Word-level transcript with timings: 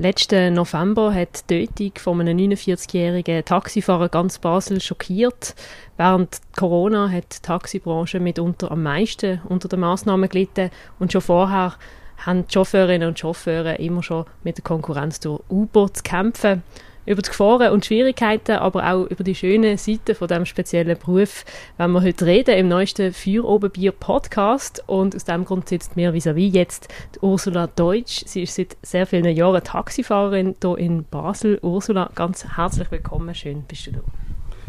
Letzten 0.00 0.54
November 0.54 1.12
hat 1.12 1.50
die 1.50 1.66
Tötung 1.66 1.92
von 1.98 2.20
einem 2.22 2.38
49-jährigen 2.38 3.44
Taxifahrer 3.44 4.08
ganz 4.08 4.38
Basel 4.38 4.80
schockiert. 4.80 5.54
Während 5.98 6.40
Corona 6.56 7.10
hat 7.10 7.36
die 7.36 7.42
Taxibranche 7.42 8.18
mitunter 8.18 8.70
am 8.70 8.82
meisten 8.82 9.42
unter 9.46 9.68
den 9.68 9.80
Massnahmen 9.80 10.30
gelitten 10.30 10.70
und 10.98 11.12
schon 11.12 11.20
vorher 11.20 11.74
haben 12.16 12.46
die 12.46 12.54
Chauffeurinnen 12.54 13.08
und 13.08 13.18
Chauffeure 13.18 13.74
immer 13.74 14.02
schon 14.02 14.24
mit 14.42 14.56
der 14.56 14.64
Konkurrenz 14.64 15.20
durch 15.20 15.42
Uber 15.50 15.92
zu 15.92 16.02
kämpfen. 16.02 16.62
Über 17.06 17.22
die 17.22 17.28
Gefahren 17.28 17.72
und 17.72 17.84
Schwierigkeiten, 17.84 18.56
aber 18.56 18.92
auch 18.92 19.06
über 19.06 19.24
die 19.24 19.34
schönen 19.34 19.76
Seiten 19.78 20.14
von 20.14 20.28
diesem 20.28 20.46
speziellen 20.46 20.98
Beruf, 20.98 21.44
wenn 21.78 21.92
wir 21.92 22.02
heute 22.02 22.26
reden 22.26 22.56
im 22.56 22.68
neuesten 22.68 23.12
Feuerobenbier 23.12 23.92
Podcast. 23.92 24.82
Und 24.86 25.16
aus 25.16 25.24
diesem 25.24 25.44
Grund 25.44 25.68
sitzt 25.68 25.96
mir 25.96 26.12
vis-à-vis 26.12 26.54
jetzt 26.54 26.88
die 27.14 27.20
Ursula 27.20 27.66
Deutsch. 27.68 28.22
Sie 28.26 28.42
ist 28.42 28.54
seit 28.54 28.76
sehr 28.82 29.06
vielen 29.06 29.34
Jahren 29.34 29.64
Taxifahrerin 29.64 30.56
hier 30.62 30.78
in 30.78 31.04
Basel. 31.04 31.58
Ursula, 31.62 32.10
ganz 32.14 32.46
herzlich 32.56 32.90
willkommen. 32.90 33.34
Schön, 33.34 33.64
bist 33.66 33.86
du 33.86 33.92
da. 33.92 34.00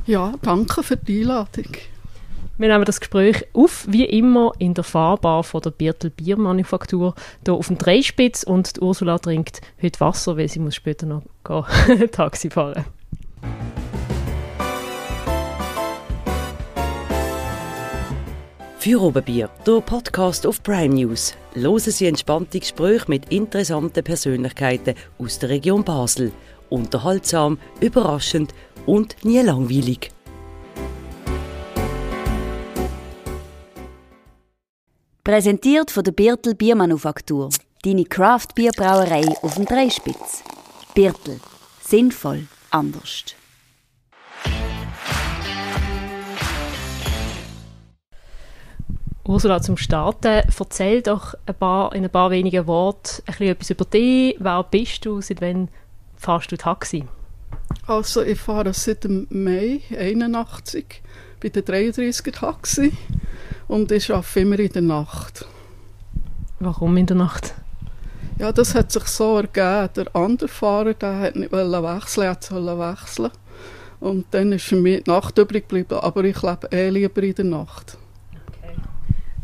Ja, 0.05 0.33
danke 0.41 0.83
für 0.83 0.97
die 0.97 1.21
Einladung. 1.21 1.75
Wir 2.61 2.69
nehmen 2.69 2.85
das 2.85 2.99
Gespräch 2.99 3.47
auf, 3.53 3.87
wie 3.89 4.05
immer, 4.05 4.51
in 4.59 4.75
der 4.75 4.83
Fahrbar 4.83 5.43
von 5.43 5.61
der 5.63 5.71
Birtel 5.71 6.11
Biermanufaktur, 6.11 7.15
hier 7.43 7.55
auf 7.55 7.65
dem 7.65 7.79
Dreispitz. 7.79 8.43
Und 8.43 8.75
die 8.75 8.81
Ursula 8.81 9.17
trinkt 9.17 9.61
heute 9.81 9.99
Wasser, 9.99 10.37
weil 10.37 10.47
sie 10.47 10.59
muss 10.59 10.75
später 10.75 11.07
noch 11.07 11.23
gehen, 11.43 12.11
Taxi 12.11 12.51
fahren 12.51 12.85
Feuerobenbier, 18.77 19.49
der 19.65 19.81
Podcast 19.81 20.45
auf 20.45 20.61
Prime 20.61 20.93
News. 20.93 21.35
Hören 21.55 21.79
Sie 21.79 22.05
entspannte 22.05 22.59
Gespräche 22.59 23.05
mit 23.07 23.31
interessanten 23.31 24.03
Persönlichkeiten 24.03 24.93
aus 25.17 25.39
der 25.39 25.49
Region 25.49 25.83
Basel. 25.83 26.31
Unterhaltsam, 26.69 27.57
überraschend 27.79 28.53
und 28.85 29.15
nie 29.23 29.39
langweilig. 29.39 30.11
Präsentiert 35.23 35.91
von 35.91 36.03
der 36.03 36.13
Birtel 36.13 36.55
Biermanufaktur. 36.55 37.51
Deine 37.83 38.05
Craft-Bierbrauerei 38.05 39.23
auf 39.43 39.53
dem 39.53 39.65
Dreispitz. 39.65 40.41
Birtel. 40.95 41.39
Sinnvoll. 41.79 42.47
Anders. 42.71 43.25
Ursula, 49.23 49.61
zum 49.61 49.77
Starten, 49.77 50.41
erzähl 50.57 51.03
doch 51.03 51.35
ein 51.45 51.53
paar, 51.53 51.93
in 51.93 52.03
ein 52.03 52.09
paar 52.09 52.31
wenigen 52.31 52.65
Worten 52.65 53.21
ein 53.27 53.47
etwas 53.47 53.69
über 53.69 53.85
dich. 53.85 54.35
Wer 54.39 54.63
bist 54.63 55.05
du? 55.05 55.21
Seit 55.21 55.39
wann 55.39 55.69
fährst 56.17 56.51
du 56.51 56.57
Taxi? 56.57 57.03
Also 57.85 58.23
ich 58.23 58.39
fahre 58.39 58.73
seit 58.73 59.03
dem 59.03 59.27
Mai 59.29 59.81
81 59.95 61.03
bei 61.39 61.49
der 61.49 61.63
33er 61.63 62.31
Taxi 62.31 62.91
und 63.71 63.89
ich 63.89 64.11
arbeite 64.11 64.41
immer 64.41 64.59
in 64.59 64.69
der 64.69 64.81
Nacht. 64.81 65.45
Warum 66.59 66.97
in 66.97 67.05
der 67.05 67.15
Nacht? 67.15 67.53
Ja, 68.37 68.51
das 68.51 68.75
hat 68.75 68.91
sich 68.91 69.05
so 69.05 69.37
ergeben. 69.37 69.93
Der 69.95 70.13
andere 70.13 70.49
Fahrer 70.49 70.93
der 70.93 71.19
hat 71.19 71.37
nicht 71.37 71.53
wechseln, 71.53 72.27
er 72.27 72.37
sollte 72.41 72.79
wechseln. 72.79 73.31
Und 74.01 74.25
dann 74.31 74.51
ist 74.51 74.65
für 74.65 74.75
mich 74.75 75.05
die 75.05 75.09
Nacht 75.09 75.37
übrig 75.37 75.69
geblieben, 75.69 75.99
aber 76.01 76.25
ich 76.25 76.41
lebe 76.41 76.67
eh 76.69 76.89
lieber 76.89 77.23
in 77.23 77.35
der 77.35 77.45
Nacht. 77.45 77.97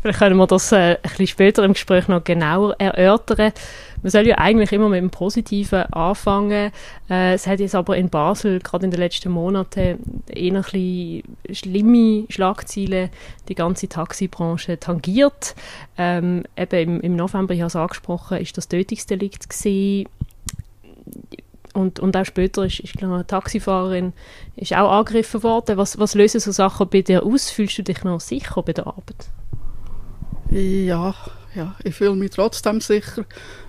Vielleicht 0.00 0.20
können 0.20 0.36
wir 0.36 0.46
das 0.46 0.70
äh, 0.70 0.76
ein 0.76 0.98
bisschen 1.02 1.26
später 1.26 1.64
im 1.64 1.72
Gespräch 1.72 2.06
noch 2.06 2.22
genauer 2.22 2.76
erörtern. 2.78 3.52
Man 4.02 4.10
soll 4.10 4.28
ja 4.28 4.38
eigentlich 4.38 4.70
immer 4.72 4.88
mit 4.88 5.00
dem 5.00 5.10
Positiven 5.10 5.92
anfangen. 5.92 6.70
Äh, 7.10 7.34
es 7.34 7.48
hat 7.48 7.58
jetzt 7.58 7.74
aber 7.74 7.96
in 7.96 8.08
Basel 8.08 8.60
gerade 8.60 8.84
in 8.84 8.92
den 8.92 9.00
letzten 9.00 9.30
Monaten 9.30 10.22
eher 10.28 10.54
ein 10.54 10.62
bisschen 10.62 11.22
schlimme 11.50 12.26
Schlagzeilen 12.28 13.10
die 13.48 13.56
ganze 13.56 13.88
Taxibranche 13.88 14.78
tangiert. 14.78 15.56
Ähm, 15.96 16.44
eben 16.56 16.80
im, 16.80 17.00
im 17.00 17.16
November, 17.16 17.54
ich 17.54 17.60
habe 17.60 17.68
es 17.68 17.76
angesprochen, 17.76 18.38
ist 18.38 18.56
das 18.56 18.68
Tötungsdelikt 18.68 19.50
gewesen. 19.50 20.08
Und, 21.74 21.98
und 21.98 22.16
auch 22.16 22.24
später 22.24 22.64
ist, 22.64 22.80
ist 22.80 23.02
eine 23.02 23.26
Taxifahrerin 23.26 24.12
ist 24.54 24.74
auch 24.74 24.90
angegriffen 24.90 25.42
worden. 25.42 25.76
Was, 25.76 25.98
was 25.98 26.14
lösen 26.14 26.40
so 26.40 26.52
Sachen 26.52 26.88
bei 26.88 27.02
dir 27.02 27.24
aus? 27.24 27.50
Fühlst 27.50 27.78
du 27.78 27.82
dich 27.82 28.04
noch 28.04 28.20
sicher 28.20 28.62
bei 28.62 28.72
der 28.72 28.86
Arbeit? 28.86 29.28
Ja, 30.50 31.14
ja, 31.54 31.74
ich 31.84 31.94
fühle 31.94 32.16
mich 32.16 32.30
trotzdem 32.30 32.80
sicher, 32.80 33.24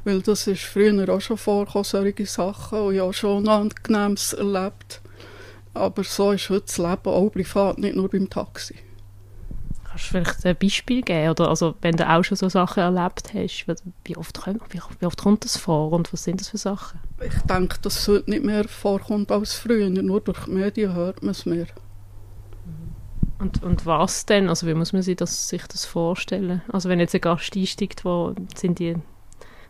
weil 0.05 0.21
das 0.21 0.47
ist 0.47 0.63
früher 0.63 1.09
auch 1.09 1.19
schon 1.19 1.37
vorgekommen, 1.37 1.83
solche 1.83 2.25
Sachen, 2.25 2.79
und 2.79 2.95
ich 2.95 3.01
habe 3.01 3.13
schon 3.13 3.39
Unangenehmes 3.39 4.33
erlebt. 4.33 5.01
Aber 5.73 6.03
so 6.03 6.31
ist 6.31 6.49
heute 6.49 6.65
das 6.65 6.77
Leben 6.77 7.05
auch 7.05 7.29
privat, 7.29 7.77
nicht 7.77 7.95
nur 7.95 8.09
beim 8.09 8.29
Taxi. 8.29 8.75
Kannst 9.83 10.05
du 10.05 10.09
vielleicht 10.09 10.45
ein 10.45 10.55
Beispiel 10.55 11.01
geben? 11.01 11.31
Oder 11.31 11.49
also, 11.49 11.75
wenn 11.81 11.95
du 11.95 12.07
auch 12.07 12.23
schon 12.23 12.37
so 12.37 12.47
Sachen 12.47 12.83
erlebt 12.83 13.33
hast, 13.33 13.65
wie 14.05 14.17
oft, 14.17 14.39
wie 14.99 15.05
oft 15.05 15.21
kommt 15.21 15.45
das 15.45 15.57
vor 15.57 15.91
und 15.91 16.13
was 16.13 16.23
sind 16.23 16.41
das 16.41 16.49
für 16.49 16.57
Sachen? 16.57 16.99
Ich 17.21 17.41
denke, 17.41 17.77
dass 17.81 17.99
es 17.99 18.07
heute 18.07 18.29
nicht 18.29 18.43
mehr 18.43 18.67
vorkommt 18.67 19.31
als 19.31 19.53
früher. 19.53 19.89
Nur 19.89 20.21
durch 20.21 20.45
die 20.45 20.51
Medien 20.51 20.93
hört 20.93 21.23
man 21.23 21.31
es 21.31 21.45
mehr. 21.45 21.67
Und, 23.39 23.63
und 23.63 23.85
was 23.85 24.25
denn? 24.25 24.49
Also 24.49 24.67
wie 24.67 24.73
muss 24.73 24.93
man 24.93 25.01
sich 25.01 25.15
das, 25.15 25.47
sich 25.49 25.65
das 25.67 25.85
vorstellen? 25.85 26.61
Also 26.71 26.89
wenn 26.89 26.99
jetzt 26.99 27.15
ein 27.15 27.21
Gast 27.21 27.55
einsteigt, 27.55 28.03
wo 28.03 28.35
sind 28.55 28.79
die 28.79 28.95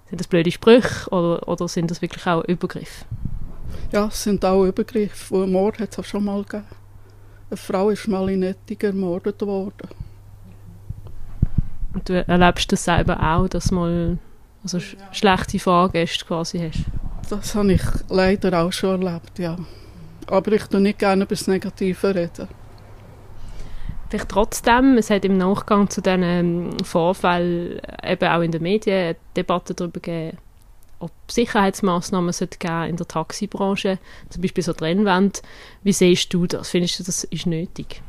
sind 0.09 0.19
das 0.19 0.27
blöde 0.27 0.51
Sprüche 0.51 1.07
oder, 1.11 1.47
oder 1.47 1.67
sind 1.67 1.91
das 1.91 2.01
wirklich 2.01 2.25
auch 2.25 2.43
Übergriffe? 2.45 3.05
Ja, 3.91 4.07
es 4.07 4.23
sind 4.23 4.43
auch 4.43 4.65
Übergriffe. 4.65 5.29
Wo 5.29 5.45
Mord 5.45 5.79
hat 5.79 5.91
es 5.91 5.99
auch 5.99 6.03
schon 6.03 6.25
mal 6.25 6.41
gegeben. 6.43 6.65
Eine 7.51 7.57
Frau 7.57 7.89
ist 7.91 8.07
mal 8.07 8.27
in 8.29 8.43
Etting 8.43 8.79
ermordet 8.81 9.39
worden. 9.41 9.89
Und 11.93 12.09
du 12.09 12.27
erlebst 12.27 12.71
das 12.71 12.83
selber 12.83 13.21
auch, 13.21 13.47
dass 13.47 13.67
du 13.67 13.75
mal 13.75 14.17
also 14.63 14.79
sch 14.79 14.95
ja. 14.99 15.13
schlechte 15.13 15.59
Fahrgäste 15.59 16.25
quasi 16.25 16.59
hast? 16.59 16.85
Das 17.29 17.55
habe 17.55 17.73
ich 17.73 17.81
leider 18.09 18.63
auch 18.63 18.71
schon 18.71 19.03
erlebt, 19.03 19.37
ja. 19.39 19.57
Aber 20.27 20.51
ich 20.51 20.63
tue 20.63 20.81
nicht 20.81 20.99
gerne 20.99 21.23
über 21.23 21.35
das 21.35 21.47
Negative 21.47 22.15
reden. 22.15 22.47
Vielleicht 24.09 24.29
trotzdem, 24.29 24.97
es 24.97 25.11
hat 25.11 25.23
im 25.23 25.37
Nachgang 25.37 25.89
zu 25.89 26.01
diesen 26.01 26.23
ähm, 26.23 26.69
Vorfällen 26.83 27.79
eben 28.03 28.29
auch 28.29 28.41
in 28.41 28.51
den 28.51 28.63
Medien 28.63 28.97
eine 28.97 29.15
Debatte 29.35 29.75
darüber 29.75 29.99
gegeben, 29.99 30.37
ob 30.97 31.11
Sicherheitsmaßnahmen 31.29 32.33
geben 32.59 32.89
in 32.89 32.97
der 32.97 33.07
Taxibranche, 33.07 33.99
zum 34.29 34.41
Beispiel 34.41 34.63
so 34.63 34.73
Trennwände. 34.73 35.39
Wie 35.83 35.93
siehst 35.93 36.33
du 36.33 36.47
das? 36.47 36.69
Findest 36.69 36.99
du, 36.99 37.03
das 37.03 37.23
ist 37.25 37.45
nötig? 37.45 38.01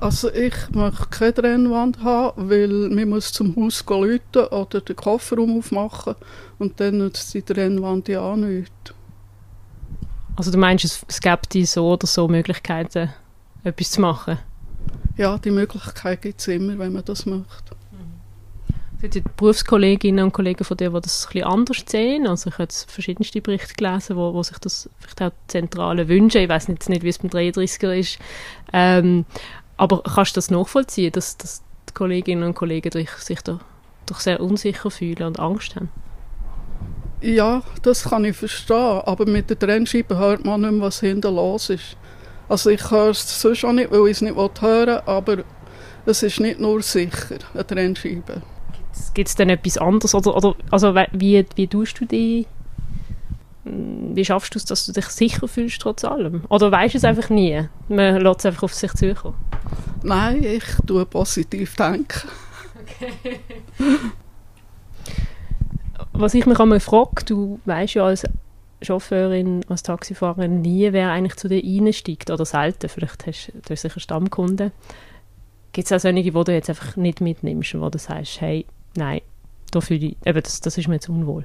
Also 0.00 0.32
ich 0.32 0.54
möchte 0.70 1.06
keine 1.10 1.34
Trennwand 1.34 2.02
haben, 2.02 2.48
weil 2.48 2.88
man 2.88 3.10
muss 3.10 3.34
zum 3.34 3.54
Haus 3.56 3.84
läuten 3.86 4.46
oder 4.46 4.80
den 4.80 4.96
Kofferraum 4.96 5.58
aufmachen 5.58 6.14
und 6.58 6.80
dann 6.80 6.96
nützt 6.96 7.34
die 7.34 7.42
Trennwand 7.42 8.08
ja 8.08 8.22
auch 8.22 8.36
nichts. 8.36 8.94
Also 10.36 10.50
du 10.50 10.56
meinst, 10.56 10.86
es, 10.86 11.04
es 11.06 11.20
gibt 11.20 11.52
so 11.68 11.92
oder 11.92 12.06
so 12.06 12.26
Möglichkeiten, 12.28 13.10
etwas 13.62 13.90
zu 13.90 14.00
machen? 14.00 14.38
Ja, 15.16 15.38
die 15.38 15.50
Möglichkeit 15.50 16.22
gibt 16.22 16.40
es 16.40 16.48
immer, 16.48 16.78
wenn 16.78 16.92
man 16.92 17.04
das 17.04 17.26
möchte. 17.26 17.76
Sind 19.00 19.14
die 19.14 19.22
Berufskolleginnen 19.36 20.26
und 20.26 20.32
Kollegen 20.32 20.62
von 20.62 20.76
dir, 20.76 20.90
die 20.90 21.00
das 21.00 21.24
ein 21.24 21.32
bisschen 21.32 21.48
anders 21.48 21.84
sehen? 21.86 22.26
Also 22.26 22.48
ich 22.48 22.54
habe 22.54 22.64
jetzt 22.64 22.90
verschiedenste 22.90 23.40
Berichte 23.40 23.72
gelesen, 23.74 24.16
wo, 24.16 24.34
wo 24.34 24.42
sich 24.42 24.58
das 24.58 24.90
vielleicht 24.98 25.22
auch 25.22 25.32
zentrale 25.46 26.06
wünschen. 26.06 26.42
Ich 26.42 26.50
weiß 26.50 26.66
jetzt 26.66 26.90
nicht, 26.90 27.02
wie 27.02 27.08
es 27.08 27.18
beim 27.18 27.30
33er 27.30 27.92
ist. 27.98 28.18
Ähm, 28.74 29.24
aber 29.78 30.02
kannst 30.02 30.36
du 30.36 30.38
das 30.38 30.50
nachvollziehen, 30.50 31.12
dass, 31.12 31.38
dass 31.38 31.62
die 31.88 31.94
Kolleginnen 31.94 32.42
und 32.42 32.54
Kollegen 32.54 32.90
sich 33.16 33.40
da 33.40 33.60
doch 34.04 34.20
sehr 34.20 34.40
unsicher 34.40 34.90
fühlen 34.90 35.22
und 35.22 35.40
Angst 35.40 35.76
haben? 35.76 35.88
Ja, 37.22 37.62
das 37.82 38.04
kann 38.04 38.26
ich 38.26 38.36
verstehen. 38.36 38.76
Aber 38.76 39.24
mit 39.24 39.48
der 39.48 39.58
Trennscheibe 39.58 40.18
hört 40.18 40.44
man 40.44 40.60
nicht 40.60 40.72
mehr, 40.72 40.82
was 40.82 41.00
hinten 41.00 41.34
los 41.34 41.70
ist. 41.70 41.96
Also 42.50 42.68
ich 42.68 42.90
höre 42.90 43.10
es 43.10 43.40
sonst 43.40 43.64
auch 43.64 43.72
nicht, 43.72 43.92
weil 43.92 44.06
ich 44.06 44.16
es 44.16 44.22
nicht 44.22 44.34
hören 44.34 44.50
will, 44.60 45.00
aber 45.06 45.44
es 46.04 46.24
ist 46.24 46.40
nicht 46.40 46.58
nur 46.58 46.82
sicher, 46.82 47.36
eine 47.54 47.64
Trennscheibe. 47.64 48.42
Gibt 49.14 49.28
es 49.28 49.36
denn 49.36 49.50
etwas 49.50 49.78
anderes? 49.78 50.16
Oder, 50.16 50.36
oder, 50.36 50.56
also 50.68 50.92
wie, 51.12 51.46
wie 51.54 51.66
tust 51.68 52.00
du 52.00 52.06
die 52.06 52.48
hm, 53.62 54.16
wie 54.16 54.24
schaffst 54.24 54.52
du 54.56 54.58
es, 54.58 54.64
dass 54.64 54.84
du 54.84 54.90
dich 54.90 55.06
sicher 55.06 55.46
fühlst 55.46 55.80
trotz 55.80 56.04
allem? 56.04 56.42
Oder 56.48 56.72
weißt 56.72 56.94
du 56.94 56.98
es 56.98 57.04
einfach 57.04 57.30
nie? 57.30 57.68
Man 57.88 58.20
lässt 58.20 58.40
es 58.40 58.46
einfach 58.46 58.64
auf 58.64 58.74
sich 58.74 58.92
zukommen. 58.94 59.36
Nein, 60.02 60.42
ich 60.42 60.64
tue 60.88 61.06
positiv 61.06 61.76
denken. 61.76 62.28
Okay. 62.82 63.38
Was 66.12 66.34
ich 66.34 66.46
mich 66.46 66.58
einmal 66.58 66.80
frage, 66.80 67.24
du 67.24 67.60
weißt 67.64 67.94
ja 67.94 68.06
als 68.06 68.24
Chauffeurin, 68.82 69.64
als 69.68 69.82
Taxifahrerin 69.82 70.62
nie, 70.62 70.92
wer 70.92 71.10
eigentlich 71.10 71.36
zu 71.36 71.48
dir 71.48 71.62
reinsteigt 71.62 72.30
oder 72.30 72.44
selten. 72.44 72.88
Vielleicht 72.88 73.26
hast 73.26 73.52
du 73.68 73.76
sicher 73.76 74.00
Stammkunden. 74.00 74.72
Gibt 75.72 75.86
es 75.86 75.92
auch 75.92 76.00
solche, 76.00 76.22
die 76.22 76.30
du 76.30 76.52
jetzt 76.52 76.68
einfach 76.68 76.96
nicht 76.96 77.20
mitnimmst 77.20 77.74
und 77.74 77.82
wo 77.82 77.90
du 77.90 77.98
sagst, 77.98 78.40
hey, 78.40 78.66
nein, 78.96 79.20
da 79.70 79.80
fühle 79.80 80.06
ich, 80.06 80.16
eben, 80.24 80.42
das, 80.42 80.60
das 80.60 80.78
ist 80.78 80.88
mir 80.88 80.94
jetzt 80.94 81.08
unwohl? 81.08 81.44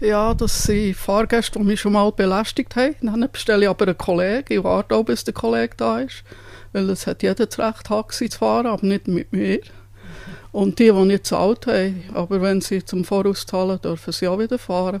Ja, 0.00 0.34
das 0.34 0.62
sind 0.62 0.96
Fahrgäste, 0.96 1.58
die 1.58 1.64
mich 1.64 1.80
schon 1.80 1.94
mal 1.94 2.12
belästigt 2.12 2.76
haben. 2.76 2.94
Dann 3.02 3.28
bestelle 3.32 3.64
ich 3.64 3.68
aber 3.68 3.86
einen 3.86 3.98
Kollegen. 3.98 4.52
Ich 4.52 4.62
warte 4.62 4.94
auch, 4.94 5.04
bis 5.04 5.24
der 5.24 5.34
Kollege 5.34 5.74
da 5.76 6.00
ist. 6.00 6.24
Weil 6.72 6.88
es 6.90 7.06
hat 7.06 7.22
jeder 7.22 7.46
das 7.46 7.58
Recht, 7.58 7.86
Taxi 7.86 8.28
zu 8.28 8.38
fahren, 8.38 8.66
aber 8.66 8.86
nicht 8.86 9.08
mit 9.08 9.32
mir. 9.32 9.60
Und 10.52 10.78
die, 10.78 10.90
die 10.90 11.04
nicht 11.04 11.26
zahlt 11.26 11.66
haben, 11.66 12.04
aber 12.14 12.40
wenn 12.40 12.60
sie 12.60 12.84
zum 12.84 13.04
Voraus 13.04 13.44
zahlen, 13.46 13.80
dürfen 13.82 14.12
sie 14.12 14.28
auch 14.28 14.38
wieder 14.38 14.58
fahren. 14.58 15.00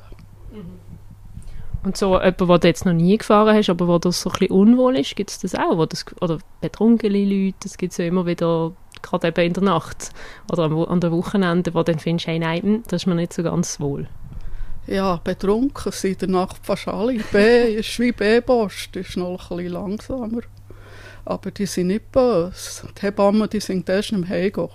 Und 1.84 1.96
so 1.96 2.14
jemand, 2.14 2.40
den 2.40 2.60
du 2.60 2.66
jetzt 2.68 2.86
noch 2.86 2.92
nie 2.92 3.16
gefahren 3.16 3.54
hast, 3.54 3.70
aber 3.70 3.86
wo 3.86 3.98
das 3.98 4.20
so 4.20 4.30
ein 4.30 4.38
bisschen 4.38 4.54
unwohl 4.54 4.96
ist, 4.96 5.14
gibt 5.14 5.30
es 5.30 5.38
das 5.38 5.54
auch? 5.54 5.76
Wo 5.76 5.86
das, 5.86 6.04
oder 6.20 6.38
betrunkene 6.60 7.24
Leute, 7.24 7.56
das 7.62 7.78
gibt 7.78 7.92
es 7.92 7.98
ja 7.98 8.06
immer 8.06 8.26
wieder, 8.26 8.72
gerade 9.00 9.28
eben 9.28 9.46
in 9.46 9.52
der 9.52 9.62
Nacht 9.62 10.10
oder 10.50 10.64
am, 10.64 10.76
an 10.84 11.00
der 11.00 11.12
Wochenende, 11.12 11.74
wo 11.74 11.78
du 11.78 11.92
dann 11.92 12.00
findest, 12.00 12.26
hey, 12.26 12.38
nein, 12.38 12.62
hm, 12.62 12.82
das 12.88 13.02
ist 13.02 13.06
mir 13.06 13.14
nicht 13.14 13.32
so 13.32 13.42
ganz 13.42 13.78
wohl. 13.78 14.08
Ja, 14.86 15.20
betrunken 15.22 15.92
sind 15.92 16.22
in 16.22 16.32
der 16.32 16.40
Nacht 16.40 16.60
fast 16.62 16.88
alle. 16.88 17.20
B 17.30 17.74
ist 17.76 17.98
wie 18.00 18.10
B-Post, 18.10 18.96
ist 18.96 19.16
noch 19.16 19.50
ein 19.50 19.56
bisschen 19.56 19.72
langsamer. 19.72 20.40
Aber 21.26 21.50
die 21.50 21.66
sind 21.66 21.88
nicht 21.88 22.10
böse. 22.10 22.88
Die 22.96 23.02
Hebammen, 23.02 23.50
die 23.50 23.60
sind 23.60 23.88
erst 23.88 24.12
im 24.12 24.26
Heimgehen. 24.26 24.70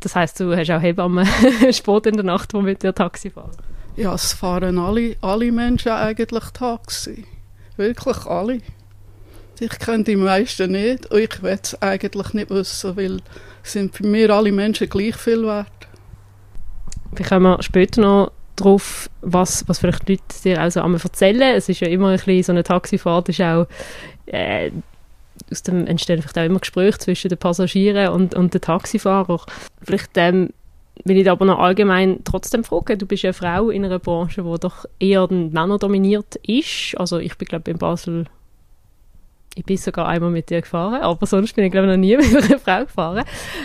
Das 0.00 0.16
heisst, 0.16 0.40
du 0.40 0.56
hast 0.56 0.70
auch 0.70 0.80
Hebammen 0.80 1.26
spät 1.70 2.06
in 2.06 2.14
der 2.14 2.24
Nacht, 2.24 2.52
die 2.54 2.62
mit 2.62 2.82
dir 2.82 2.94
Taxi 2.94 3.30
fahren? 3.30 3.52
Ja, 3.96 4.14
es 4.14 4.32
fahren 4.32 4.78
alle, 4.78 5.16
alle 5.20 5.52
Menschen 5.52 5.92
eigentlich 5.92 6.44
Taxi. 6.52 7.24
Wirklich 7.76 8.26
alle. 8.26 8.58
Ich 9.60 9.78
kenne 9.78 10.02
die 10.02 10.16
meisten 10.16 10.72
nicht 10.72 11.06
und 11.12 11.18
ich 11.20 11.42
will 11.42 11.58
es 11.62 11.80
eigentlich 11.80 12.32
nicht 12.32 12.50
wissen, 12.50 12.96
weil 12.96 13.20
sind 13.62 13.94
für 13.94 14.04
mich 14.04 14.30
alle 14.30 14.50
Menschen 14.50 14.88
gleich 14.88 15.16
viel 15.16 15.44
wert. 15.44 15.68
Wir 17.12 17.24
kommen 17.24 17.62
später 17.62 18.00
noch 18.00 18.32
darauf, 18.56 19.08
was, 19.20 19.66
was 19.68 19.78
vielleicht 19.78 20.08
die 20.08 20.14
Leute 20.14 20.42
dir 20.42 20.60
also 20.60 20.80
einmal 20.80 21.00
erzählen. 21.00 21.54
Es 21.54 21.68
ist 21.68 21.80
ja 21.80 21.88
immer 21.88 22.08
ein 22.08 22.16
bisschen, 22.16 22.42
so 22.42 22.52
eine 22.52 22.64
Taxifahrt 22.64 23.28
ist 23.28 23.40
auch, 23.40 23.66
äh, 24.26 24.72
aus 25.50 25.62
dem 25.62 25.86
entstehen 25.86 26.20
vielleicht 26.20 26.38
auch 26.38 26.44
immer 26.44 26.58
Gespräche 26.58 26.98
zwischen 26.98 27.28
den 27.28 27.38
Passagieren 27.38 28.08
und, 28.08 28.34
und 28.34 28.54
den 28.54 28.60
Taxifahrern. 28.60 29.40
Vielleicht 29.82 30.10
ähm, 30.16 30.50
will 31.04 31.18
ich 31.18 31.30
aber 31.30 31.44
noch 31.44 31.58
allgemein 31.58 32.20
trotzdem 32.24 32.64
fragen, 32.64 32.98
du 32.98 33.06
bist 33.06 33.24
ja 33.24 33.28
eine 33.28 33.34
Frau 33.34 33.70
in 33.70 33.84
einer 33.84 33.98
Branche, 33.98 34.42
die 34.42 34.60
doch 34.60 34.84
eher 34.98 35.26
männerdominiert 35.30 36.36
ist. 36.36 36.94
Also 36.96 37.18
ich 37.18 37.36
bin 37.36 37.48
glaube 37.48 37.70
in 37.70 37.78
Basel 37.78 38.26
ich 39.56 39.64
bin 39.64 39.76
sogar 39.76 40.08
einmal 40.08 40.30
mit 40.30 40.50
dir 40.50 40.60
gefahren, 40.60 41.02
aber 41.02 41.26
sonst 41.26 41.54
bin 41.54 41.64
ich 41.64 41.72
glaube 41.72 41.86
noch 41.86 41.96
nie 41.96 42.16
mit 42.32 42.34
einer 42.34 42.58
Frau 42.58 42.84
gefahren. 42.84 43.24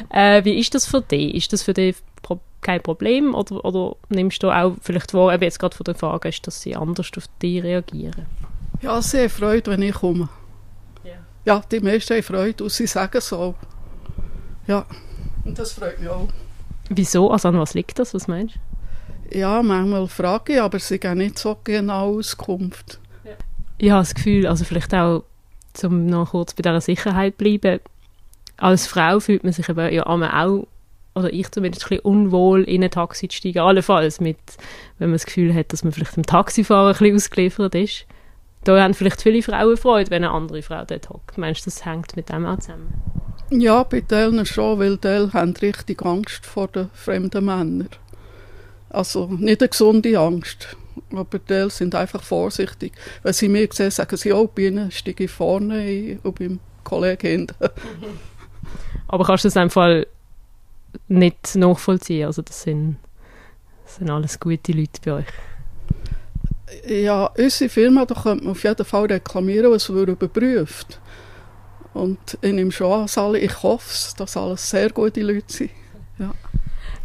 Äh, 0.10 0.44
wie 0.46 0.60
ist 0.60 0.74
das 0.76 0.86
für 0.86 1.02
dich? 1.02 1.36
Ist 1.36 1.54
das 1.54 1.64
für 1.64 1.74
dich 1.74 1.98
pro 2.22 2.40
kein 2.62 2.82
Problem 2.82 3.36
oder, 3.36 3.64
oder 3.64 3.96
nimmst 4.10 4.44
du 4.44 4.52
auch 4.52 4.76
vielleicht 4.82 5.14
wahr, 5.14 5.34
eben 5.34 5.44
jetzt 5.44 5.60
gerade 5.60 5.76
von 5.76 5.86
der 5.86 5.96
Frage 5.96 6.28
ist, 6.28 6.46
dass 6.46 6.62
sie 6.62 6.76
anders 6.76 7.10
auf 7.16 7.24
dich 7.42 7.64
reagieren? 7.64 8.26
Ja, 8.82 9.02
sehr 9.02 9.30
Freude, 9.30 9.72
wenn 9.72 9.82
ich 9.82 9.96
komme. 9.96 10.28
Ja, 11.06 11.14
ja 11.46 11.62
die 11.72 11.80
meisten 11.80 12.16
haben 12.16 12.24
Freude 12.24 12.66
und 12.66 12.70
sie 12.70 12.86
sagen 12.86 13.22
so. 13.22 13.56
Ja, 14.68 14.86
und 15.46 15.58
das 15.58 15.72
freut 15.72 16.00
mich 16.00 16.10
auch. 16.10 16.28
Wieso? 16.90 17.32
Also 17.32 17.50
an 17.50 17.60
was 17.60 17.74
liegt 17.74 18.00
das? 18.00 18.14
Was 18.14 18.28
meinst 18.28 18.56
du? 18.56 19.38
Ja, 19.38 19.62
manchmal 19.62 20.08
frage 20.08 20.54
ich, 20.54 20.62
aber 20.62 20.80
sie 20.80 21.00
geben 21.00 21.20
nicht 21.20 21.38
so 21.38 21.58
genau 21.64 22.18
Auskunft. 22.18 23.00
Ja. 23.24 23.32
Ich 23.78 23.92
habe 23.92 24.02
das 24.02 24.16
Gefühl, 24.16 24.48
also 24.48 24.66
vielleicht 24.66 24.94
auch 24.96 25.24
um 25.84 26.08
noch 26.08 26.32
kurz 26.32 26.54
bei 26.54 26.64
dieser 26.64 26.82
Sicherheit 26.82 27.38
zu 27.38 27.44
bleiben, 27.44 27.80
als 28.58 28.88
Frau 28.88 29.20
fühlt 29.20 29.44
man 29.44 29.54
sich 29.54 29.70
eben 29.70 29.94
ja 29.94 30.06
auch, 30.06 30.68
oder 31.16 31.34
ich 31.34 31.50
zumindest, 31.52 31.86
ein 31.86 31.90
bisschen 31.90 32.06
unwohl, 32.06 32.64
in 32.64 32.84
ein 32.84 32.92
Taxi 32.92 33.28
zu 33.28 33.38
steigen. 33.38 33.60
Allenfalls, 33.60 34.20
mit, 34.20 34.38
wenn 34.98 35.10
man 35.10 35.16
das 35.16 35.26
Gefühl 35.26 35.54
hat, 35.54 35.72
dass 35.72 35.84
man 35.84 35.94
vielleicht 35.94 36.18
dem 36.18 36.26
Taxifahrer 36.26 36.90
ein 36.90 36.94
bisschen 36.94 37.16
ausgeliefert 37.16 37.76
ist. 37.76 38.06
Da 38.64 38.82
haben 38.82 38.94
vielleicht 38.94 39.22
viele 39.22 39.42
Frauen 39.42 39.78
Freude, 39.78 40.12
wenn 40.12 40.24
eine 40.24 40.34
andere 40.34 40.62
Frau 40.62 40.84
dort 40.86 41.10
hockt. 41.10 41.38
Meinst 41.38 41.62
du, 41.62 41.66
das 41.66 41.86
hängt 41.86 42.16
mit 42.16 42.30
dem 42.30 42.46
auch 42.46 42.60
zusammen? 42.60 42.94
Ja, 43.52 43.84
bei 43.84 44.02
denen 44.02 44.46
schon, 44.46 44.80
weil 44.80 44.98
die 44.98 45.34
haben 45.34 45.56
richtig 45.62 46.06
Angst 46.06 46.46
vor 46.46 46.68
den 46.68 46.90
fremden 46.94 47.46
Männern. 47.46 47.90
Also 48.90 49.28
nicht 49.28 49.62
eine 49.62 49.70
gesunde 49.70 50.20
Angst. 50.20 50.76
Aber 51.12 51.40
die 51.40 51.70
sind 51.70 51.96
einfach 51.96 52.22
vorsichtig. 52.22 52.94
Wenn 53.24 53.34
sie 53.34 53.50
mir 53.50 53.68
sehen, 53.72 53.92
sagen 53.92 54.18
sie, 54.18 54.34
oh, 54.34 54.48
bei 54.54 54.64
ihnen 54.64 54.92
steige 54.92 55.24
ich 55.24 55.32
vorne 55.32 55.76
ein 55.76 56.20
und 56.24 56.38
beim 56.38 56.60
Kollegen 56.84 57.28
hinten. 57.28 57.56
Aber 59.08 59.26
kannst 59.26 59.44
du 59.44 59.48
das 59.48 59.58
einfach 59.58 60.04
nicht 61.08 61.56
nachvollziehen? 61.56 62.28
Also 62.28 62.44
das 62.44 62.62
sind, 62.62 62.98
das 63.86 63.96
sind 63.96 64.10
alles 64.10 64.40
gute 64.40 64.72
Leute 64.72 65.02
bei 65.04 65.12
euch. 65.14 65.26
Ja, 66.88 67.26
unsere 67.26 67.70
Firma, 67.70 68.06
da 68.06 68.14
könnte 68.14 68.44
man 68.44 68.52
auf 68.52 68.64
jeden 68.64 68.86
Fall 68.86 69.06
reklamieren, 69.06 69.72
was 69.72 69.90
wir 69.90 70.08
überprüft. 70.08 71.00
Und 71.94 72.38
ich 72.42 72.54
nehme 72.54 72.72
schon 72.72 72.92
an, 72.92 73.36
ich 73.36 73.64
hoffe, 73.64 74.16
dass 74.18 74.38
alles 74.38 74.70
sehr 74.70 74.90
gute 74.90 75.22
Leute 75.22 75.52
sind. 75.52 75.72
Ja. 76.20 76.34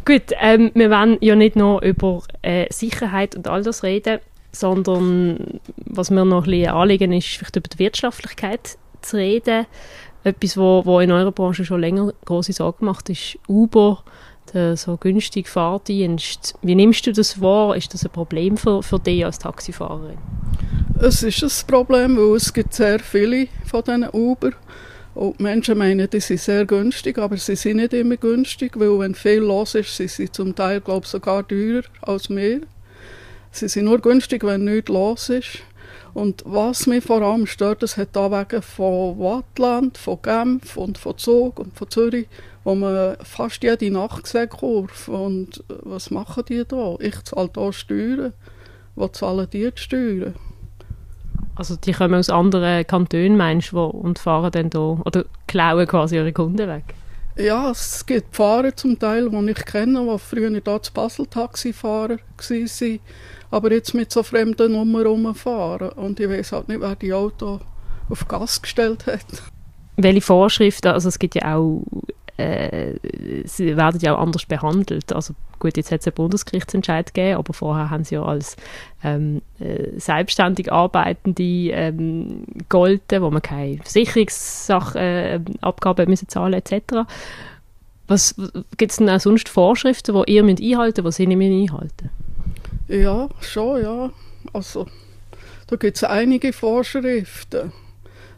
Gut, 0.05 0.33
ähm, 0.39 0.71
wir 0.75 0.91
wollen 0.91 1.17
ja 1.21 1.35
nicht 1.35 1.55
nur 1.55 1.81
über 1.81 2.21
äh, 2.43 2.71
Sicherheit 2.71 3.35
und 3.35 3.47
all 3.47 3.63
das 3.63 3.81
reden, 3.83 4.19
sondern 4.51 5.59
was 5.77 6.11
mir 6.11 6.25
noch 6.25 6.45
ein 6.45 6.51
bisschen 6.51 6.73
anliegen 6.73 7.11
ist, 7.11 7.27
vielleicht 7.27 7.55
über 7.55 7.67
die 7.67 7.79
Wirtschaftlichkeit 7.79 8.77
zu 9.01 9.17
reden. 9.17 9.65
Etwas, 10.23 10.57
wo, 10.57 10.85
wo 10.85 10.99
in 10.99 11.11
eurer 11.11 11.31
Branche 11.31 11.65
schon 11.65 11.81
länger 11.81 12.13
große 12.25 12.53
Sorgen 12.53 12.85
macht, 12.85 13.09
ist 13.09 13.37
Uber, 13.47 14.03
der 14.55 14.77
so 14.77 14.97
günstige 14.97 15.47
Fahrdienst. 15.49 16.55
Wie 16.61 16.73
nimmst 16.73 17.05
du 17.05 17.11
das 17.11 17.39
wahr? 17.41 17.75
Ist 17.75 17.93
das 17.93 18.03
ein 18.03 18.11
Problem 18.11 18.57
für, 18.57 18.81
für 18.81 18.99
dich 18.99 19.23
als 19.23 19.37
Taxifahrerin? 19.37 20.17
Es 20.99 21.21
ist 21.21 21.43
ein 21.43 21.67
Problem, 21.67 22.17
weil 22.17 22.37
es 22.37 22.53
gibt 22.53 22.73
sehr 22.73 22.99
viele 22.99 23.47
von 23.65 23.83
diesen 23.83 24.09
Uber 24.09 24.51
und 25.13 25.39
die 25.39 25.43
Menschen 25.43 25.77
meinen, 25.77 26.09
die 26.09 26.19
sind 26.19 26.39
sehr 26.39 26.65
günstig, 26.65 27.17
aber 27.17 27.37
sie 27.37 27.55
sind 27.55 27.77
nicht 27.77 27.93
immer 27.93 28.17
günstig, 28.17 28.79
weil 28.79 28.99
wenn 28.99 29.13
viel 29.15 29.39
los 29.39 29.75
ist, 29.75 29.95
sind 29.95 30.09
sie 30.09 30.31
zum 30.31 30.55
Teil, 30.55 30.81
glaube 30.81 31.05
ich, 31.05 31.11
sogar 31.11 31.47
teurer 31.47 31.83
als 32.01 32.29
wir. 32.29 32.61
Sie 33.51 33.67
sind 33.69 33.85
nur 33.85 33.99
günstig, 33.99 34.43
wenn 34.43 34.65
nichts 34.65 34.89
los 34.89 35.29
ist. 35.29 35.59
Und 36.15 36.43
was 36.45 36.87
mich 36.87 37.03
vor 37.03 37.21
allem 37.21 37.45
stört, 37.45 37.83
das 37.83 37.97
hat 37.97 38.15
da 38.15 38.31
wegen 38.31 38.61
von 38.61 39.19
Wattland, 39.19 39.97
von 39.97 40.21
Genf 40.21 40.77
und 40.77 40.97
von 40.97 41.17
Zug 41.17 41.59
und 41.59 41.77
von 41.77 41.89
Zürich, 41.89 42.29
wo 42.63 42.73
man 42.73 43.17
fast 43.21 43.61
jede 43.61 43.91
Nacht 43.91 44.33
Kurve. 44.49 45.11
Und 45.11 45.57
äh, 45.69 45.73
was 45.81 46.11
machen 46.11 46.45
die 46.47 46.63
da? 46.65 46.95
Ich 46.99 47.21
zahle 47.23 47.49
da 47.51 47.73
Steuern. 47.73 48.31
Wo 48.95 49.09
zahlen 49.09 49.49
die 49.51 49.69
die 49.69 49.81
Steuern? 49.81 50.35
Also 51.57 51.75
die 51.75 51.91
kommen 51.91 52.15
aus 52.15 52.29
anderen 52.29 52.87
Kantonen, 52.87 53.35
meinst 53.35 53.73
du, 53.73 53.81
und 53.81 54.17
fahren 54.17 54.51
dann 54.51 54.69
da, 54.69 54.79
oder 54.79 55.25
klauen 55.47 55.85
quasi 55.85 56.15
ihre 56.15 56.31
Kunden 56.31 56.69
weg? 56.69 56.95
Ja, 57.35 57.71
es 57.71 58.05
gibt 58.05 58.33
Fahrer 58.33 58.73
zum 58.73 58.97
Teil, 58.97 59.29
die 59.29 59.51
ich 59.51 59.65
kenne, 59.65 59.99
die 59.99 60.19
früher 60.19 60.49
hier 60.49 60.81
zu 60.81 60.93
Basel 60.93 61.25
Taxifahrer 61.25 62.19
waren, 62.19 62.99
aber 63.51 63.71
jetzt 63.71 63.93
mit 63.93 64.11
so 64.11 64.23
fremden 64.23 64.73
Nummern 64.73 65.05
rumfahren. 65.05 65.89
Und 65.89 66.19
ich 66.19 66.29
weiß 66.29 66.51
halt 66.51 66.69
nicht, 66.69 66.81
wer 66.81 66.95
die 66.95 67.13
Auto 67.13 67.59
auf 68.09 68.27
Gas 68.27 68.61
gestellt 68.61 69.05
hat. 69.07 69.25
Welche 69.97 70.21
Vorschriften, 70.21 70.89
also 70.89 71.09
es 71.09 71.19
gibt 71.19 71.35
ja 71.35 71.55
auch 71.55 71.83
äh, 72.37 72.95
sie 73.45 73.77
werden 73.77 74.01
ja 74.01 74.15
auch 74.15 74.19
anders 74.19 74.45
behandelt. 74.45 75.13
Also 75.13 75.33
gut, 75.59 75.77
jetzt 75.77 75.91
hat 75.91 76.01
es 76.01 76.07
einen 76.07 76.15
Bundesgerichtsentscheid 76.15 77.13
gegeben, 77.13 77.37
aber 77.37 77.53
vorher 77.53 77.89
haben 77.89 78.03
sie 78.03 78.15
ja 78.15 78.23
als 78.23 78.57
ähm, 79.03 79.41
äh, 79.59 79.97
selbstständig 79.97 80.71
Arbeitende 80.71 81.71
ähm, 81.71 82.43
golden, 82.67 83.21
wo 83.21 83.31
man 83.31 83.41
keine 83.41 83.77
Versicherungsabgaben 83.77 86.05
äh, 86.05 86.09
müssen 86.09 86.27
zahlen 86.27 86.53
etc. 86.53 87.07
Was 88.07 88.35
gibt 88.77 88.91
es 88.91 88.97
denn 88.97 89.09
auch 89.09 89.19
sonst 89.19 89.47
Vorschriften, 89.47 90.21
die 90.25 90.33
ihr 90.33 90.43
einhalten 90.43 91.03
müsst, 91.03 91.19
die 91.19 91.23
sie 91.23 91.35
nicht 91.35 91.71
einhalten? 91.71 92.09
Ja, 92.87 93.29
schon, 93.41 93.81
ja. 93.81 94.11
Also 94.53 94.87
da 95.67 95.75
gibt 95.75 95.97
es 95.97 96.03
einige 96.03 96.53
Vorschriften. 96.53 97.71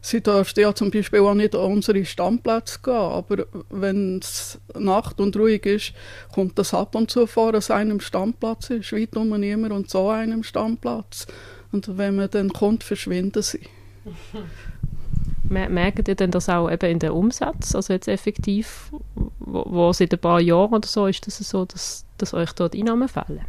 Sie 0.01 0.21
dürfte 0.21 0.61
ja 0.61 0.73
zum 0.73 0.89
Beispiel 0.89 1.19
auch 1.19 1.33
nicht 1.33 1.53
an 1.53 1.71
unsere 1.71 2.05
Standplätze 2.05 2.79
gehen, 2.81 2.93
aber 2.93 3.45
wenn 3.69 4.19
es 4.19 4.57
Nacht 4.77 5.19
und 5.19 5.35
ruhig 5.35 5.65
ist, 5.65 5.93
kommt 6.33 6.57
das 6.57 6.73
ab 6.73 6.95
und 6.95 7.11
zu 7.11 7.27
vor, 7.27 7.51
dass 7.51 7.71
einem 7.71 7.99
Standplatz 7.99 8.69
ist, 8.69 8.93
weit 8.93 9.17
um 9.17 9.37
niemand 9.37 9.73
und 9.73 9.89
so 9.89 10.09
einem 10.09 10.43
Standplatz. 10.43 11.27
Und 11.73 11.97
wenn 11.97 12.15
man 12.15 12.29
dann 12.29 12.53
kommt, 12.53 12.85
verschwinden 12.85 13.41
sie. 13.41 13.61
Merkt 15.49 16.07
ihr 16.07 16.15
denn 16.15 16.31
das 16.31 16.47
auch 16.47 16.69
eben 16.69 16.89
in 16.89 16.99
den 16.99 17.11
Umsatz, 17.11 17.75
also 17.75 17.93
jetzt 17.93 18.07
effektiv, 18.07 18.91
wo, 19.39 19.65
wo 19.67 19.93
seit 19.93 20.13
ein 20.13 20.19
paar 20.19 20.39
Jahren 20.39 20.75
oder 20.75 20.87
so, 20.87 21.07
ist 21.07 21.25
das 21.25 21.37
so, 21.37 21.65
dass, 21.65 22.05
dass 22.17 22.33
euch 22.33 22.51
dort 22.53 22.75
Einnahmen 22.75 23.07
fällen? 23.07 23.41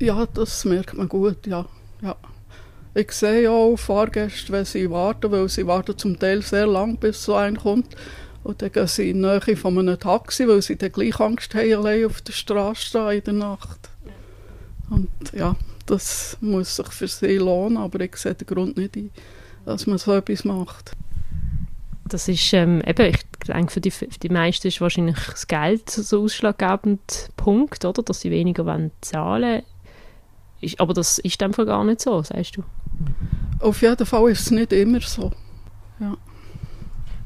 Ja, 0.00 0.26
das 0.26 0.64
merkt 0.64 0.94
man 0.94 1.08
gut, 1.08 1.46
ja. 1.46 1.66
ja. 2.02 2.16
Ich 2.94 3.12
sehe 3.12 3.50
auch 3.50 3.76
Fahrgäste, 3.76 4.52
wenn 4.52 4.64
sie 4.64 4.90
warten, 4.90 5.30
weil 5.30 5.48
sie 5.48 5.66
warten 5.66 5.96
zum 5.96 6.18
Teil 6.18 6.42
sehr 6.42 6.66
lang, 6.66 6.96
bis 6.96 7.24
so 7.24 7.34
ein 7.34 7.56
kommt. 7.56 7.96
Und 8.42 8.60
dann 8.60 8.72
gehen 8.72 8.86
sie 8.86 9.10
in 9.10 9.22
die 9.22 9.28
Nähe 9.28 9.56
von 9.56 9.78
einem 9.78 9.98
Taxi, 9.98 10.46
weil 10.46 10.62
sie 10.62 10.76
dann 10.76 10.92
gleich 10.92 11.18
Angst 11.18 11.54
haben, 11.54 11.72
allein 11.74 12.06
auf 12.06 12.20
der 12.22 12.32
Straße 12.32 13.14
in 13.14 13.24
der 13.24 13.32
Nacht. 13.34 13.88
Und 14.90 15.08
ja, 15.32 15.56
das 15.86 16.36
muss 16.40 16.76
sich 16.76 16.88
für 16.88 17.08
sie 17.08 17.36
lohnen, 17.36 17.78
aber 17.78 18.00
ich 18.00 18.16
sehe 18.16 18.34
den 18.34 18.46
Grund 18.46 18.76
nicht 18.76 18.96
ein, 18.96 19.10
dass 19.64 19.86
man 19.86 19.98
so 19.98 20.14
etwas 20.14 20.44
macht. 20.44 20.92
Das 22.06 22.28
ist 22.28 22.52
ähm, 22.52 22.82
eben, 22.86 23.14
ich 23.14 23.22
denke, 23.46 23.72
für 23.72 23.80
die, 23.80 23.90
für 23.90 24.06
die 24.06 24.28
meisten 24.28 24.68
ist 24.68 24.80
wahrscheinlich 24.80 25.16
das 25.26 25.46
Geld 25.46 25.88
so 25.88 26.24
ausschlaggebende 26.24 27.00
Punkt, 27.36 27.84
oder? 27.84 28.02
Dass 28.02 28.20
sie 28.20 28.30
weniger 28.30 28.66
wollen 28.66 28.90
zahlen 29.00 29.62
ist, 30.64 30.80
Aber 30.80 30.94
das 30.94 31.18
ist 31.18 31.42
einfach 31.42 31.66
gar 31.66 31.84
nicht 31.84 32.00
so, 32.00 32.22
sagst 32.22 32.56
du? 32.56 32.62
Auf 33.60 33.82
jeden 33.82 34.06
Fall 34.06 34.30
ist 34.30 34.40
es 34.40 34.50
nicht 34.50 34.72
immer 34.72 35.00
so. 35.00 35.32
Ja. 36.00 36.16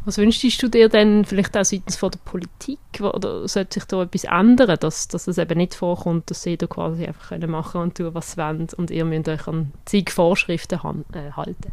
Was 0.05 0.17
wünschst 0.17 0.63
du 0.63 0.69
dir 0.69 0.89
denn 0.89 1.27
vielleicht 1.27 1.55
auch 1.57 1.67
seitens 1.67 1.97
von 1.97 2.11
der 2.11 2.19
Politik? 2.25 2.79
Oder 3.01 3.47
sollte 3.47 3.75
sich 3.75 3.85
da 3.85 4.03
etwas 4.03 4.25
ändern, 4.25 4.79
dass, 4.81 5.09
dass 5.09 5.27
es 5.27 5.37
eben 5.37 5.59
nicht 5.59 5.75
vorkommt, 5.75 6.31
dass 6.31 6.43
sie 6.43 6.57
da 6.57 6.67
quasi 6.67 7.05
einfach 7.05 7.29
können 7.29 7.51
machen 7.51 7.83
und 7.83 7.95
tun, 7.95 8.15
was 8.15 8.33
sie 8.33 8.39
wollen 8.39 8.69
und 8.77 8.91
ihr 8.91 9.05
müsst 9.05 9.29
euch 9.29 9.47
an 9.47 9.73
zig 9.85 10.11
Vorschriften 10.11 11.05
äh, 11.13 11.33
halten? 11.33 11.73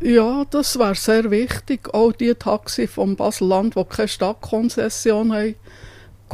Ja, 0.00 0.44
das 0.50 0.78
wäre 0.78 0.94
sehr 0.94 1.30
wichtig. 1.32 1.92
Auch 1.92 2.12
die 2.12 2.34
Taxi 2.34 2.86
vom 2.86 3.16
Basel-Land, 3.16 3.74
die 3.74 3.84
keine 3.84 4.08
Stadtkonzession 4.08 5.32
haben, 5.32 5.54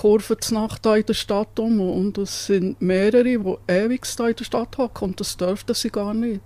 kurven 0.00 0.37
zur 0.40 0.61
Nacht 0.61 0.87
in 0.87 1.07
der 1.07 1.14
Stadt 1.14 1.59
um. 1.59 1.81
Und 1.81 2.19
es 2.19 2.47
sind 2.47 2.81
mehrere, 2.81 3.25
die 3.25 3.57
ewig 3.73 4.07
in 4.19 4.37
der 4.37 4.45
Stadt 4.45 4.78
hocken 4.78 5.11
und 5.11 5.21
das 5.21 5.37
dürften 5.37 5.75
sie 5.75 5.90
gar 5.90 6.14
nicht. 6.14 6.43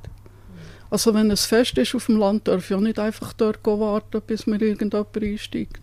Also 0.90 1.14
wenn 1.14 1.30
es 1.30 1.46
fest 1.46 1.78
ist 1.78 1.94
auf 1.94 2.06
dem 2.06 2.18
Land, 2.18 2.48
darf 2.48 2.70
ich 2.70 2.76
auch 2.76 2.80
nicht 2.80 2.98
einfach 2.98 3.32
dort 3.32 3.64
warten, 3.64 4.20
bis 4.26 4.46
mir 4.46 4.60
irgendjemand 4.60 5.16
einsteigt. 5.16 5.80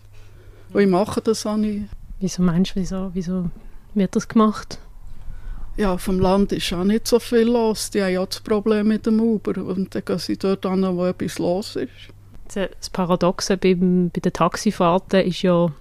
Und 0.72 0.82
ich 0.82 0.88
mache 0.88 1.22
das 1.22 1.46
auch 1.46 1.58
nicht. 1.58 1.86
Wieso 2.20 2.44
meinst 2.44 2.76
du, 2.76 2.80
wieso, 2.80 3.12
wieso 3.14 3.50
wird 3.96 4.16
das 4.16 4.28
gemacht? 4.28 4.80
ja, 5.80 5.98
vom 5.98 6.20
Land 6.20 6.52
ist 6.52 6.74
auch 6.74 6.84
nicht 6.84 7.08
so 7.08 7.20
viel 7.20 7.48
los. 7.48 7.90
Die 7.90 8.04
haben 8.04 8.12
ja 8.14 8.26
das 8.26 8.42
Problem 8.42 8.90
mit 8.90 9.06
dem 9.06 9.22
Uber. 9.22 9.64
Und 9.64 9.96
dann 9.96 10.04
gehen 10.04 10.20
sie 10.20 10.38
dort 10.38 10.66
an, 10.66 10.84
wo 10.96 11.06
etwas 11.06 11.40
los 11.40 11.78
ist. 11.78 11.90
Das 12.54 12.90
Paradoxe 12.90 13.56
beim, 13.56 14.10
bei 14.10 14.20
den 14.20 14.34
Taxifahrten 14.34 15.22
ist 15.22 15.42
ja, 15.42 15.72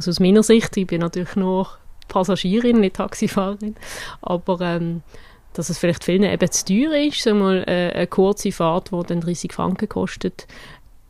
also 0.00 0.12
aus 0.12 0.20
meiner 0.20 0.42
Sicht, 0.42 0.74
ich 0.78 0.86
bin 0.86 1.02
natürlich 1.02 1.36
nur 1.36 1.68
Passagierin, 2.08 2.80
nicht 2.80 2.96
Taxifahrerin, 2.96 3.76
aber 4.22 4.58
ähm, 4.62 5.02
dass 5.52 5.68
es 5.68 5.76
vielleicht 5.76 6.04
vielen 6.04 6.22
eben 6.22 6.50
zu 6.50 6.64
teuer 6.64 7.06
ist, 7.06 7.22
so 7.22 7.34
mal 7.34 7.64
äh, 7.66 7.92
eine 7.92 8.06
kurze 8.06 8.50
Fahrt, 8.50 8.92
die 8.92 9.02
dann 9.06 9.20
30 9.20 9.52
Franken 9.52 9.90
kostet. 9.90 10.46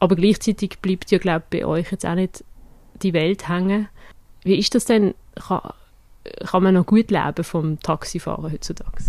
Aber 0.00 0.16
gleichzeitig 0.16 0.78
bleibt 0.82 1.12
ja, 1.12 1.18
glaube 1.18 1.44
ich, 1.52 1.60
bei 1.60 1.66
euch 1.66 1.92
jetzt 1.92 2.04
auch 2.04 2.16
nicht 2.16 2.42
die 3.00 3.12
Welt 3.12 3.48
hängen. 3.48 3.88
Wie 4.42 4.58
ist 4.58 4.74
das 4.74 4.86
denn? 4.86 5.14
Kann, 5.36 5.72
kann 6.44 6.62
man 6.64 6.74
noch 6.74 6.86
gut 6.86 7.12
leben 7.12 7.44
vom 7.44 7.78
Taxifahren 7.78 8.50
heutzutage? 8.50 9.04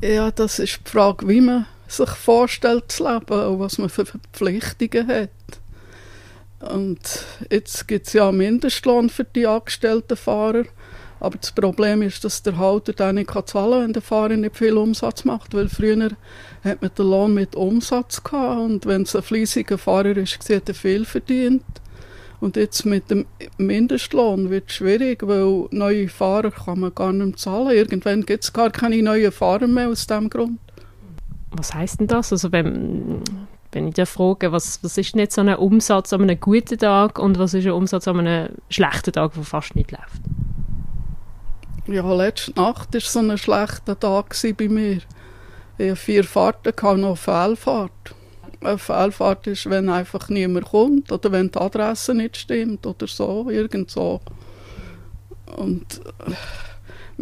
Ja, 0.00 0.30
das 0.30 0.58
ist 0.58 0.80
die 0.86 0.90
Frage, 0.90 1.28
wie 1.28 1.42
man 1.42 1.66
sich 1.88 2.08
vorstellt 2.08 2.90
zu 2.90 3.04
leben 3.04 3.38
und 3.48 3.58
was 3.58 3.76
man 3.76 3.90
für 3.90 4.06
Verpflichtungen 4.06 5.08
hat. 5.08 5.30
Und 6.70 7.26
jetzt 7.50 7.88
gibt 7.88 8.06
es 8.06 8.12
ja 8.12 8.28
einen 8.28 8.38
Mindestlohn 8.38 9.10
für 9.10 9.24
die 9.24 9.46
angestellten 9.46 10.16
Fahrer. 10.16 10.64
Aber 11.18 11.38
das 11.38 11.52
Problem 11.52 12.02
ist, 12.02 12.24
dass 12.24 12.42
der 12.42 12.58
Halter 12.58 12.92
den 12.92 13.16
nicht 13.16 13.30
zahlen 13.30 13.72
kann, 13.72 13.82
wenn 13.82 13.92
der 13.92 14.02
Fahrer 14.02 14.36
nicht 14.36 14.56
viel 14.56 14.76
Umsatz 14.76 15.24
macht. 15.24 15.54
Weil 15.54 15.68
früher 15.68 16.10
hat 16.64 16.82
man 16.82 16.90
den 16.96 17.06
Lohn 17.06 17.34
mit 17.34 17.54
Umsatz 17.54 18.22
gehabt. 18.22 18.60
Und 18.60 18.86
wenn 18.86 19.02
es 19.02 19.14
ein 19.14 19.22
fleissiger 19.22 19.78
Fahrer 19.78 20.16
ist, 20.16 20.38
hat 20.50 20.68
er 20.68 20.74
viel 20.74 21.04
verdient. 21.04 21.64
Und 22.40 22.56
jetzt 22.56 22.84
mit 22.84 23.08
dem 23.08 23.26
Mindestlohn 23.56 24.50
wird 24.50 24.68
es 24.68 24.74
schwierig, 24.74 25.24
weil 25.24 25.68
neue 25.70 26.08
Fahrer 26.08 26.50
kann 26.50 26.80
man 26.80 26.92
gar 26.92 27.12
nicht 27.12 27.24
mehr 27.24 27.36
zahlen. 27.36 27.70
Irgendwann 27.70 28.26
gibt 28.26 28.42
es 28.42 28.52
gar 28.52 28.70
keine 28.70 29.00
neuen 29.00 29.30
Fahrer 29.30 29.68
mehr 29.68 29.88
aus 29.88 30.08
diesem 30.08 30.28
Grund. 30.28 30.58
Was 31.52 31.72
heißt 31.72 32.00
denn 32.00 32.08
das? 32.08 32.32
Also 32.32 32.50
wenn, 32.50 33.22
wenn 33.72 33.88
ich 33.88 33.94
dir 33.94 34.06
frage, 34.06 34.52
was, 34.52 34.82
was 34.82 34.98
ist 34.98 35.16
nicht 35.16 35.32
so 35.32 35.40
ein 35.40 35.54
Umsatz 35.54 36.12
an 36.12 36.22
einem 36.22 36.38
guten 36.38 36.78
Tag 36.78 37.18
und 37.18 37.38
was 37.38 37.54
ist 37.54 37.66
ein 37.66 37.72
Umsatz 37.72 38.06
an 38.08 38.20
einem 38.20 38.50
schlechten 38.68 39.12
Tag, 39.12 39.34
der 39.34 39.42
fast 39.42 39.74
nicht 39.74 39.90
läuft? 39.90 40.22
Ja, 41.86 42.14
letzte 42.14 42.52
Nacht 42.52 42.94
war 42.94 43.00
so 43.00 43.18
ein 43.18 43.36
schlechter 43.38 43.98
Tag 43.98 44.36
bei 44.56 44.68
mir. 44.68 44.98
Ich 45.78 45.90
hatte 45.90 45.96
vier 45.96 46.24
Fahrten, 46.24 46.72
noch 46.80 46.92
eine 46.92 47.16
Fehlfahrt 47.16 48.14
eine 48.64 48.78
Fehlfahrt 48.78 49.46
ist, 49.46 49.68
wenn 49.68 49.88
einfach 49.88 50.28
niemand 50.28 50.66
kommt 50.66 51.12
oder 51.12 51.32
wenn 51.32 51.50
die 51.50 51.58
Adresse 51.58 52.14
nicht 52.14 52.36
stimmt 52.36 52.86
oder 52.86 53.06
so, 53.06 53.48
irgend 53.50 53.90
so. 53.90 54.20
Und 55.56 56.00
äh, 56.26 56.32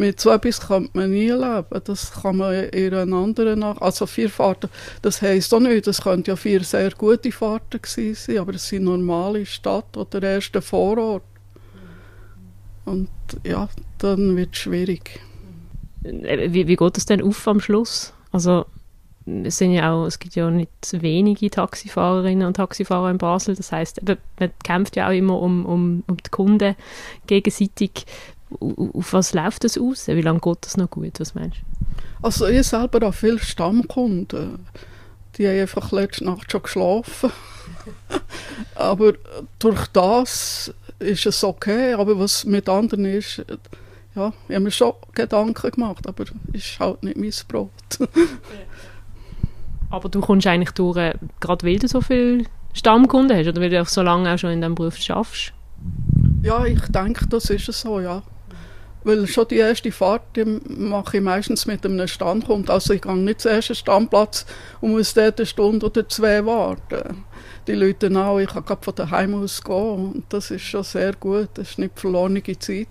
mit 0.01 0.19
so 0.19 0.31
etwas 0.31 0.61
kann 0.61 0.89
man 0.95 1.11
nie 1.11 1.31
leben. 1.31 1.81
Das 1.85 2.13
kann 2.13 2.39
man 2.39 2.55
in 2.71 2.95
einer 2.95 3.17
anderen 3.17 3.59
nach. 3.61 3.81
Also 3.81 4.07
vier 4.07 4.31
Fahrten, 4.31 4.71
das 5.03 5.21
heisst 5.23 5.53
auch 5.55 5.61
nicht, 5.61 5.87
das 5.87 6.01
könnten 6.01 6.31
ja 6.31 6.37
vier 6.37 6.65
sehr 6.65 6.91
gute 6.93 7.31
Fahrten 7.31 7.81
gewesen 7.81 8.15
sein, 8.15 8.39
aber 8.39 8.55
es 8.55 8.67
sind 8.67 8.85
normale 8.85 9.45
Stadt 9.47 9.97
oder 9.97 10.23
erste 10.23 10.63
Vorort. 10.63 11.23
Und 12.87 13.11
ja, 13.45 13.69
dann 13.99 14.37
wird 14.37 14.55
es 14.55 14.59
schwierig. 14.59 15.21
Wie, 16.01 16.67
wie 16.67 16.77
geht 16.77 16.97
es 16.97 17.05
denn 17.05 17.23
auf 17.23 17.47
am 17.47 17.61
Schluss? 17.61 18.15
Also 18.33 18.65
es 19.27 19.59
sind 19.59 19.73
ja 19.73 19.93
auch, 19.93 20.07
es 20.07 20.19
gibt 20.19 20.35
ja 20.35 20.51
nicht 20.51 20.71
wenige 20.93 21.51
Taxifahrerinnen 21.51 22.47
und 22.47 22.57
Taxifahrer 22.57 23.11
in 23.11 23.19
Basel. 23.19 23.55
Das 23.55 23.71
heißt, 23.71 24.01
man 24.07 24.51
kämpft 24.65 24.97
ja 24.97 25.09
auch 25.09 25.13
immer 25.13 25.41
um, 25.41 25.67
um, 25.67 26.05
um 26.07 26.17
die 26.17 26.31
Kunden 26.31 26.75
gegenseitig. 27.27 28.07
Auf 28.59 29.13
was 29.13 29.33
läuft 29.33 29.65
das 29.65 29.79
aus? 29.79 30.09
Wie 30.09 30.21
lange 30.21 30.41
geht 30.41 30.59
das 30.63 30.77
noch 30.77 30.91
gut? 30.91 31.21
Was 31.21 31.35
meinst 31.35 31.59
du? 31.59 31.87
Also 32.23 32.47
ich 32.47 32.67
selber 32.67 33.07
habe 33.07 33.13
viele 33.13 33.39
Stammkunden. 33.39 34.67
Die 35.37 35.47
haben 35.47 35.61
einfach 35.61 35.93
letzte 35.93 36.25
Nacht 36.25 36.51
schon 36.51 36.63
geschlafen. 36.63 37.31
aber 38.75 39.15
durch 39.59 39.87
das 39.89 40.75
ist 40.99 41.27
es 41.27 41.45
okay. 41.45 41.95
Aber 41.95 42.19
was 42.19 42.45
mit 42.45 42.69
anderen 42.69 43.07
ist, 43.07 43.43
ja, 44.15 44.33
ich 44.49 44.55
habe 44.55 44.65
mir 44.65 44.71
schon 44.71 44.93
Gedanken 45.15 45.71
gemacht, 45.71 46.07
aber 46.07 46.25
es 46.25 46.33
ist 46.53 46.81
halt 46.81 47.03
nicht 47.03 47.17
mein 47.17 47.33
Brot. 47.49 47.71
Aber 49.91 50.09
du 50.09 50.21
kommst 50.21 50.47
eigentlich 50.47 50.71
durch, 50.71 50.97
äh, 50.97 51.15
gerade 51.41 51.67
weil 51.67 51.79
du 51.81 51.89
so 51.89 52.01
viele 52.01 52.45
Stammkunden 52.73 53.37
hast 53.37 53.49
oder 53.49 53.61
weil 53.61 53.71
du 53.71 53.83
auch 53.83 53.89
so 53.89 54.03
lange 54.03 54.33
auch 54.33 54.39
schon 54.39 54.51
in 54.51 54.61
diesem 54.61 54.77
Beruf 54.77 54.97
schaffst? 54.97 55.53
Ja, 56.43 56.65
ich 56.65 56.81
denke, 56.89 57.27
das 57.27 57.51
ist 57.51 57.69
es 57.69 57.81
so, 57.81 58.01
ja. 58.01 58.23
Weil 59.03 59.27
schon 59.27 59.49
die 59.49 59.57
erste 59.57 59.91
Fahrt 59.93 60.23
die 60.37 60.45
mache 60.45 61.19
ich 61.19 61.23
meistens 61.23 61.67
mit 61.67 61.85
einem 61.85 62.07
Standkunden. 62.07 62.71
Also 62.71 62.93
ich 62.93 63.03
gehe 63.03 63.17
nicht 63.17 63.41
zum 63.41 63.53
ersten 63.53 63.75
Standplatz 63.75 64.47
und 64.81 64.93
muss 64.93 65.15
dort 65.15 65.41
eine 65.41 65.47
Stunde 65.47 65.87
oder 65.87 66.09
zwei 66.09 66.45
warten. 66.45 67.25
Die 67.67 67.73
Leute 67.73 68.11
auch, 68.19 68.39
ich 68.39 68.49
kann 68.49 68.65
gerade 68.65 68.85
von 68.85 68.95
daheim 68.95 69.35
aus 69.35 69.63
gehen. 69.63 70.13
Und 70.13 70.25
das 70.29 70.51
ist 70.51 70.63
schon 70.63 70.83
sehr 70.83 71.15
gut, 71.15 71.49
das 71.55 71.71
ist 71.71 71.79
nicht 71.79 71.99
verlorene 71.99 72.43
Zeit. 72.43 72.89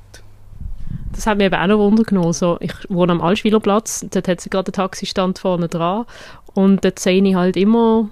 Das 1.12 1.28
hat 1.28 1.38
mich 1.38 1.48
eben 1.48 1.56
auch 1.56 1.68
noch 1.68 1.80
Wunder 1.80 2.04
genommen. 2.04 2.34
So, 2.34 2.58
ich 2.60 2.74
wohne 2.90 3.12
am 3.12 3.22
Altschwilerplatz, 3.22 4.06
dort 4.10 4.28
hat 4.28 4.42
sie 4.42 4.50
gerade 4.50 4.68
einen 4.68 4.74
Taxistand 4.74 5.40
vorne 5.40 5.68
dran 5.68 6.06
und 6.54 6.84
dort 6.84 7.00
sehe 7.00 7.24
ich 7.24 7.36
halt 7.36 7.58
immer 7.58 8.10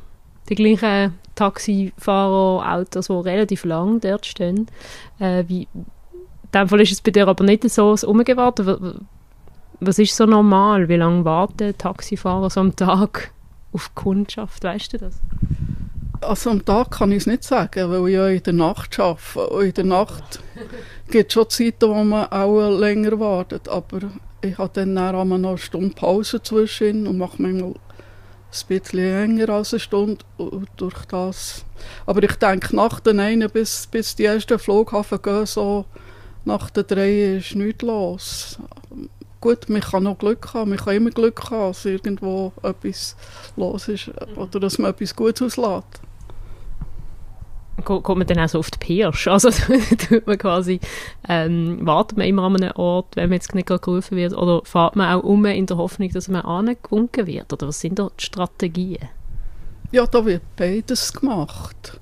die 0.49 0.55
gleichen 0.55 1.13
Taxifahrer, 1.35 2.73
Autos, 2.73 3.07
die 3.07 3.13
relativ 3.13 3.63
lang 3.65 3.99
dort 3.99 4.25
stehen. 4.25 4.67
Äh, 5.19 5.43
wie, 5.47 5.67
in 6.53 6.61
dem 6.61 6.69
Fall 6.69 6.81
ist 6.81 6.91
es 6.93 7.01
bei 7.01 7.11
dir 7.11 7.27
aber 7.27 7.43
nicht 7.43 7.69
so 7.69 7.95
Umgewartet. 8.05 8.79
Was 9.79 9.99
ist 9.99 10.15
so 10.15 10.25
normal? 10.25 10.87
Wie 10.87 10.95
lange 10.95 11.25
warten 11.25 11.77
Taxifahrer 11.77 12.49
so 12.49 12.61
am 12.61 12.75
Tag 12.75 13.31
auf 13.73 13.93
Kundschaft? 13.95 14.63
Weißt 14.63 14.93
du 14.93 14.97
das? 14.97 15.19
Also 16.21 16.49
am 16.49 16.65
Tag 16.65 16.91
kann 16.91 17.11
ich 17.11 17.19
es 17.19 17.27
nicht 17.27 17.43
sagen, 17.43 17.91
weil 17.91 18.07
ich 18.07 18.15
ja 18.15 18.27
in 18.27 18.43
der 18.43 18.53
Nacht 18.53 18.99
arbeite. 18.99 19.47
Und 19.49 19.65
in 19.65 19.73
der 19.73 19.83
Nacht 19.85 20.39
gibt 21.11 21.29
es 21.29 21.33
schon 21.33 21.49
Zeiten, 21.49 21.89
wo 21.89 22.03
man 22.03 22.25
auch 22.31 22.69
länger 22.79 23.19
wartet. 23.19 23.67
Aber 23.67 23.99
ich 24.41 24.57
habe 24.57 24.71
dann 24.73 24.97
auch 24.97 25.25
noch 25.25 25.35
eine 25.35 25.57
Stunde 25.57 25.93
Pause 25.93 26.41
zwischen 26.41 27.05
und 27.05 27.17
mache 27.17 27.41
manchmal 27.41 27.71
ein 27.71 28.67
bisschen 28.67 28.99
länger 28.99 29.49
als 29.49 29.73
eine 29.73 29.79
Stunde 29.79 30.25
durch 30.77 31.05
das. 31.05 31.65
Aber 32.05 32.23
ich 32.23 32.35
denke, 32.37 32.75
nach 32.75 32.99
den 32.99 33.19
einen 33.19 33.49
bis, 33.49 33.85
bis 33.87 34.15
die 34.15 34.25
ersten 34.25 34.57
Flughafen 34.57 35.21
gehen, 35.21 35.45
so 35.45 35.85
nach 36.47 36.69
den 36.69 36.87
drei 36.87 37.35
ist 37.37 37.55
nichts 37.55 37.83
los. 37.83 38.59
Gut, 39.39 39.69
man 39.69 39.81
kann 39.81 40.03
noch 40.03 40.17
Glück 40.17 40.53
haben, 40.53 40.71
man 40.71 40.79
kann 40.79 40.95
immer 40.95 41.11
Glück 41.11 41.51
haben, 41.51 41.69
dass 41.69 41.85
irgendwo 41.85 42.51
etwas 42.63 43.15
los 43.55 43.87
ist 43.87 44.11
oder 44.35 44.59
dass 44.59 44.79
man 44.79 44.91
etwas 44.91 45.15
Gutes 45.15 45.41
auslässt 45.43 46.01
kommt 47.83 48.17
man 48.17 48.27
dann 48.27 48.39
auch 48.39 48.49
so 48.49 48.59
auf 48.59 48.71
die 48.71 48.79
Pirsch. 48.79 49.27
Also 49.37 49.49
tut 49.49 50.27
man 50.27 50.37
quasi, 50.37 50.79
ähm, 51.27 51.79
wartet 51.81 52.17
man 52.17 52.27
immer 52.27 52.43
an 52.43 52.55
einem 52.55 52.75
Ort, 52.75 53.15
wenn 53.15 53.29
man 53.29 53.33
jetzt 53.35 53.53
nicht 53.53 53.67
gerufen 53.67 54.17
wird, 54.17 54.33
oder 54.33 54.61
fährt 54.63 54.95
man 54.95 55.13
auch 55.13 55.23
um 55.23 55.45
in 55.45 55.65
der 55.65 55.77
Hoffnung, 55.77 56.09
dass 56.09 56.27
man 56.27 56.41
angewunken 56.41 57.27
wird? 57.27 57.53
Oder 57.53 57.67
was 57.67 57.79
sind 57.79 57.99
da 57.99 58.09
die 58.19 58.25
Strategien? 58.25 59.09
Ja, 59.91 60.05
da 60.05 60.25
wird 60.25 60.41
beides 60.55 61.13
gemacht. 61.13 61.99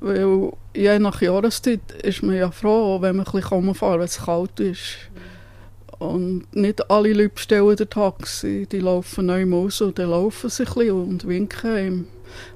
Weil 0.00 0.52
je 0.74 0.98
nach 0.98 1.20
Jahreszeit 1.20 1.92
ist 2.02 2.22
man 2.22 2.36
ja 2.36 2.50
froh, 2.50 3.00
wenn 3.00 3.16
man 3.16 3.26
ein 3.26 3.32
bisschen 3.32 3.48
rumfahren 3.48 4.00
wenn 4.00 4.06
es 4.06 4.24
kalt 4.24 4.58
ist. 4.60 5.10
Und 5.98 6.44
nicht 6.56 6.90
alle 6.90 7.12
Leute 7.12 7.28
bestellen 7.28 7.76
den 7.76 7.90
Taxi, 7.90 8.66
die 8.70 8.80
laufen 8.80 9.26
neu 9.26 9.44
raus 9.50 9.82
und 9.82 9.98
dann 9.98 10.10
laufen 10.10 10.48
sie 10.48 10.62
ein 10.62 10.72
bisschen 10.72 10.90
und 10.90 11.28
winken 11.28 11.76
ihm. 11.76 12.06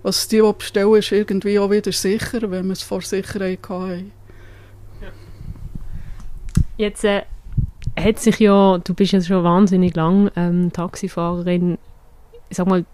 Was 0.02 0.28
die, 0.28 0.40
die 0.40 0.52
bestellen, 0.56 0.94
ist 0.94 1.12
irgendwie 1.12 1.58
auch 1.58 1.70
wieder 1.70 1.92
sicher, 1.92 2.40
wenn 2.50 2.66
man 2.66 2.70
es 2.70 2.82
vor 2.82 3.02
Sicherheit 3.02 3.58
hatte. 3.68 4.04
Jetzt 6.76 7.04
äh, 7.04 7.22
hat 7.96 8.18
sich 8.18 8.38
ja, 8.38 8.78
du 8.78 8.94
bist 8.94 9.12
ja 9.12 9.20
schon 9.20 9.44
wahnsinnig 9.44 9.94
lang 9.94 10.30
ähm, 10.36 10.72
Taxifahrerin, 10.72 11.78
sag 12.50 12.66
mal, 12.66 12.84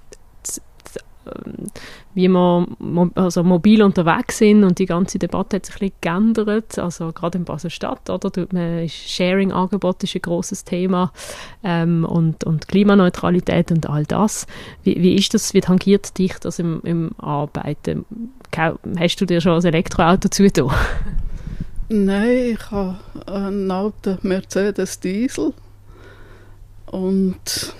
wie 2.15 2.29
wir 2.29 2.67
also 3.15 3.45
mobil 3.45 3.83
unterwegs 3.83 4.39
sind 4.39 4.65
und 4.65 4.79
die 4.79 4.87
ganze 4.87 5.19
Debatte 5.19 5.57
hat 5.57 5.67
sich 5.67 5.77
ein 5.77 5.79
bisschen 5.79 5.97
geändert, 6.01 6.79
also 6.79 7.13
gerade 7.13 7.39
in 7.39 7.45
Basel-Stadt, 7.45 8.11
oder? 8.11 8.31
Sharing-Angebot 8.89 10.03
ist 10.05 10.15
ein 10.15 10.23
großes 10.23 10.65
Thema 10.65 11.13
ähm, 11.63 12.05
und, 12.05 12.45
und 12.45 12.69
Klimaneutralität 12.69 13.71
und 13.71 13.89
all 13.89 14.05
das. 14.05 14.47
Wie, 14.83 15.01
wie 15.03 15.15
ist 15.15 15.35
das, 15.35 15.55
wie 15.55 15.61
tangiert 15.61 16.19
dich 16.19 16.35
das 16.41 16.59
im, 16.59 16.81
im 16.85 17.13
Arbeiten? 17.19 18.05
Hast 18.99 19.21
du 19.21 19.27
dir 19.27 19.41
schon 19.41 19.59
ein 19.59 19.65
Elektroauto 19.65 20.29
zugetan? 20.29 20.71
Nein, 21.89 22.55
ich 22.55 22.71
habe 22.71 22.97
einen 23.27 23.71
alten 23.71 24.19
Mercedes 24.23 25.01
Diesel 25.01 25.53
und 26.87 27.75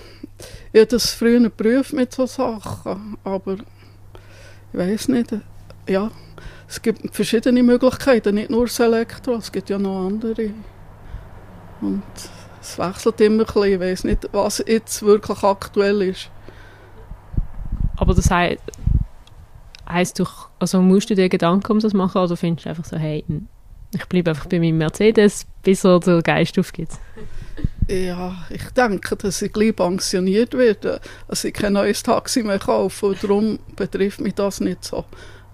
ich 0.73 0.81
habe 0.81 0.87
das 0.87 1.11
früher 1.11 1.41
geprüft 1.41 1.93
mit 1.93 2.13
so 2.13 2.27
Sachen, 2.27 3.17
aber 3.25 3.57
ich 4.73 4.79
weiß 4.79 5.09
nicht, 5.09 5.35
ja, 5.89 6.11
es 6.69 6.81
gibt 6.81 7.15
verschiedene 7.15 7.63
Möglichkeiten, 7.63 8.37
nicht 8.37 8.51
nur 8.51 8.67
das 8.67 8.79
Elektro, 8.79 9.35
es 9.35 9.51
gibt 9.51 9.71
ja 9.71 9.79
noch 9.79 10.07
andere. 10.07 10.51
Und 11.81 12.03
es 12.61 12.79
wechselt 12.79 13.21
immer 13.21 13.43
ein 13.43 13.47
bisschen, 13.47 13.73
ich 13.73 13.81
weiß 13.81 14.05
nicht, 14.05 14.29
was 14.33 14.63
jetzt 14.67 15.03
wirklich 15.03 15.43
aktuell 15.43 16.03
ist. 16.03 16.31
Aber 17.97 18.15
das 18.15 18.31
heißt, 18.31 18.61
heisst 19.89 20.19
du, 20.19 20.27
also 20.59 20.81
musst 20.81 21.11
du 21.11 21.15
dir 21.15 21.29
Gedanken 21.29 21.73
um 21.73 21.81
das 21.81 21.93
machen 21.93 22.23
oder 22.23 22.37
findest 22.37 22.67
du 22.67 22.71
einfach 22.71 22.85
so, 22.85 22.97
hey, 22.97 23.25
ich 23.93 24.07
bleibe 24.07 24.31
einfach 24.31 24.47
bei 24.47 24.61
meinem 24.61 24.79
Mercedes, 24.79 25.47
bis 25.63 25.85
er 25.85 25.99
den 25.99 26.23
Geist 26.23 26.59
aufgibt? 26.59 26.93
Ja, 27.91 28.37
ich 28.51 28.71
denke, 28.71 29.17
dass 29.17 29.43
ich 29.43 29.53
gleich 29.53 29.75
pensioniert 29.75 30.55
werde, 30.55 31.01
dass 31.27 31.43
ich 31.43 31.53
kein 31.53 31.73
neues 31.73 32.05
Taxi 32.05 32.45
mehr 32.45 32.61
kaufe 32.61 33.07
und 33.07 33.25
darum 33.25 33.59
betrifft 33.75 34.21
mich 34.21 34.35
das 34.35 34.61
nicht 34.61 34.85
so. 34.85 35.05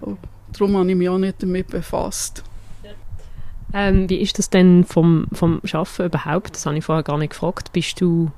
Und 0.02 0.18
darum 0.52 0.76
habe 0.76 0.90
ich 0.90 0.96
mich 0.96 1.08
auch 1.08 1.16
nicht 1.16 1.42
damit 1.42 1.68
befasst. 1.68 2.44
Ähm, 3.72 4.08
wie 4.10 4.20
ist 4.20 4.38
das 4.38 4.50
denn 4.50 4.84
vom, 4.84 5.28
vom 5.32 5.62
Arbeiten 5.72 6.04
überhaupt? 6.04 6.54
Das 6.54 6.66
habe 6.66 6.76
ich 6.76 6.84
vorher 6.84 7.02
gar 7.02 7.16
nicht 7.16 7.30
gefragt. 7.30 7.72
Bist 7.72 8.02
du, 8.02 8.30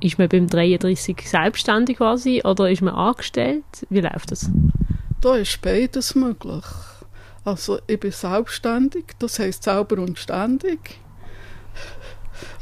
ist 0.00 0.18
man 0.18 0.28
beim 0.28 0.46
33 0.46 1.16
selbstständig 1.26 1.96
quasi 1.96 2.42
oder 2.44 2.70
ist 2.70 2.82
man 2.82 2.94
angestellt? 2.94 3.64
Wie 3.88 4.00
läuft 4.00 4.32
das? 4.32 4.50
Da 5.22 5.36
ist 5.36 5.62
beides 5.62 6.14
möglich. 6.14 6.64
Also 7.42 7.78
ich 7.86 7.98
bin 7.98 8.12
selbstständig, 8.12 9.04
das 9.18 9.38
heisst 9.38 9.62
selber 9.62 10.02
und 10.02 10.18
ständig. 10.18 11.00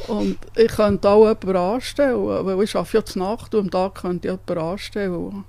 Und 0.07 0.39
ich 0.57 0.69
könnte 0.69 1.09
auch 1.09 1.27
jemanden 1.27 1.57
anstellen, 1.57 2.47
weil 2.47 2.63
ich 2.63 2.75
arbeite 2.75 2.97
ja 2.99 3.05
zur 3.05 3.23
Nacht 3.23 3.55
und 3.55 3.61
am 3.61 3.71
Tag 3.71 4.03
könnte 4.03 4.29
ich 4.29 4.33
jemanden 4.33 4.59
anstellen. 4.59 5.45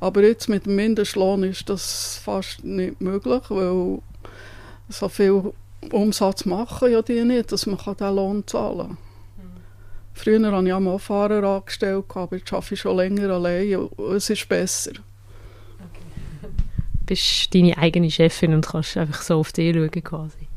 Aber 0.00 0.22
jetzt 0.22 0.48
mit 0.48 0.66
dem 0.66 0.76
Mindestlohn 0.76 1.42
ist 1.44 1.68
das 1.68 2.20
fast 2.24 2.64
nicht 2.64 3.00
möglich, 3.00 3.42
weil 3.48 3.98
so 4.88 5.08
viel 5.08 5.52
Umsatz 5.92 6.44
machen 6.44 6.90
ja 6.90 7.02
die 7.02 7.24
nicht, 7.24 7.52
dass 7.52 7.66
man 7.66 7.76
diesen 7.76 8.16
Lohn 8.16 8.46
zahlen 8.46 8.78
kann. 8.78 8.96
Früher 10.18 10.50
habe 10.50 10.66
ich 10.66 10.72
auch 10.72 10.80
mal 10.80 10.98
Fahrer 10.98 11.44
angestellt, 11.44 12.06
aber 12.14 12.36
jetzt 12.36 12.52
arbeite 12.52 12.74
ich 12.74 12.80
schon 12.80 12.96
länger 12.96 13.30
allein 13.30 13.76
und 13.76 14.16
es 14.16 14.28
ist 14.30 14.48
besser. 14.48 14.90
Okay. 14.90 16.50
Bist 17.06 17.54
deine 17.54 17.78
eigene 17.78 18.10
Chefin 18.10 18.52
und 18.52 18.66
kannst 18.66 18.96
einfach 18.96 19.22
so 19.22 19.38
auf 19.38 19.52
dich 19.52 19.76
schauen 19.76 19.90
quasi? 19.90 20.47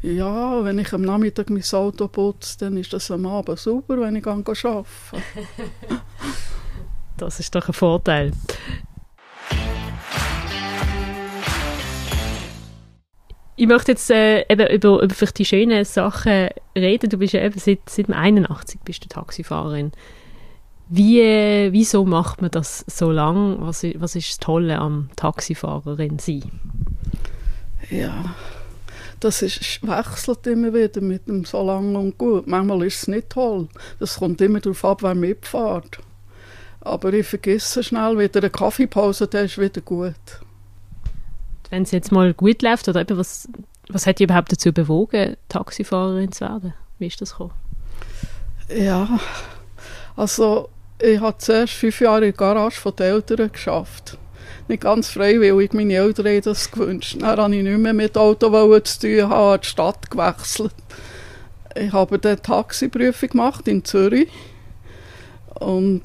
Ja, 0.00 0.62
wenn 0.64 0.78
ich 0.78 0.92
am 0.92 1.02
Nachmittag 1.02 1.50
mein 1.50 1.64
Auto 1.72 2.06
putze, 2.06 2.58
dann 2.58 2.76
ist 2.76 2.92
das 2.92 3.10
am 3.10 3.26
Abend 3.26 3.58
super, 3.58 4.00
wenn 4.00 4.14
ich 4.14 4.26
arbeite. 4.26 4.84
das 7.16 7.40
ist 7.40 7.52
doch 7.54 7.66
ein 7.66 7.74
Vorteil. 7.74 8.32
Ich 13.56 13.66
möchte 13.66 13.90
jetzt 13.90 14.08
äh, 14.12 14.44
eben 14.48 14.68
über, 14.68 15.02
über 15.02 15.26
die 15.26 15.44
schönen 15.44 15.84
Sachen 15.84 16.50
reden. 16.76 17.10
Du 17.10 17.18
bist 17.18 17.32
ja 17.32 17.42
eben 17.42 17.58
seit, 17.58 17.80
seit 17.90 18.08
81 18.08 18.80
bist 18.84 19.04
du 19.04 19.08
Taxifahrerin. 19.08 19.90
Wie, 20.88 21.20
äh, 21.20 21.72
wieso 21.72 22.04
macht 22.04 22.40
man 22.40 22.52
das 22.52 22.84
so 22.86 23.10
lang? 23.10 23.56
Was, 23.62 23.82
was 23.96 24.14
ist 24.14 24.30
das 24.30 24.38
Tolle 24.38 24.78
am 24.78 25.10
Taxifahrerin 25.16 26.20
sein? 26.20 26.44
Ja, 27.90 28.36
das 29.20 29.42
ist, 29.42 29.80
wechselt 29.86 30.46
immer 30.46 30.72
wieder 30.72 31.00
mit 31.00 31.26
dem 31.26 31.44
so 31.44 31.64
lang 31.64 31.94
und 31.96 32.18
gut. 32.18 32.46
Manchmal 32.46 32.84
ist 32.84 33.02
es 33.02 33.08
nicht 33.08 33.30
toll. 33.30 33.68
Das 33.98 34.18
kommt 34.18 34.40
immer 34.40 34.60
darauf 34.60 34.84
ab, 34.84 35.02
wer 35.02 35.14
mitfährt. 35.14 35.98
Aber 36.80 37.12
ich 37.12 37.26
vergesse 37.26 37.82
schnell 37.82 38.18
wieder 38.18 38.40
eine 38.40 38.50
Kaffeepause, 38.50 39.26
der 39.26 39.44
ist 39.44 39.58
wieder 39.58 39.80
gut. 39.80 40.14
Wenn 41.70 41.82
es 41.82 41.90
jetzt 41.90 42.12
mal 42.12 42.32
gut 42.32 42.62
läuft, 42.62 42.88
oder 42.88 43.00
eben 43.00 43.18
was, 43.18 43.48
was 43.88 44.06
hat 44.06 44.20
dich 44.20 44.24
überhaupt 44.24 44.52
dazu 44.52 44.72
bewogen, 44.72 45.36
Taxifahrerin 45.48 46.32
zu 46.32 46.40
werden? 46.42 46.74
Wie 46.98 47.08
ist 47.08 47.20
das 47.20 47.32
gekommen? 47.32 47.52
Ja, 48.68 49.18
also 50.16 50.68
ich 51.00 51.20
habe 51.20 51.38
zuerst 51.38 51.74
fünf 51.74 52.00
Jahre 52.00 52.18
in 52.18 52.22
der 52.22 52.32
Garage 52.32 52.80
von 52.80 52.94
den 52.96 53.06
Eltern 53.06 53.52
geschafft 53.52 54.18
nicht 54.68 54.82
ganz 54.82 55.10
freiwillig. 55.10 55.72
Meine 55.72 55.94
Eltern 55.94 56.26
haben 56.26 56.42
das 56.42 56.70
gewünscht. 56.70 57.16
Dann 57.20 57.38
habe 57.38 57.56
ich 57.56 57.62
nicht 57.62 57.78
mehr 57.78 57.94
mit 57.94 58.16
Auto 58.16 58.78
zu 58.80 59.00
tun, 59.00 59.28
habe 59.28 59.58
die 59.58 59.66
Stadt 59.66 60.10
gewechselt. 60.10 60.74
Ich 61.74 61.92
habe 61.92 62.18
dann 62.18 62.42
Taxiprüfung 62.42 63.28
gemacht 63.28 63.68
in 63.68 63.84
Zürich 63.84 64.28
und 65.60 66.02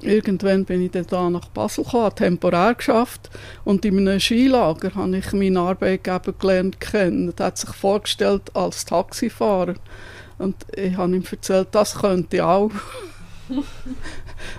irgendwann 0.00 0.64
bin 0.64 0.82
ich 0.82 0.90
dann 0.90 1.06
da 1.06 1.30
nach 1.30 1.48
Basel 1.48 1.84
gekommen, 1.84 2.14
temporär 2.14 2.74
geschafft 2.74 3.30
und 3.64 3.84
in 3.84 3.98
einem 3.98 4.20
Skilager 4.20 4.94
habe 4.94 5.16
ich 5.16 5.32
meinen 5.32 5.56
Arbeitgeber 5.56 6.32
gelernt 6.32 6.80
kennen. 6.80 7.32
Er 7.36 7.46
hat 7.46 7.58
sich 7.58 7.70
vorgestellt 7.70 8.54
als 8.54 8.84
Taxifahrer 8.84 9.74
und 10.38 10.56
ich 10.74 10.96
habe 10.96 11.16
ihm 11.16 11.24
erzählt, 11.30 11.68
das 11.72 11.98
könnte 11.98 12.36
ich 12.36 12.42
auch. 12.42 12.70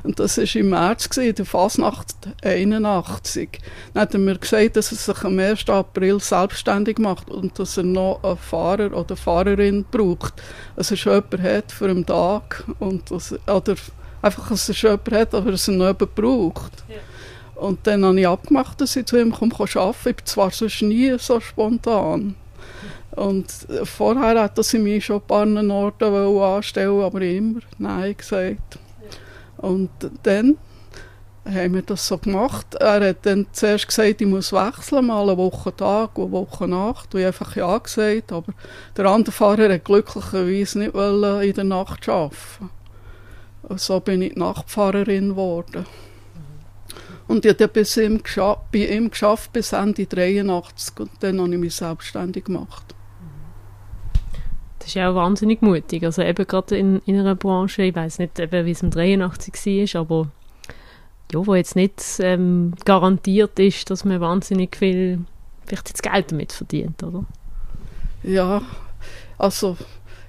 Und 0.03 0.19
das 0.19 0.37
war 0.37 0.55
im 0.55 0.69
März, 0.69 1.05
in 1.17 1.35
der 1.35 1.45
Fasnacht 1.45 2.15
81. 2.43 3.59
Dann 3.93 4.01
hat 4.01 4.13
er 4.13 4.19
mir 4.19 4.37
gesagt, 4.37 4.75
dass 4.75 4.91
er 4.91 4.97
sich 4.97 5.23
am 5.23 5.39
1. 5.39 5.69
April 5.69 6.19
selbstständig 6.19 6.99
macht 6.99 7.29
und 7.29 7.57
dass 7.59 7.77
er 7.77 7.83
noch 7.83 8.23
einen 8.23 8.37
Fahrer 8.37 8.95
oder 8.95 9.15
Fahrerin 9.15 9.85
braucht. 9.89 10.33
Dass 10.75 10.91
er 10.91 10.97
schon 10.97 11.13
jemanden 11.13 11.43
hat 11.43 11.71
für 11.71 11.89
einen 11.89 12.05
Tag. 12.05 12.63
Und 12.79 13.11
dass, 13.11 13.33
oder 13.47 13.75
einfach, 14.21 14.49
dass 14.49 14.69
er 14.69 14.75
schon 14.75 14.91
jemanden 14.91 15.15
hat, 15.15 15.33
aber 15.33 15.51
dass 15.51 15.67
er 15.67 15.73
noch 15.73 15.87
jemanden 15.87 16.15
braucht. 16.15 16.83
Ja. 16.89 16.95
Und 17.57 17.79
dann 17.87 18.05
habe 18.05 18.19
ich 18.19 18.27
abgemacht, 18.27 18.79
dass 18.81 18.95
ich 18.95 19.05
zu 19.05 19.17
ihm 19.17 19.31
komme, 19.31 19.53
arbeiten 19.53 20.09
Ich 20.09 20.15
bin 20.15 20.25
zwar 20.25 20.51
sonst 20.51 20.81
nie 20.83 21.17
so 21.17 21.39
spontan. 21.39 22.35
Und 23.11 23.47
vorher 23.83 24.43
hat 24.43 24.57
er 24.59 24.63
sie 24.63 24.77
mich 24.77 25.05
schon 25.05 25.17
ein 25.17 25.27
paar 25.27 25.47
Orten 25.47 26.39
anstellen 26.39 27.01
aber 27.01 27.21
immer 27.21 27.61
Nein 27.79 28.15
gesagt. 28.15 28.77
Und 29.57 29.89
dann 30.23 30.57
haben 31.45 31.75
wir 31.75 31.81
das 31.81 32.07
so 32.07 32.17
gemacht. 32.17 32.75
Er 32.75 33.09
hat 33.09 33.25
dann 33.25 33.47
zuerst 33.51 33.87
gesagt, 33.87 34.21
ich 34.21 34.27
muss 34.27 34.51
wechseln, 34.51 35.07
mal 35.07 35.23
eine 35.23 35.37
Woche 35.37 35.75
Tag 35.75 36.17
und 36.17 36.25
eine 36.25 36.31
Woche 36.33 36.67
Nacht. 36.67 37.13
Und 37.13 37.21
ich 37.21 37.27
einfach 37.27 37.55
ja 37.55 37.77
gesagt, 37.77 38.31
aber 38.31 38.53
der 38.95 39.05
andere 39.05 39.31
Fahrer 39.31 39.73
hat 39.73 39.85
glücklicherweise 39.85 40.79
nicht 40.79 40.93
in 40.95 41.53
der 41.53 41.63
Nacht 41.63 42.07
arbeiten. 42.09 42.69
Und 43.63 43.81
so 43.81 43.99
bin 43.99 44.21
ich 44.21 44.35
Nachtfahrerin 44.35 45.29
geworden. 45.29 45.85
Und 47.27 47.45
ich 47.45 47.51
habe 47.51 47.67
bis 47.67 47.97
ihm 47.97 48.21
bei 48.71 48.79
ihm 48.79 49.09
geschafft 49.09 49.51
bis 49.51 49.73
Ende 49.73 50.05
83 50.05 50.99
und 50.99 51.11
dann 51.19 51.41
habe 51.41 51.53
ich 51.53 51.59
mich 51.59 51.75
selbstständig 51.75 52.45
gemacht. 52.45 52.95
Das 54.87 54.91
ist 54.91 54.95
ja 54.95 55.11
auch 55.11 55.15
wahnsinnig 55.15 55.61
mutig. 55.61 56.05
Also 56.05 56.21
eben 56.21 56.47
gerade 56.47 56.77
in, 56.77 57.01
in 57.05 57.19
einer 57.19 57.35
Branche, 57.35 57.81
ich 57.83 57.93
weiß 57.93 58.19
nicht, 58.19 58.39
wie 58.39 58.71
es 58.71 58.81
im 58.81 58.89
83 58.89 59.93
war, 59.93 59.99
aber 59.99 60.31
ja, 61.29 61.45
wo 61.45 61.55
jetzt 61.55 61.75
nicht 61.75 62.01
ähm, 62.21 62.73
garantiert 62.85 63.59
ist, 63.59 63.89
dass 63.89 64.05
man 64.05 64.21
wahnsinnig 64.21 64.77
viel 64.77 65.25
vielleicht 65.65 65.89
jetzt 65.89 66.03
Geld 66.03 66.31
damit 66.31 66.53
verdient, 66.53 67.03
oder? 67.03 67.25
Ja, 68.23 68.61
also 69.37 69.75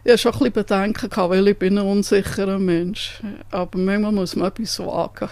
ich 0.03 0.11
hatte 0.11 0.19
schon 0.19 0.33
ein 0.33 0.39
bisschen 0.39 0.53
Bedenken, 0.55 1.09
gehabt, 1.09 1.31
weil 1.31 1.47
ich 1.47 1.57
bin 1.57 1.79
ein 1.79 1.87
unsicherer 1.87 2.59
Mensch. 2.59 3.23
Aber 3.53 3.79
manchmal 3.79 4.11
muss 4.11 4.35
man 4.35 4.49
etwas 4.49 4.81
wagen. 4.81 5.29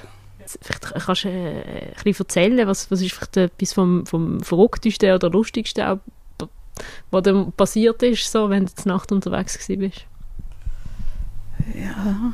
Vielleicht 0.46 1.04
kannst 1.04 1.24
du 1.24 1.28
äh, 1.30 1.62
ein 1.86 1.94
bisschen 2.04 2.26
erzählen, 2.26 2.68
was, 2.68 2.92
was 2.92 3.02
ist 3.02 3.12
vielleicht 3.12 3.36
etwas 3.36 3.72
vom, 3.72 4.06
vom 4.06 4.38
Verrücktesten 4.38 5.12
oder 5.12 5.30
Lustigsten 5.30 5.84
auch 5.84 5.98
was 7.10 7.22
dann 7.22 7.52
passiert 7.52 8.02
ist, 8.02 8.30
so, 8.30 8.50
wenn 8.50 8.66
du 8.66 8.74
zur 8.74 8.92
Nacht 8.92 9.12
unterwegs 9.12 9.66
bist? 9.66 10.06
Ja. 11.74 12.32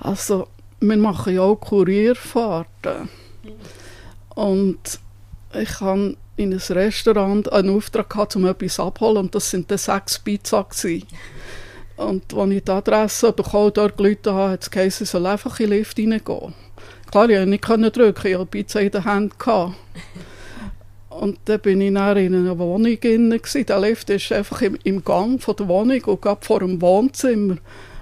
Also, 0.00 0.48
wir 0.80 0.96
machen 0.96 1.34
ja 1.34 1.42
auch 1.42 1.56
Kurierfahrten. 1.56 3.08
Und 4.34 5.00
ich 5.54 5.80
habe 5.80 6.16
in 6.36 6.52
ein 6.52 6.58
Restaurant 6.58 7.52
einen 7.52 7.76
Auftrag 7.76 8.10
gehabt, 8.10 8.36
um 8.36 8.46
etwas 8.46 8.80
abzuholen. 8.80 9.18
Und 9.18 9.34
das 9.34 9.50
sind 9.50 9.70
dann 9.70 9.78
sechs 9.78 10.18
Pizza. 10.18 10.64
Gewesen. 10.64 11.06
Und 11.96 12.34
als 12.34 12.50
ich 12.50 12.64
die 12.64 12.72
Adresse 12.72 13.32
bekommen 13.32 13.70
dort 13.72 13.96
gelitten 13.96 14.34
habe, 14.34 14.52
hat 14.52 14.62
es 14.62 14.70
geheißen, 14.70 15.04
ich 15.04 15.10
soll 15.10 15.26
einfach 15.26 15.60
in 15.60 15.70
den 15.70 15.78
Lift 15.78 15.98
reingehen. 15.98 16.54
Klar, 17.10 17.30
ich 17.30 17.62
konnte 17.62 17.82
nicht 17.82 17.96
drücken, 17.96 18.26
ich 18.26 18.34
hatte 18.34 18.46
Pizza 18.46 18.80
in 18.80 18.90
der 18.90 19.04
Hand. 19.04 19.34
Und 21.20 21.38
dann 21.44 21.60
bin 21.60 21.80
ich 21.80 21.94
dann 21.94 22.16
in 22.16 22.34
einer 22.34 22.58
Wohnung 22.58 22.98
drin. 22.98 23.40
Der 23.54 23.80
Lift 23.80 24.10
ist 24.10 24.32
einfach 24.32 24.62
im, 24.62 24.76
im 24.84 25.04
Gang 25.04 25.40
von 25.40 25.54
der 25.56 25.68
Wohnung 25.68 26.02
und 26.04 26.22
gerade 26.22 26.44
vor 26.44 26.60
dem 26.60 26.80
Wohnzimmer. 26.80 27.56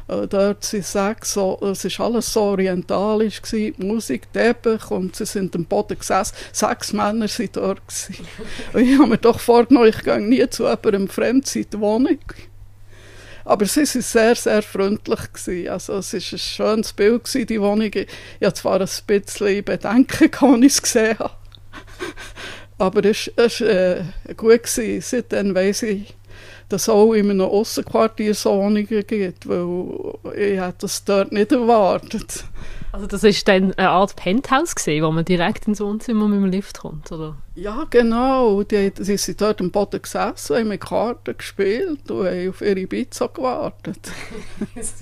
Äh, 0.09 0.27
dort 0.27 0.65
sind 0.65 0.85
sechs, 0.85 1.35
so, 1.35 1.59
es 1.63 1.99
war 1.99 2.07
alles 2.07 2.33
so 2.33 2.43
orientalisch, 2.43 3.43
gewesen, 3.43 3.75
Musik, 3.87 4.33
Teppich 4.33 4.91
und 4.91 5.15
sie 5.15 5.27
sind 5.27 5.55
am 5.55 5.65
Boden 5.65 5.99
gesessen. 5.99 6.35
Sechs 6.53 6.93
Männer 6.93 7.27
waren 7.27 7.49
dort. 7.53 7.81
Gewesen. 7.87 8.27
Und 8.73 8.81
ich 8.83 8.99
habe 8.99 9.09
mir 9.09 9.19
doch 9.19 9.41
vorgenommen, 9.41 9.89
ich 9.89 10.03
gehe 10.03 10.21
nie 10.21 10.49
zu 10.49 10.65
jemandem 10.65 11.09
fremd 11.09 11.55
in 11.55 11.67
die 11.71 11.81
Wohnung. 11.81 12.19
Aber 13.45 13.67
sie 13.67 13.81
waren 13.81 14.03
sehr, 14.03 14.35
sehr 14.37 14.63
freundlich. 14.63 15.33
Gewesen. 15.33 15.69
Also 15.69 15.95
es 15.95 16.13
war 16.13 16.21
ein 16.21 16.39
schönes 16.39 16.93
Bild, 16.93 17.25
gewesen, 17.25 17.47
die 17.47 17.61
Wohnung. 17.61 17.91
Ich 17.93 18.07
hatte 18.47 18.61
zwar 18.61 18.81
ein 18.81 18.89
bisschen 19.07 19.65
Bedenken, 19.65 20.31
als 20.41 20.61
ich 20.61 20.67
es 20.67 20.83
gesehen 20.83 21.19
habe. 21.19 21.35
Aber 22.83 23.05
es 23.05 23.31
war 23.37 23.69
äh, 23.69 24.03
gut. 24.37 24.65
Gewesen. 24.65 25.01
Seitdem 25.01 25.55
weiss 25.55 25.85
ich, 25.85 26.15
dass 26.69 26.83
es 26.83 26.89
auch 26.89 27.13
in 27.13 27.31
einem 27.31 27.43
Aussenquartier 27.43 28.35
so 28.35 28.51
Wohnungen 28.59 29.07
gibt, 29.07 29.49
weil 29.49 30.35
ich 30.35 30.61
hätte 30.61 30.75
das 30.81 31.05
dort 31.05 31.31
nicht 31.31 31.53
erwartet. 31.53 32.45
Also 32.91 33.07
das 33.07 33.23
ist 33.23 33.47
dann 33.47 33.73
eine 33.75 33.89
Art 33.89 34.17
Penthouse 34.17 34.75
gesehen, 34.75 35.05
wo 35.05 35.13
man 35.13 35.25
direkt 35.25 35.69
ins 35.69 35.81
Wohnzimmer 35.81 36.27
mit 36.27 36.43
dem 36.43 36.51
Lift 36.51 36.81
kommt, 36.81 37.13
oder? 37.13 37.37
Ja, 37.55 37.87
genau. 37.89 38.65
Die, 38.65 38.91
die 38.91 39.17
sind 39.17 39.41
dort 39.41 39.61
am 39.61 39.71
Boden 39.71 40.03
gesessen, 40.03 40.57
haben 40.57 40.69
mit 40.69 40.81
Karten 40.81 41.37
gespielt 41.39 42.11
und 42.11 42.27
haben 42.27 42.49
auf 42.49 42.61
ihre 42.63 42.87
Pizza 42.89 43.29
gewartet. 43.29 44.11
das 44.75 44.93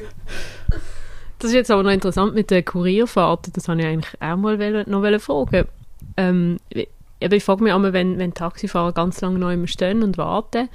ist 1.41 1.55
jetzt 1.55 1.71
aber 1.71 1.83
noch 1.83 1.93
interessant 1.93 2.35
mit 2.35 2.51
den 2.51 2.63
Kurierfahrten. 2.63 3.55
Das 3.55 3.69
wollte 3.69 3.81
ich 3.81 3.89
eigentlich 3.89 4.21
auch 4.21 4.37
mal 4.37 4.85
noch 4.85 5.21
fragen. 5.21 5.67
Ähm, 6.19 6.59
eben, 7.21 7.35
ich 7.35 7.45
frage 7.45 7.63
mich 7.63 7.73
immer, 7.73 7.93
wenn, 7.93 8.19
wenn 8.19 8.35
Taxifahrer 8.35 8.93
ganz 8.93 9.21
lange 9.21 9.39
noch 9.39 9.51
immer 9.51 9.67
stehen 9.67 10.03
und 10.03 10.19
warten, 10.19 10.69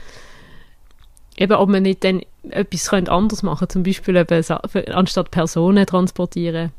eben, 1.37 1.53
ob 1.53 1.69
man 1.69 1.83
nicht 1.83 2.03
dann 2.03 2.21
etwas 2.49 2.91
anders 2.93 3.43
machen 3.43 3.59
könnte, 3.59 3.73
zum 3.73 3.83
Beispiel 3.83 4.15
eben, 4.15 4.43
anstatt 4.93 5.31
Personen 5.31 5.85
transportieren, 5.85 6.71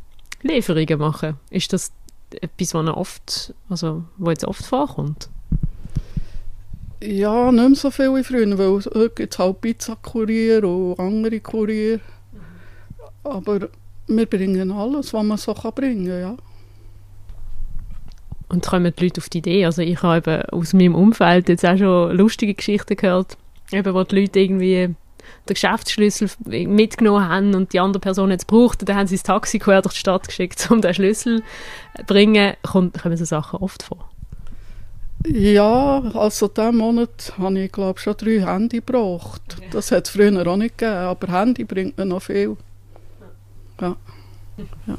Lieferungen 0.42 0.98
machen. 0.98 1.36
Ist 1.50 1.72
das 1.72 1.92
etwas, 2.30 2.74
was 2.74 2.88
oft, 2.88 3.54
also, 3.68 4.04
wo 4.16 4.30
jetzt 4.30 4.44
oft 4.44 4.64
vorkommt? 4.64 5.28
Ja, 7.02 7.52
nicht 7.52 7.68
mehr 7.68 7.76
so 7.76 7.90
viel 7.90 8.14
wie 8.14 8.24
früher, 8.24 8.58
weil 8.58 8.68
heute 8.68 9.10
gibt 9.10 9.34
es 9.34 9.38
halt 9.38 9.60
Pizza-Kurier 9.60 10.64
und 10.64 10.98
andere 10.98 11.40
Kurier. 11.40 12.00
Aber 13.22 13.68
wir 14.06 14.26
bringen 14.26 14.70
alles, 14.72 15.12
was 15.12 15.24
man 15.24 15.36
so 15.36 15.52
kann 15.52 15.72
bringen 15.74 16.06
kann, 16.06 16.20
ja. 16.20 16.36
Und 18.48 18.64
kommen 18.66 18.92
die 18.96 19.04
Leute 19.04 19.20
auf 19.20 19.28
die 19.28 19.38
Idee? 19.38 19.64
Also 19.64 19.82
ich 19.82 20.02
habe 20.02 20.52
aus 20.52 20.72
meinem 20.72 20.94
Umfeld 20.94 21.48
jetzt 21.48 21.66
auch 21.66 21.76
schon 21.76 22.16
lustige 22.16 22.54
Geschichten 22.54 22.96
gehört, 22.96 23.36
eben, 23.72 23.92
wo 23.92 24.04
die 24.04 24.20
Leute 24.20 24.38
irgendwie 24.38 24.94
den 25.48 25.54
Geschäftsschlüssel 25.54 26.30
mitgenommen 26.44 27.28
haben 27.28 27.54
und 27.54 27.72
die 27.72 27.80
andere 27.80 28.00
Person 28.00 28.30
jetzt 28.30 28.46
braucht, 28.46 28.88
dann 28.88 28.96
haben 28.96 29.06
sie 29.06 29.16
das 29.16 29.22
Taxi 29.24 29.58
quer 29.58 29.82
durch 29.82 29.94
die 29.94 30.00
Stadt 30.00 30.28
geschickt, 30.28 30.68
um 30.70 30.80
den 30.80 30.94
Schlüssel 30.94 31.42
zu 31.96 32.04
bringen. 32.04 32.54
Kommen, 32.62 32.92
kommen 32.92 33.16
so 33.16 33.24
Sachen 33.24 33.60
oft 33.60 33.82
vor? 33.82 34.08
Ja, 35.26 36.02
also 36.14 36.46
diesen 36.46 36.76
Monat 36.76 37.32
habe 37.38 37.58
ich 37.58 37.72
glaube 37.72 37.98
schon 37.98 38.16
drei 38.16 38.40
Handy 38.40 38.76
gebraucht. 38.76 39.56
Das 39.72 39.90
hat 39.90 40.06
es 40.06 40.10
früher 40.10 40.46
auch 40.46 40.56
nicht 40.56 40.78
gegeben, 40.78 40.98
aber 40.98 41.32
Handy 41.32 41.64
bringt 41.64 41.98
mir 41.98 42.06
noch 42.06 42.22
viel. 42.22 42.56
Ja. 43.80 43.96
ja. 44.86 44.98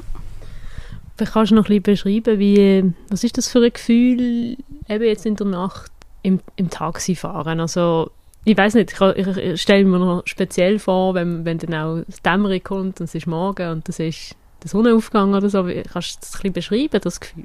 Kannst 1.24 1.50
du 1.50 1.56
noch 1.56 1.68
ein 1.68 1.82
bisschen 1.82 2.22
beschreiben, 2.22 2.38
wie, 2.38 2.92
was 3.10 3.24
ist 3.24 3.36
das 3.38 3.48
für 3.48 3.64
ein 3.64 3.72
Gefühl, 3.72 4.56
eben 4.88 5.04
jetzt 5.04 5.26
in 5.26 5.36
der 5.36 5.46
Nacht 5.46 5.90
im, 6.22 6.40
im 6.56 6.70
Taxi 6.70 7.14
fahren? 7.14 7.60
Also, 7.60 8.10
ich 8.44 8.56
weiß 8.56 8.74
nicht, 8.74 8.94
ich, 9.16 9.26
ich 9.26 9.62
stelle 9.62 9.84
mir 9.84 9.98
noch 9.98 10.22
speziell 10.26 10.78
vor, 10.78 11.14
wenn, 11.14 11.44
wenn 11.44 11.58
dann 11.58 11.74
auch 11.74 12.02
das 12.06 12.22
Dämmerung 12.22 12.62
kommt 12.62 13.00
und 13.00 13.04
es 13.06 13.14
ist 13.14 13.26
morgen 13.26 13.70
und 13.70 13.88
es 13.88 13.98
ist 13.98 14.36
der 14.62 14.70
Sonnenaufgang 14.70 15.34
oder 15.34 15.48
so. 15.50 15.64
Kannst 15.64 16.16
du 16.16 16.20
das 16.20 16.34
ein 16.34 16.52
bisschen 16.52 16.52
beschreiben, 16.52 17.00
das 17.02 17.20
Gefühl? 17.20 17.44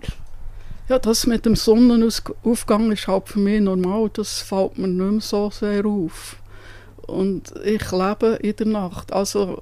Ja, 0.89 0.99
das 0.99 1.25
mit 1.27 1.45
dem 1.45 1.55
Sonnenaufgang 1.55 2.91
ist 2.91 3.07
halt 3.07 3.29
für 3.29 3.39
mich 3.39 3.61
normal. 3.61 4.09
Das 4.13 4.41
fällt 4.41 4.77
mir 4.77 4.87
nicht 4.87 5.11
mehr 5.11 5.21
so 5.21 5.49
sehr 5.49 5.85
auf. 5.85 6.37
Und 7.07 7.53
ich 7.63 7.91
lebe 7.91 8.37
in 8.41 8.55
der 8.55 8.67
Nacht. 8.67 9.13
Also 9.13 9.61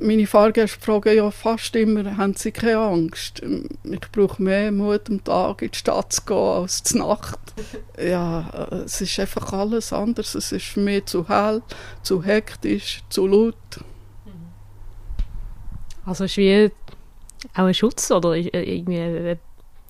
meine 0.00 0.26
Fahrgäste 0.26 0.80
fragen 0.80 1.16
ja 1.16 1.30
fast 1.30 1.74
immer, 1.76 2.16
haben 2.16 2.34
sie 2.34 2.52
keine 2.52 2.78
Angst? 2.78 3.42
Ich 3.84 4.00
brauche 4.12 4.42
mehr 4.42 4.72
Mut, 4.72 5.08
am 5.08 5.22
Tag 5.22 5.62
in 5.62 5.70
die 5.70 5.78
Stadt 5.78 6.12
zu 6.12 6.22
gehen 6.22 6.36
als 6.36 6.82
zur 6.82 7.06
Nacht. 7.06 7.38
Ja, 7.98 8.68
es 8.84 9.00
ist 9.00 9.18
einfach 9.18 9.54
alles 9.54 9.90
anders. 9.90 10.34
Es 10.34 10.52
ist 10.52 10.66
für 10.66 10.80
mich 10.80 11.06
zu 11.06 11.26
hell, 11.26 11.62
zu 12.02 12.22
hektisch, 12.22 13.02
zu 13.08 13.26
laut. 13.26 13.56
Also 16.04 16.24
es 16.24 16.32
ist 16.32 16.36
wie 16.36 16.70
auch 17.54 17.64
ein 17.64 17.72
Schutz 17.72 18.10
oder 18.10 18.34
irgendwie 18.34 19.00
eine 19.00 19.38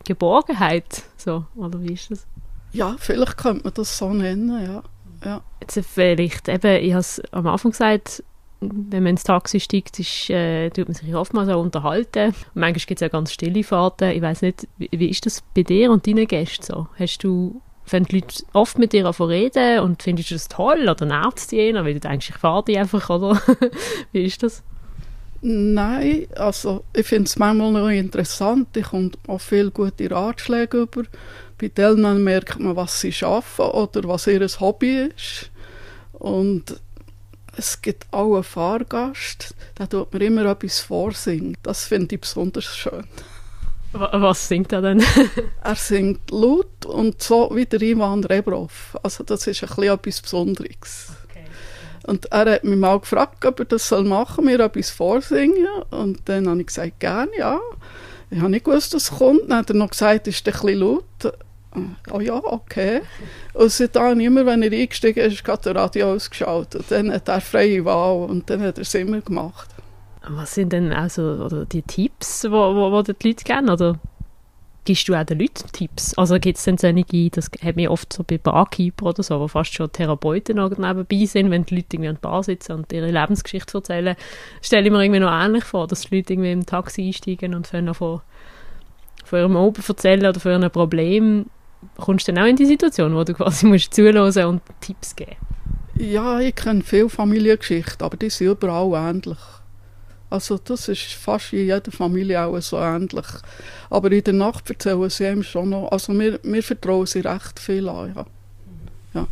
Geborgenheit, 0.04 1.02
so, 1.16 1.44
oder 1.56 1.82
wie 1.82 1.94
ist 1.94 2.10
das? 2.10 2.26
Ja, 2.72 2.96
vielleicht 2.98 3.36
könnte 3.36 3.64
man 3.64 3.74
das 3.74 3.98
so 3.98 4.12
nennen, 4.12 4.64
ja. 4.64 4.82
ja. 5.24 5.42
Jetzt 5.60 5.80
vielleicht, 5.86 6.48
eben, 6.48 6.84
ich 6.84 6.92
habe 6.92 7.00
es 7.00 7.20
am 7.32 7.46
Anfang 7.46 7.72
gesagt, 7.72 8.22
wenn 8.60 9.02
man 9.02 9.10
ins 9.10 9.24
Taxi 9.24 9.60
steigt, 9.60 9.98
ist, 9.98 10.30
äh, 10.30 10.70
tut 10.70 10.88
man 10.88 10.94
sich 10.94 11.14
oftmals 11.14 11.48
auch 11.48 11.60
unterhalten. 11.60 12.34
Manchmal 12.54 12.72
gibt 12.72 12.92
es 12.92 13.00
ja 13.00 13.08
ganz 13.08 13.32
stille 13.32 13.62
Fahrten. 13.62 14.10
Ich 14.10 14.22
weiß 14.22 14.42
nicht, 14.42 14.66
wie, 14.78 14.88
wie, 14.92 15.10
ist 15.10 15.26
das 15.26 15.42
bei 15.54 15.62
dir 15.62 15.90
und 15.90 16.06
deinen 16.06 16.26
Gästen 16.26 16.62
so? 16.62 16.88
Hast 16.98 17.18
du, 17.18 17.60
wenn 17.90 18.04
die 18.04 18.16
Leute 18.16 18.44
oft 18.54 18.78
mit 18.78 18.92
dir 18.92 19.06
reden 19.06 19.80
und 19.80 20.02
findest 20.02 20.30
du 20.30 20.34
das 20.36 20.48
toll 20.48 20.88
oder 20.88 21.04
nervt 21.04 21.50
die 21.50 21.56
jener, 21.56 21.84
weil 21.84 21.94
du 21.94 22.00
denkst, 22.00 22.30
ich 22.30 22.36
fahre 22.36 22.64
die 22.64 22.78
einfach, 22.78 23.10
oder? 23.10 23.40
wie 24.12 24.24
ist 24.24 24.42
das? 24.42 24.62
Nein, 25.42 26.26
also 26.34 26.82
ich 26.94 27.06
finde 27.06 27.24
es 27.24 27.38
manchmal 27.38 27.72
noch 27.72 27.88
interessant. 27.88 28.74
Ich 28.76 28.86
komme 28.86 29.10
auch 29.26 29.40
viele 29.40 29.70
gute 29.70 30.10
Ratschläge 30.10 30.78
über. 30.78 31.02
Bei 31.58 31.68
denen 31.68 32.24
merkt 32.24 32.58
man, 32.58 32.74
was 32.74 33.00
sie 33.00 33.12
schaffen 33.12 33.66
oder 33.66 34.08
was 34.08 34.26
ihr 34.26 34.46
Hobby 34.60 35.10
ist. 35.14 35.50
Und 36.12 36.80
es 37.56 37.80
gibt 37.80 38.06
auch 38.12 38.34
einen 38.34 38.44
Fahrgast, 38.44 39.54
der 39.78 39.88
tut 39.88 40.12
mir 40.12 40.26
immer 40.26 40.44
etwas 40.46 40.80
vorsingen. 40.80 41.56
Das 41.62 41.86
finde 41.86 42.14
ich 42.14 42.20
besonders 42.20 42.64
schön. 42.64 43.04
Was 43.92 44.48
singt 44.48 44.72
er 44.72 44.82
denn? 44.82 45.02
er 45.62 45.74
singt 45.74 46.30
laut 46.30 46.84
und 46.84 47.22
so 47.22 47.50
wie 47.54 47.64
der 47.64 47.80
Ivan 47.80 48.24
Rebrov. 48.24 48.96
Also 49.02 49.24
das 49.24 49.46
ist 49.46 49.62
ein 49.62 49.68
bisschen 49.68 49.94
etwas 49.94 50.20
Besonderes. 50.20 51.12
Okay. 51.24 51.44
Und 52.06 52.26
er 52.26 52.52
hat 52.52 52.64
mich 52.64 52.76
mal 52.76 53.00
gefragt, 53.00 53.44
ob 53.44 53.60
er 53.60 53.64
das 53.64 53.90
machen 53.90 54.44
soll, 54.44 54.44
mir 54.44 54.60
etwas 54.60 54.90
vorsingen. 54.90 55.66
Und 55.90 56.28
dann 56.28 56.48
habe 56.48 56.60
ich 56.60 56.66
gesagt, 56.66 57.00
gerne, 57.00 57.30
ja. 57.38 57.58
Ich 58.28 58.38
habe 58.38 58.50
nicht 58.50 58.64
gewusst, 58.64 58.92
dass 58.92 59.04
es 59.10 59.18
kommt. 59.18 59.48
Dann 59.48 59.58
hat 59.58 59.70
er 59.70 59.76
noch 59.76 59.90
gesagt, 59.90 60.26
ist 60.28 60.46
ein 60.46 60.52
bisschen 60.52 60.78
laut. 60.78 61.04
Oh 62.10 62.20
ja, 62.20 62.34
okay. 62.34 63.02
Und 63.52 63.70
seitdem, 63.70 64.20
immer 64.20 64.46
wenn 64.46 64.62
er 64.62 64.72
eingestiegen 64.72 65.20
ist, 65.20 65.46
hat 65.46 65.66
der 65.66 65.74
Radio 65.74 66.12
ausgeschaltet. 66.12 66.86
Dann 66.88 67.12
hat 67.12 67.28
er 67.28 67.40
freie 67.40 67.84
Wahl 67.84 68.28
und 68.28 68.48
dann 68.48 68.62
hat 68.62 68.78
er 68.78 68.82
es 68.82 68.94
immer 68.94 69.20
gemacht. 69.20 69.68
Was 70.28 70.54
sind 70.54 70.72
denn 70.72 70.92
also 70.92 71.64
die 71.64 71.82
Tipps, 71.82 72.40
die 72.40 72.50
wo, 72.50 72.74
wo, 72.74 72.90
wo 72.90 73.02
die 73.02 73.12
Leute 73.28 73.44
geben? 73.44 73.70
Oder 73.70 73.98
gibst 74.84 75.08
du 75.08 75.14
auch 75.14 75.24
den 75.24 75.38
Leuten 75.38 75.70
Tipps? 75.72 76.14
Also 76.14 76.38
gibt 76.40 76.58
es 76.58 76.64
denn 76.64 76.78
solche, 76.78 77.30
das 77.30 77.50
hat 77.62 77.76
mir 77.76 77.90
oft 77.90 78.12
so 78.12 78.24
bei 78.24 78.38
Barkeeper 78.38 79.06
oder 79.06 79.22
so, 79.22 79.38
wo 79.38 79.48
fast 79.48 79.74
schon 79.74 79.92
Therapeuten 79.92 80.56
nebenbei 80.56 81.26
sind, 81.26 81.50
wenn 81.50 81.64
die 81.64 81.76
Leute 81.76 81.88
irgendwie 81.92 82.08
an 82.08 82.18
der 82.20 82.28
Bar 82.28 82.42
sitzen 82.42 82.72
und 82.72 82.92
ihre 82.92 83.10
Lebensgeschichte 83.10 83.78
erzählen, 83.78 84.16
stelle 84.62 84.86
ich 84.86 84.92
mir 84.92 85.02
irgendwie 85.02 85.20
noch 85.20 85.30
ähnlich 85.30 85.64
vor, 85.64 85.86
dass 85.86 86.02
die 86.02 86.16
Leute 86.16 86.32
irgendwie 86.32 86.52
im 86.52 86.66
Taxi 86.66 87.02
einsteigen 87.06 87.54
und 87.54 87.66
von, 87.66 87.94
von 87.94 88.20
ihrem 89.32 89.56
Oben 89.56 89.82
erzählen 89.86 90.26
oder 90.26 90.40
von 90.40 90.52
ihrem 90.52 90.70
Problem 90.70 91.46
kommst 91.96 92.28
du 92.28 92.32
dann 92.32 92.44
auch 92.44 92.48
in 92.48 92.56
die 92.56 92.66
Situation, 92.66 93.14
wo 93.14 93.24
du 93.24 93.34
quasi 93.34 93.66
musst 93.66 93.94
zuhören 93.94 94.18
und 94.18 94.62
Tipps 94.80 95.16
geben 95.16 95.36
Ja, 95.94 96.40
ich 96.40 96.54
kenne 96.54 96.82
viele 96.82 97.08
Familiengeschichten, 97.08 98.04
aber 98.04 98.16
die 98.16 98.30
sind 98.30 98.48
überall 98.48 99.10
ähnlich. 99.10 99.38
Also 100.28 100.58
das 100.58 100.88
ist 100.88 101.12
fast 101.12 101.52
in 101.52 101.66
jeder 101.66 101.92
Familie 101.92 102.44
auch 102.44 102.60
so 102.60 102.78
ähnlich. 102.78 103.26
Aber 103.90 104.10
in 104.10 104.24
der 104.24 104.34
Nacht 104.34 104.68
erzählen 104.68 105.08
sie 105.08 105.26
einem 105.26 105.42
schon 105.42 105.70
noch, 105.70 105.90
also 105.92 106.18
wir, 106.18 106.40
wir 106.42 106.62
vertrauen 106.62 107.06
sie 107.06 107.20
recht 107.20 107.60
viel 107.60 107.88
an, 107.88 108.12
ja. 108.14 108.26
ja. 109.14 109.26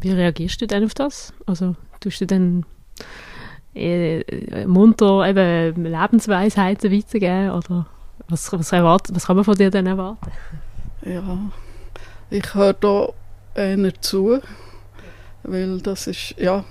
Wie 0.00 0.12
reagierst 0.12 0.60
du 0.60 0.66
denn 0.66 0.84
auf 0.84 0.94
das? 0.94 1.32
Also 1.46 1.74
tust 1.98 2.20
du 2.20 2.26
dann 2.26 2.64
äh, 3.74 4.66
munter 4.66 5.28
eben 5.28 5.84
Lebensweisheiten 5.84 6.92
weitergeben? 6.92 7.50
Oder 7.50 7.86
was, 8.28 8.52
was, 8.52 8.72
erwart, 8.72 9.08
was 9.12 9.26
kann 9.26 9.36
man 9.36 9.44
von 9.44 9.56
dir 9.56 9.70
denn 9.70 9.86
erwarten? 9.86 10.30
Ja, 11.04 11.50
ich 12.30 12.54
höre 12.54 12.72
da 12.74 13.08
einer 13.54 13.92
zu, 14.00 14.40
weil 15.42 15.80
das 15.80 16.06
ist, 16.06 16.34
ja, 16.38 16.64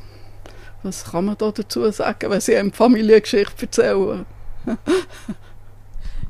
was 0.83 1.11
kann 1.11 1.25
man 1.25 1.37
da 1.37 1.51
dazu 1.51 1.89
sagen, 1.91 2.29
wenn 2.29 2.41
sie 2.41 2.55
eine 2.55 2.71
Familiengeschichte 2.71 3.65
erzählen? 3.65 4.25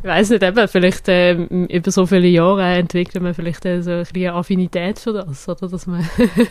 ich 0.01 0.07
weiß 0.07 0.29
nicht, 0.31 0.43
eben, 0.43 0.67
vielleicht 0.67 1.07
äh, 1.07 1.33
über 1.33 1.91
so 1.91 2.05
viele 2.05 2.27
Jahre 2.27 2.63
entwickelt 2.63 3.21
man 3.21 3.33
vielleicht 3.33 3.65
äh, 3.65 3.81
so 3.81 3.91
ein 3.91 4.05
eine 4.15 4.33
Affinität 4.33 4.99
für 4.99 5.13
das, 5.13 5.47
oder? 5.47 5.67
Dass 5.67 5.85
man, 5.85 6.07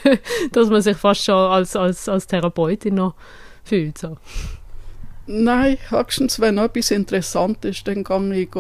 dass 0.53 0.69
man 0.69 0.83
sich 0.83 0.97
fast 0.97 1.25
schon 1.25 1.35
als, 1.35 1.75
als, 1.75 2.09
als 2.09 2.27
Therapeutin 2.27 2.95
noch 2.95 3.15
fühlt. 3.65 3.99
So. 3.99 4.17
Nein, 5.27 5.79
höchstens, 5.91 6.41
wenn 6.41 6.59
etwas 6.59 6.91
interessant 6.91 7.65
ist, 7.65 7.87
dann 7.89 8.05
kann 8.05 8.33
ich 8.33 8.51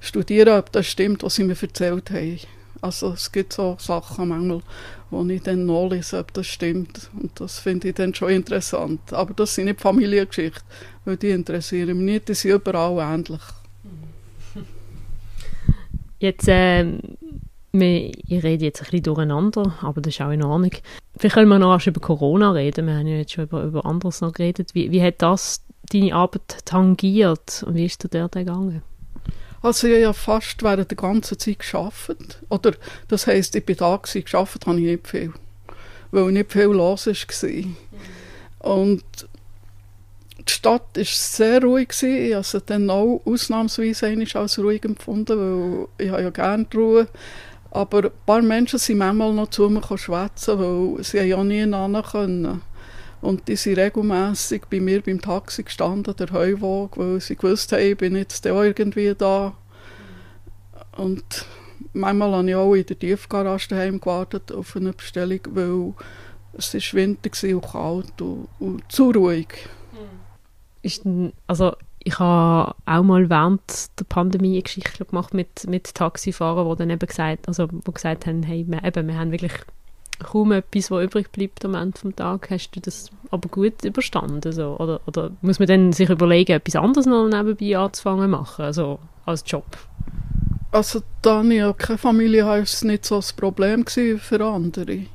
studieren, 0.00 0.58
ob 0.58 0.72
das 0.72 0.86
stimmt, 0.86 1.22
was 1.22 1.34
sie 1.34 1.44
mir 1.44 1.56
erzählt 1.60 2.10
haben. 2.10 2.38
Also 2.80 3.12
es 3.12 3.30
gibt 3.30 3.52
so 3.52 3.76
Sachen 3.78 4.28
manchmal, 4.28 4.62
wo 5.10 5.24
ich 5.26 5.42
dann 5.42 5.66
nachlese, 5.66 6.18
ob 6.18 6.32
das 6.32 6.46
stimmt. 6.46 7.10
Und 7.20 7.38
das 7.38 7.58
finde 7.58 7.88
ich 7.88 7.94
dann 7.94 8.14
schon 8.14 8.30
interessant. 8.30 9.12
Aber 9.12 9.34
das 9.34 9.54
sind 9.54 9.66
nicht 9.66 9.80
Familiengeschichten, 9.80 10.62
weil 11.04 11.16
die 11.16 11.30
interessieren 11.30 11.96
mich 11.98 12.14
nicht, 12.14 12.28
die 12.28 12.34
sind 12.34 12.52
überall 12.52 13.14
ähnlich. 13.14 13.42
Jetzt, 16.18 16.48
äh, 16.48 16.86
wir, 17.72 18.12
ich 18.26 18.42
rede 18.42 18.64
jetzt 18.64 18.80
ein 18.80 18.86
bisschen 18.86 19.04
durcheinander, 19.04 19.74
aber 19.80 20.00
das 20.00 20.14
ist 20.14 20.20
auch 20.20 20.30
in 20.30 20.42
Ordnung. 20.42 20.72
Vielleicht 21.16 21.34
können 21.34 21.48
wir 21.48 21.58
noch 21.58 21.86
über 21.86 22.00
Corona 22.00 22.50
reden. 22.50 22.86
Wir 22.86 22.94
haben 22.94 23.06
ja 23.06 23.16
jetzt 23.16 23.32
schon 23.32 23.44
über, 23.44 23.62
über 23.62 23.86
anderes 23.86 24.20
noch 24.20 24.32
geredet. 24.32 24.74
Wie, 24.74 24.90
wie 24.90 25.02
hat 25.02 25.22
das 25.22 25.64
deine 25.92 26.14
Arbeit 26.14 26.64
tangiert 26.64 27.62
und 27.66 27.74
wie 27.74 27.84
ist 27.84 28.02
dir 28.02 28.08
dort 28.08 28.32
gegangen? 28.32 28.82
Also 29.62 29.86
ich 29.86 29.94
habe 29.94 30.02
ja 30.02 30.12
fast 30.12 30.62
während 30.62 30.90
der 30.90 30.96
ganzen 30.96 31.38
Zeit 31.38 31.58
geschafft. 31.58 32.16
Oder 32.48 32.72
das 33.08 33.26
heisst, 33.26 33.54
ich 33.54 33.64
bin 33.64 33.76
da 33.76 33.96
gewesen, 33.96 34.24
geschafft 34.24 34.66
habe 34.66 34.80
ich 34.80 34.86
nicht 34.86 35.08
viel. 35.08 35.32
Weil 36.10 36.32
nicht 36.32 36.52
viel 36.52 36.64
los 36.64 37.06
war. 37.06 38.72
Und 38.74 39.04
die 40.38 40.52
Stadt 40.52 40.96
war 40.96 41.04
sehr 41.04 41.62
ruhig. 41.62 41.88
Gewesen. 41.88 42.26
Ich 42.26 42.34
habe 42.34 42.44
sie 42.44 42.60
dann 42.62 42.90
auch 42.90 43.20
ausnahmsweise 43.24 44.16
als 44.34 44.58
ruhig 44.58 44.84
empfunden, 44.84 45.38
weil 45.38 45.88
ich 45.98 46.10
habe 46.10 46.22
ja 46.22 46.30
gerne 46.30 46.66
Ruhe. 46.74 47.06
Aber 47.70 48.04
ein 48.04 48.10
paar 48.26 48.42
Menschen 48.42 48.78
sind 48.78 48.98
manchmal 48.98 49.32
noch 49.32 49.50
zu 49.50 49.68
mir 49.68 49.82
schwätzen, 49.96 50.58
weil 50.58 51.04
sie 51.04 51.18
ja 51.18 51.44
nie 51.44 51.66
nahe 51.66 52.02
können. 52.02 52.62
Und 53.20 53.48
die 53.48 53.56
sind 53.56 53.78
regelmässig 53.78 54.62
bei 54.70 54.80
mir 54.80 55.02
beim 55.02 55.20
Taxi 55.20 55.62
gestanden, 55.62 56.16
der 56.16 56.32
Heuwagen, 56.32 56.90
weil 56.96 57.20
sie 57.20 57.36
gewusst 57.36 57.72
haben, 57.72 57.82
ich 57.82 57.96
bin 57.96 58.16
jetzt 58.16 58.46
auch 58.48 58.62
irgendwie 58.62 59.14
da. 59.14 59.54
Und 60.96 61.44
manchmal 61.92 62.32
habe 62.32 62.48
ich 62.48 62.54
auch 62.54 62.74
in 62.74 62.86
der 62.86 62.98
Tiefgarage 62.98 63.68
daheim 63.68 64.00
gewartet 64.00 64.52
auf 64.52 64.74
eine 64.76 64.92
Bestellung, 64.92 65.40
weil 65.50 65.94
es 66.54 66.72
ist 66.74 66.94
Winter 66.94 67.30
und 67.54 67.62
kalt 67.62 68.22
und, 68.22 68.48
und 68.58 68.90
zu 68.90 69.10
ruhig. 69.10 69.48
Ist, 70.82 71.02
also 71.46 71.74
ich 72.02 72.18
habe 72.18 72.74
auch 72.86 73.02
mal 73.02 73.28
während 73.28 73.98
der 73.98 74.04
Pandemie 74.04 74.54
eine 74.54 74.62
Geschichte 74.62 75.04
gemacht 75.04 75.34
mit, 75.34 75.66
mit 75.68 75.94
Taxifahrern, 75.94 76.68
die 76.70 76.76
dann 76.76 76.90
eben 76.90 77.06
gesagt, 77.06 77.46
also, 77.46 77.68
wo 77.70 77.92
gesagt 77.92 78.26
haben, 78.26 78.42
hey, 78.42 78.64
wir, 78.66 78.82
eben, 78.82 79.06
wir 79.06 79.18
haben 79.18 79.32
wirklich 79.32 79.52
kaum 80.24 80.52
etwas, 80.52 80.90
was 80.90 81.04
übrig 81.04 81.32
bleibt 81.32 81.64
am 81.64 81.74
Ende 81.74 81.98
des 82.00 82.14
Tages. 82.16 82.50
Hast 82.50 82.70
du 82.76 82.80
das 82.80 83.10
aber 83.30 83.48
gut 83.48 83.84
überstanden? 83.84 84.52
So? 84.52 84.76
Oder, 84.78 85.00
oder 85.06 85.30
muss 85.42 85.58
man 85.58 85.68
dann 85.68 85.92
sich 85.92 86.08
überlegen, 86.08 86.52
etwas 86.52 86.76
anderes 86.76 87.06
noch 87.06 87.28
nebenbei 87.28 87.76
anzufangen 87.76 88.24
zu 88.24 88.28
machen, 88.28 88.64
also 88.64 88.98
als 89.26 89.44
Job? 89.46 89.66
Also 90.72 91.02
da 91.22 91.42
ich 91.42 91.76
keine 91.78 91.98
Familie 91.98 92.44
habe, 92.44 92.58
war 92.58 92.62
es 92.62 92.84
nicht 92.84 93.04
so 93.04 93.16
ein 93.16 93.24
Problem 93.36 93.84
für 93.86 94.44
andere. 94.44 95.06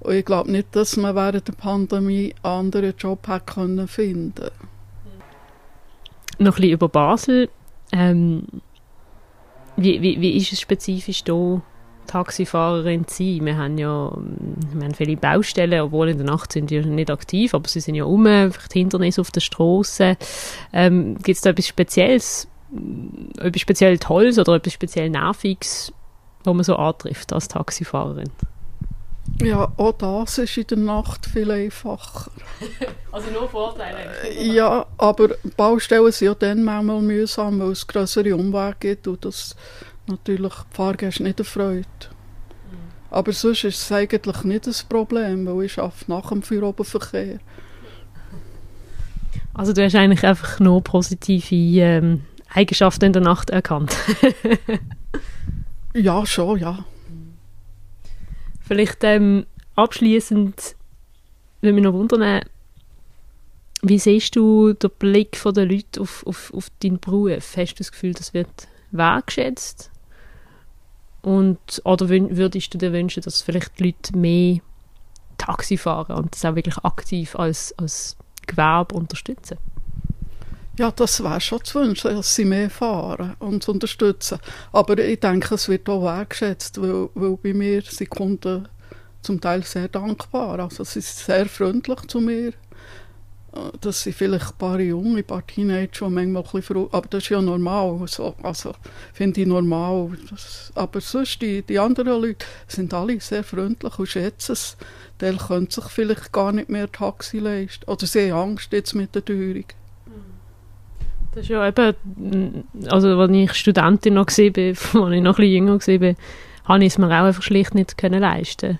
Und 0.00 0.14
ich 0.14 0.24
glaube 0.24 0.50
nicht, 0.50 0.74
dass 0.74 0.96
man 0.96 1.14
während 1.14 1.48
der 1.48 1.52
Pandemie 1.52 2.34
einen 2.42 2.54
anderen 2.54 2.94
Job 2.96 3.26
hätte 3.28 3.86
finden 3.86 4.34
können. 4.34 4.50
Noch 6.38 6.56
ein 6.56 6.60
bisschen 6.60 6.72
über 6.72 6.88
Basel. 6.88 7.48
Ähm, 7.92 8.44
wie, 9.76 10.00
wie, 10.02 10.20
wie 10.20 10.36
ist 10.36 10.52
es 10.52 10.60
spezifisch 10.60 11.22
hier, 11.24 11.62
Taxifahrerin 12.06 13.06
zu 13.06 13.16
sein? 13.24 13.46
Wir 13.46 13.56
haben 13.56 13.78
ja 13.78 14.12
wir 14.72 14.84
haben 14.84 14.94
viele 14.94 15.16
Baustellen, 15.16 15.80
obwohl 15.80 16.10
in 16.10 16.18
der 16.18 16.26
Nacht 16.26 16.52
sind 16.52 16.70
die 16.70 16.80
nicht 16.80 17.10
aktiv, 17.10 17.54
aber 17.54 17.68
sie 17.68 17.80
sind 17.80 17.94
ja 17.94 18.04
um, 18.04 18.24
vielleicht 18.24 18.72
Hindernisse 18.72 19.20
auf 19.20 19.30
der 19.30 19.40
Straße. 19.40 20.16
Ähm, 20.72 21.14
Gibt 21.16 21.36
es 21.36 21.40
da 21.40 21.50
etwas 21.50 21.66
Spezielles, 21.66 22.48
etwas 23.38 23.60
speziell 23.60 23.98
Tolles 23.98 24.38
oder 24.38 24.54
etwas 24.54 24.72
speziell 24.72 25.10
Nerviges, 25.10 25.92
was 26.44 26.54
man 26.54 26.64
so 26.64 26.76
antrifft 26.76 27.32
als 27.32 27.48
Taxifahrerin? 27.48 28.30
Ja, 29.42 29.72
auch 29.76 29.92
das 29.92 30.38
ist 30.38 30.56
in 30.56 30.66
der 30.66 30.78
Nacht 30.78 31.26
viel 31.26 31.50
einfacher. 31.50 32.30
also 33.12 33.30
nur 33.30 33.48
Vorteile? 33.48 34.10
Ja, 34.38 34.86
aber 34.98 35.30
Baustellen 35.56 36.12
sind 36.12 36.26
ja 36.26 36.34
dann 36.34 36.62
manchmal 36.62 37.02
mühsam, 37.02 37.60
weil 37.60 37.72
es 37.72 37.86
größere 37.86 38.34
Umwege 38.34 38.76
gibt 38.78 39.08
und 39.08 39.24
das 39.24 39.56
natürlich 40.06 40.52
die 40.52 40.76
Fahrgäste 40.76 41.22
nicht 41.22 41.38
erfreut. 41.38 41.86
Mhm. 42.70 42.78
Aber 43.10 43.32
sonst 43.32 43.64
ist 43.64 43.80
es 43.80 43.92
eigentlich 43.92 44.44
nicht 44.44 44.66
das 44.66 44.82
Problem, 44.82 45.46
weil 45.46 45.66
ich 45.66 45.78
arbeite 45.78 46.04
nach 46.08 46.28
dem 46.28 46.42
Feierabendverkehr. 46.42 47.38
Also 49.54 49.72
du 49.72 49.84
hast 49.84 49.94
eigentlich 49.94 50.24
einfach 50.24 50.58
nur 50.58 50.82
positive 50.82 51.54
ähm, 51.80 52.22
Eigenschaften 52.52 53.06
in 53.06 53.12
der 53.12 53.22
Nacht 53.22 53.50
erkannt? 53.50 53.96
ja, 55.94 56.26
schon, 56.26 56.58
ja. 56.58 56.84
Vielleicht 58.60 59.04
ähm, 59.04 59.46
abschließend, 59.76 60.76
wenn 61.60 61.76
wir 61.76 61.82
noch 61.82 61.92
wundern, 61.92 62.42
wie 63.82 63.98
siehst 63.98 64.34
du 64.34 64.72
den 64.72 64.90
Blick 64.98 65.40
der 65.44 65.66
Leute 65.66 66.00
auf, 66.00 66.26
auf, 66.26 66.52
auf 66.54 66.68
deinen 66.82 66.98
Beruf? 66.98 67.56
Hast 67.56 67.74
du 67.74 67.78
das 67.78 67.92
Gefühl, 67.92 68.14
das 68.14 68.32
wird 68.32 68.68
wertgeschätzt? 68.92 69.90
Und, 71.24 71.80
oder 71.84 72.10
würdest 72.10 72.74
du 72.74 72.78
dir 72.78 72.92
wünschen, 72.92 73.22
dass 73.22 73.40
vielleicht 73.40 73.78
die 73.78 73.84
Leute 73.84 74.16
mehr 74.16 74.58
Taxi 75.38 75.78
fahren 75.78 76.16
und 76.16 76.34
das 76.34 76.44
auch 76.44 76.54
wirklich 76.54 76.76
aktiv 76.84 77.34
als, 77.34 77.72
als 77.78 78.18
Gewerbe 78.46 78.94
unterstützen? 78.94 79.56
Ja, 80.78 80.90
das 80.90 81.24
wäre 81.24 81.40
schon 81.40 81.64
zu 81.64 81.80
wünschen, 81.80 82.14
dass 82.14 82.34
sie 82.34 82.44
mehr 82.44 82.68
fahren 82.68 83.36
und 83.38 83.66
unterstützen. 83.66 84.38
Aber 84.70 84.98
ich 84.98 85.18
denke, 85.18 85.54
es 85.54 85.66
wird 85.66 85.88
auch 85.88 86.02
wertgeschätzt, 86.02 86.82
weil, 86.82 87.08
weil 87.14 87.38
bei 87.38 87.54
mir 87.54 87.80
sind 87.80 88.10
Kunden 88.10 88.68
zum 89.22 89.40
Teil 89.40 89.62
sehr 89.62 89.88
dankbar. 89.88 90.58
Also 90.58 90.84
sie 90.84 91.00
sind 91.00 91.24
sehr 91.24 91.46
freundlich 91.46 92.00
zu 92.06 92.20
mir. 92.20 92.52
Das 93.80 94.02
sind 94.02 94.16
vielleicht 94.16 94.52
ein 94.52 94.58
paar 94.58 94.80
Junge, 94.80 95.18
ein 95.18 95.24
paar 95.24 95.46
Teenager, 95.46 96.06
die 96.06 96.12
manchmal 96.12 96.42
ein 96.42 96.50
bisschen 96.52 96.88
aber 96.90 97.06
das 97.08 97.22
ist 97.22 97.28
ja 97.28 97.40
normal. 97.40 97.98
Also, 98.00 98.34
also 98.42 98.72
finde 99.12 99.40
ich 99.40 99.46
normal. 99.46 100.10
Das, 100.30 100.72
aber 100.74 101.00
sonst, 101.00 101.40
die, 101.40 101.62
die 101.62 101.78
anderen 101.78 102.20
Leute 102.20 102.44
sind 102.66 102.92
alle 102.92 103.20
sehr 103.20 103.44
freundlich 103.44 103.98
und 103.98 104.08
schätzen 104.08 104.52
es. 104.52 104.76
Die 105.20 105.36
können 105.36 105.70
sich 105.70 105.84
vielleicht 105.84 106.32
gar 106.32 106.50
nicht 106.52 106.68
mehr 106.68 106.90
Taxi 106.90 107.38
leisten. 107.38 107.88
Oder 107.88 108.06
sie 108.06 108.32
haben 108.32 108.50
Angst 108.50 108.72
jetzt 108.72 108.94
mit 108.94 109.14
der 109.14 109.24
Teuerung. 109.24 109.66
Das 111.32 111.42
ist 111.42 111.48
ja 111.48 111.66
eben, 111.66 112.64
also 112.88 113.08
als 113.18 113.32
ich 113.32 113.52
Studentin 113.52 114.14
noch 114.14 114.26
war, 114.26 114.36
als 114.56 114.76
ich 114.84 114.94
noch 114.94 115.04
ein 115.04 115.22
bisschen 115.22 115.44
jünger 115.44 115.80
war, 115.80 116.14
habe 116.64 116.84
ich 116.84 116.92
es 116.92 116.98
mir 116.98 117.06
auch 117.06 117.24
einfach 117.24 117.42
schlicht 117.42 117.74
nicht 117.74 117.98
können 117.98 118.20
leisten 118.20 118.78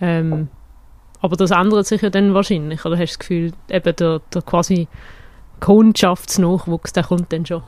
ähm, 0.00 0.48
aber 1.24 1.36
das 1.36 1.52
ändert 1.52 1.86
sich 1.86 2.02
ja 2.02 2.10
dann 2.10 2.34
wahrscheinlich, 2.34 2.84
oder 2.84 2.98
hast 2.98 3.14
du 3.14 3.16
das 3.16 3.18
Gefühl, 3.18 3.52
eben 3.70 3.96
der, 3.96 4.20
der 4.34 4.42
quasi 4.42 4.88
Kundschaftsnachwuchs, 5.58 6.92
der 6.92 7.04
kommt 7.04 7.32
dann 7.32 7.46
schon? 7.46 7.62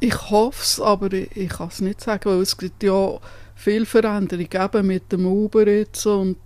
Ich 0.00 0.30
hoffe 0.30 0.62
es, 0.62 0.80
aber 0.80 1.12
ich, 1.12 1.36
ich 1.36 1.50
kann 1.50 1.68
es 1.68 1.82
nicht 1.82 2.00
sagen, 2.00 2.30
weil 2.30 2.40
es 2.40 2.56
gibt 2.56 2.82
ja 2.82 3.18
viel 3.54 3.84
Veränderung, 3.84 4.48
eben 4.50 4.86
mit 4.86 5.12
dem 5.12 5.26
Uber 5.26 5.68
jetzt 5.68 6.06
und 6.06 6.38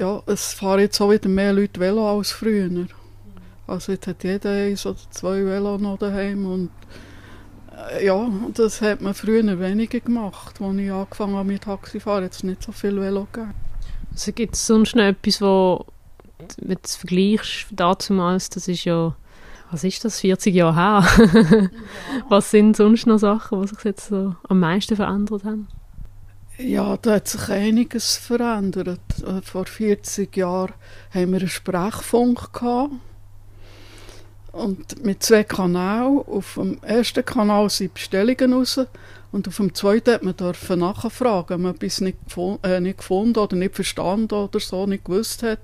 ja, 0.00 0.20
es 0.26 0.52
fahren 0.52 0.80
jetzt 0.80 1.00
auch 1.00 1.12
wieder 1.12 1.28
mehr 1.28 1.52
Leute 1.52 1.78
Velo 1.78 2.16
als 2.16 2.32
früher. 2.32 2.88
Also 3.68 3.92
jetzt 3.92 4.08
hat 4.08 4.24
jeder 4.24 4.50
eins 4.50 4.84
oder 4.84 4.98
zwei 5.10 5.44
Velo 5.44 5.78
noch 5.78 5.98
daheim 5.98 6.44
und 6.44 6.70
äh, 7.88 8.04
ja, 8.04 8.28
das 8.52 8.82
hat 8.82 9.00
man 9.00 9.14
früher 9.14 9.60
weniger 9.60 10.00
gemacht, 10.00 10.60
als 10.60 10.76
ich 10.76 10.90
angefangen 10.90 11.36
habe 11.36 11.46
mit 11.46 11.62
Taxifahren. 11.62 12.24
Jetzt 12.24 12.42
nicht 12.42 12.64
so 12.64 12.72
viel 12.72 13.00
Velo 13.00 13.28
gegeben. 13.30 13.54
Also 14.14 14.32
gibt 14.32 14.54
es 14.54 14.66
sonst 14.66 14.96
noch 14.96 15.02
etwas, 15.02 15.42
wo 15.42 15.84
wenn 16.58 16.76
du 16.76 16.80
es 16.82 16.96
vergleichst 16.96 17.66
damals, 17.70 18.50
das 18.50 18.68
ist 18.68 18.84
ja, 18.84 19.14
was 19.70 19.84
ist 19.84 20.04
das, 20.04 20.20
40 20.20 20.54
Jahre 20.54 20.76
her? 20.76 21.70
was 22.28 22.50
sind 22.50 22.76
sonst 22.76 23.06
noch 23.06 23.18
Sachen, 23.18 23.62
die 23.62 23.68
sich 23.68 23.84
jetzt 23.84 24.08
so 24.08 24.34
am 24.48 24.60
meisten 24.60 24.96
verändert 24.96 25.44
haben? 25.44 25.68
Ja, 26.56 26.96
da 26.96 27.14
hat 27.14 27.28
sich 27.28 27.48
einiges 27.48 28.16
verändert. 28.16 29.00
Äh, 29.26 29.42
vor 29.42 29.66
40 29.66 30.36
Jahren 30.36 30.74
haben 31.12 31.32
wir 31.32 31.40
einen 31.40 31.48
Sprechfunk 31.48 32.52
gehabt. 32.52 32.92
Und 34.52 35.04
mit 35.04 35.20
zwei 35.24 35.42
Kanälen. 35.42 36.18
Auf 36.18 36.54
dem 36.54 36.78
ersten 36.82 37.24
Kanal 37.24 37.68
sind 37.70 37.94
Bestellungen 37.94 38.52
raus. 38.52 38.78
Und 39.34 39.48
auf 39.48 39.56
dem 39.56 39.74
zweiten 39.74 40.14
hat 40.14 40.22
man 40.22 40.78
nachfragen, 40.78 41.48
wenn 41.48 41.62
man 41.62 41.74
etwas 41.74 42.00
nicht, 42.00 42.18
äh, 42.62 42.78
nicht 42.78 42.98
gefunden 42.98 43.40
oder 43.40 43.56
nicht 43.56 43.74
verstanden 43.74 44.32
oder 44.32 44.60
so, 44.60 44.86
nicht 44.86 45.06
gewusst 45.06 45.42
hat. 45.42 45.58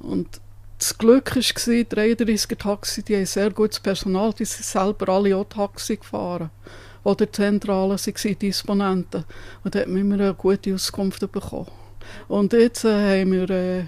Und 0.00 0.28
das 0.76 0.98
Glück 0.98 1.34
war, 1.34 1.42
die 1.42 1.86
33er 1.86 2.58
Taxi, 2.58 3.02
die 3.02 3.16
haben 3.16 3.24
sehr 3.24 3.52
gutes 3.52 3.80
Personal, 3.80 4.34
die 4.34 4.44
sind 4.44 4.66
selber 4.66 5.14
alle 5.14 5.34
auch 5.34 5.48
Taxi 5.48 5.96
gefahren 5.96 6.50
oder 7.02 7.32
Zentrale 7.32 7.94
waren, 7.94 8.38
Disponenten. 8.38 9.24
Und 9.64 9.74
da 9.74 9.78
hat 9.78 9.88
man 9.88 10.02
immer 10.02 10.16
eine 10.16 10.34
gute 10.34 10.74
Auskunft 10.74 11.20
bekommen. 11.32 11.68
Und 12.28 12.52
jetzt 12.52 12.84
äh, 12.84 13.22
haben 13.22 13.32
wir 13.32 13.48
äh, 13.48 13.84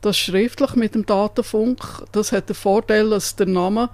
das 0.00 0.18
schriftlich 0.18 0.74
mit 0.74 0.96
dem 0.96 1.06
Datenfunk. 1.06 2.02
Das 2.10 2.32
hat 2.32 2.48
den 2.48 2.56
Vorteil, 2.56 3.08
dass 3.08 3.36
der 3.36 3.46
Name 3.46 3.88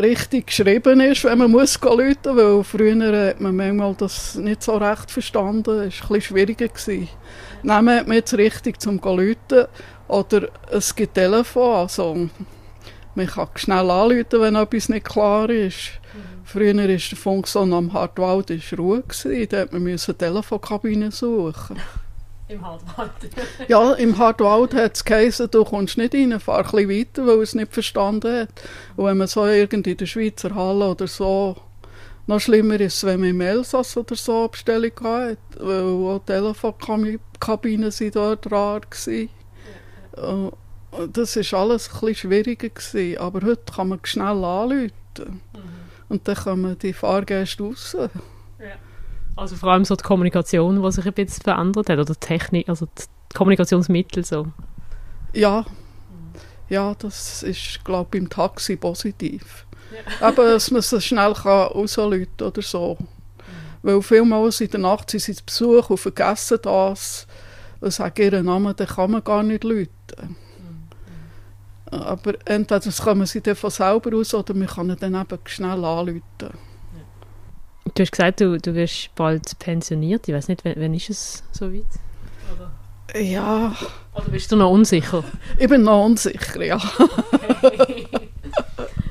richtig 0.00 0.48
geschrieben 0.48 1.00
ist, 1.00 1.24
wenn 1.24 1.38
man 1.38 1.50
muss 1.50 1.80
muss, 1.80 2.36
weil 2.36 2.64
früher 2.64 3.28
hat 3.28 3.40
man 3.40 3.56
manchmal 3.56 3.94
das 3.94 4.34
nicht 4.36 4.62
so 4.62 4.76
recht 4.76 5.10
verstanden. 5.10 5.80
Es 5.80 6.00
war 6.00 6.10
ein 6.10 6.14
bisschen 6.14 6.22
schwieriger. 6.22 6.68
Gewesen. 6.68 7.08
Nehmen 7.62 7.98
hat 7.98 8.08
man 8.08 8.16
jetzt 8.16 8.34
richtig 8.34 8.80
zum 8.80 9.00
rufen 9.00 9.66
oder 10.08 10.48
es 10.70 10.94
gibt 10.94 11.14
Telefon, 11.14 11.74
also 11.74 12.28
man 13.14 13.26
kann 13.26 13.48
schnell 13.56 13.90
anrufen, 13.90 14.40
wenn 14.40 14.54
etwas 14.54 14.88
nicht 14.88 15.06
klar 15.06 15.50
ist. 15.50 15.92
Früher 16.44 16.76
war 16.76 16.86
der 16.86 16.98
Funk 16.98 17.46
so 17.46 17.60
am 17.60 17.92
Hartwald 17.92 18.50
Ruhe, 18.78 19.02
gewesen. 19.02 19.48
da 19.48 19.60
musste 19.64 19.78
man 19.78 19.86
eine 19.86 20.18
Telefonkabine 20.18 21.10
suchen. 21.12 21.76
Im 22.48 22.66
Hartwald? 22.66 23.10
ja, 23.68 23.92
im 23.94 24.16
Hartwald 24.16 24.74
hat 24.74 24.96
es 24.96 25.04
geheißen, 25.04 25.50
du 25.50 25.64
kommst 25.64 25.98
nicht 25.98 26.14
rein, 26.14 26.40
fahr 26.40 26.58
ein 26.58 26.64
bisschen 26.64 26.88
weiter, 26.88 27.26
weil 27.26 27.42
es 27.42 27.54
nicht 27.54 27.72
verstanden 27.72 28.40
hat. 28.40 28.48
Und 28.96 29.04
wenn 29.04 29.18
man 29.18 29.26
so 29.26 29.44
irgendwie 29.46 29.92
in 29.92 29.96
der 29.96 30.06
Schweizer 30.06 30.54
Halle 30.54 30.88
oder 30.88 31.06
so, 31.06 31.56
noch 32.26 32.40
schlimmer 32.40 32.80
ist 32.80 32.96
es, 32.96 33.04
wenn 33.04 33.20
man 33.20 33.30
im 33.30 33.40
Elsass 33.40 33.96
oder 33.96 34.14
so 34.14 34.40
eine 34.40 34.48
Bestellung 34.48 34.92
hat, 35.02 35.38
weil 35.58 35.82
auch 35.82 36.22
Telefonkabinen 36.26 37.90
sind 37.90 38.16
dort 38.16 38.50
rar 38.50 38.80
waren. 38.82 39.28
Ja, 40.16 40.32
ja. 40.34 41.06
Das 41.12 41.36
war 41.36 41.60
alles 41.60 41.88
ein 41.88 42.00
bisschen 42.00 42.14
schwieriger, 42.14 42.68
gewesen. 42.68 43.18
aber 43.18 43.46
heute 43.46 43.72
kann 43.72 43.88
man 43.88 44.00
schnell 44.04 44.44
anrufen. 44.44 44.92
Mhm. 45.18 45.40
Und 46.08 46.26
dann 46.26 46.36
kommen 46.36 46.78
die 46.78 46.92
Fahrgäste 46.92 47.62
raus. 47.62 47.96
Also 49.38 49.54
vor 49.54 49.70
allem 49.70 49.84
so 49.84 49.94
die 49.94 50.02
Kommunikation, 50.02 50.82
die 50.82 50.92
sich 50.92 51.06
ein 51.06 51.12
bisschen 51.12 51.44
verändert 51.44 51.88
hat, 51.88 51.98
oder 51.98 52.12
die 52.12 52.20
Technik, 52.20 52.68
also 52.68 52.86
die 52.86 53.36
Kommunikationsmittel 53.36 54.24
so. 54.24 54.48
Ja, 55.32 55.64
ja, 56.68 56.94
das 56.98 57.44
ist, 57.44 57.84
glaube 57.84 58.16
ich, 58.16 58.22
im 58.22 58.28
Taxi 58.28 58.74
positiv. 58.74 59.64
Ja. 59.92 60.26
Aber 60.28 60.44
dass 60.52 60.72
man 60.72 60.80
es 60.80 61.04
schnell 61.04 61.32
rausrufen 61.32 62.26
kann 62.36 62.48
oder 62.48 62.62
so. 62.62 62.98
Mhm. 62.98 63.06
Weil 63.82 64.02
vielmals 64.02 64.60
in 64.60 64.70
der 64.70 64.80
Nacht 64.80 65.10
sind 65.10 65.20
sie 65.20 65.36
zu 65.36 65.44
Besuch 65.44 65.90
und 65.90 65.98
vergessen 65.98 66.58
das 66.60 67.26
und 67.80 67.92
sagen 67.92 68.20
ihren 68.20 68.46
Namen, 68.46 68.74
dann 68.76 68.86
kann 68.88 69.12
man 69.12 69.22
gar 69.22 69.44
nicht 69.44 69.64
rufen. 69.64 69.88
Aber 71.90 72.34
entweder 72.44 72.92
kommen 72.92 73.26
sie 73.26 73.40
dann 73.40 73.56
von 73.56 73.70
selber 73.70 74.16
aus 74.16 74.34
oder 74.34 74.54
wir 74.54 74.66
können 74.66 74.96
dann 74.98 75.14
eben 75.14 75.38
schnell 75.46 75.84
anrufen. 75.84 76.22
Du 77.98 78.02
hast 78.02 78.12
gesagt, 78.12 78.40
du, 78.40 78.58
du 78.58 78.76
wirst 78.76 79.12
bald 79.16 79.58
pensioniert. 79.58 80.28
Ich 80.28 80.34
weiß 80.34 80.46
nicht, 80.46 80.64
wann, 80.64 80.94
ist 80.94 81.10
es 81.10 81.42
so 81.50 81.72
weit? 81.72 81.82
Oder? 82.54 82.70
Ja. 83.20 83.74
Oder 84.14 84.28
bist 84.30 84.52
du 84.52 84.56
noch 84.56 84.70
unsicher? 84.70 85.24
Ich 85.58 85.68
bin 85.68 85.82
noch 85.82 86.04
unsicher, 86.04 86.62
ja. 86.62 86.76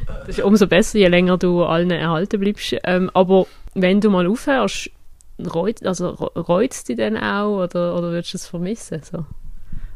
das 0.07 0.29
ist 0.29 0.39
umso 0.39 0.67
besser, 0.67 0.99
je 0.99 1.09
länger 1.09 1.37
du 1.37 1.65
allen 1.65 1.91
erhalten 1.91 2.39
bleibst. 2.39 2.77
Ähm, 2.85 3.11
aber 3.13 3.47
wenn 3.73 3.99
du 3.99 4.09
mal 4.09 4.25
aufhörst, 4.25 4.89
reut, 5.37 5.85
also 5.85 6.11
reut 6.11 6.71
es 6.71 6.85
dich 6.85 6.95
dann 6.95 7.17
auch 7.17 7.63
oder, 7.65 7.93
oder 7.93 8.11
würdest 8.11 8.35
du 8.35 8.37
es 8.37 8.47
vermissen? 8.47 9.01
So? 9.03 9.25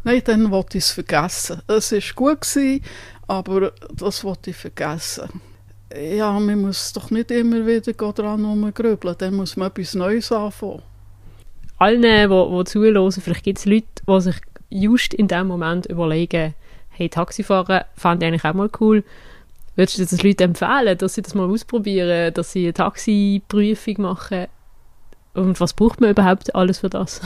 Nein, 0.03 0.21
dann 0.25 0.51
wollte 0.51 0.79
ich 0.79 0.83
es 0.83 0.91
vergessen. 0.91 1.61
Es 1.65 1.93
war 1.93 1.99
gut, 2.15 2.41
gewesen, 2.41 2.83
aber 3.25 3.71
das 3.93 4.25
wollte 4.25 4.49
ich 4.49 4.57
vergessen. 4.57 5.29
Ja, 5.99 6.39
man 6.39 6.61
muss 6.61 6.93
doch 6.93 7.11
nicht 7.11 7.31
immer 7.31 7.65
wieder 7.65 7.93
dran 7.93 8.45
rumgrübeln, 8.45 9.15
dann 9.17 9.35
muss 9.35 9.57
man 9.57 9.67
etwas 9.69 9.93
Neues 9.93 10.31
anfangen. 10.31 10.81
Allen, 11.77 12.01
die, 12.01 12.27
die 12.27 12.63
zuhören, 12.65 13.11
vielleicht 13.11 13.43
gibt 13.43 13.59
es 13.59 13.65
Leute, 13.65 13.85
die 14.07 14.21
sich 14.21 14.35
just 14.69 15.13
in 15.13 15.27
dem 15.27 15.47
Moment 15.47 15.87
überlegen, 15.87 16.53
hey, 16.89 17.09
Taxifahren 17.09 17.81
fand 17.95 18.21
ich 18.21 18.27
eigentlich 18.27 18.45
auch 18.45 18.53
mal 18.53 18.69
cool. 18.79 19.03
Würdest 19.75 19.97
du 19.97 20.03
das 20.03 20.23
Leuten 20.23 20.43
empfehlen, 20.43 20.97
dass 20.97 21.15
sie 21.15 21.21
das 21.21 21.33
mal 21.33 21.49
ausprobieren, 21.49 22.33
dass 22.33 22.51
sie 22.51 22.65
eine 22.65 22.73
Taxiprüfung 22.73 24.01
machen? 24.01 24.47
Und 25.33 25.61
was 25.61 25.73
braucht 25.73 26.01
man 26.01 26.09
überhaupt 26.09 26.53
alles 26.55 26.79
für 26.79 26.89
das? 26.89 27.21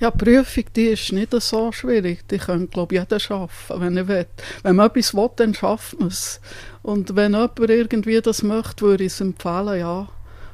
ja, 0.00 0.10
die 0.10 0.18
Prüfung, 0.18 0.64
die 0.74 0.86
ist 0.86 1.12
nicht 1.12 1.34
so 1.42 1.70
schwierig. 1.70 2.26
Die 2.28 2.38
kann, 2.38 2.70
glaube 2.70 2.94
ich, 2.94 3.00
jeder 3.00 3.20
schaffen, 3.20 3.80
wenn 3.80 3.96
er 3.96 4.08
will. 4.08 4.26
Wenn 4.62 4.76
man 4.76 4.86
etwas 4.88 5.14
will, 5.14 5.30
dann 5.36 5.52
schafft 5.52 5.98
man 5.98 6.08
es. 6.08 6.40
Und 6.82 7.14
wenn 7.16 7.32
jemand 7.32 7.58
irgendwie 7.58 8.20
das 8.22 8.42
möchte, 8.42 8.86
würde 8.86 9.04
ich 9.04 9.12
es 9.12 9.20
empfehlen, 9.20 9.78
ja. 9.78 10.08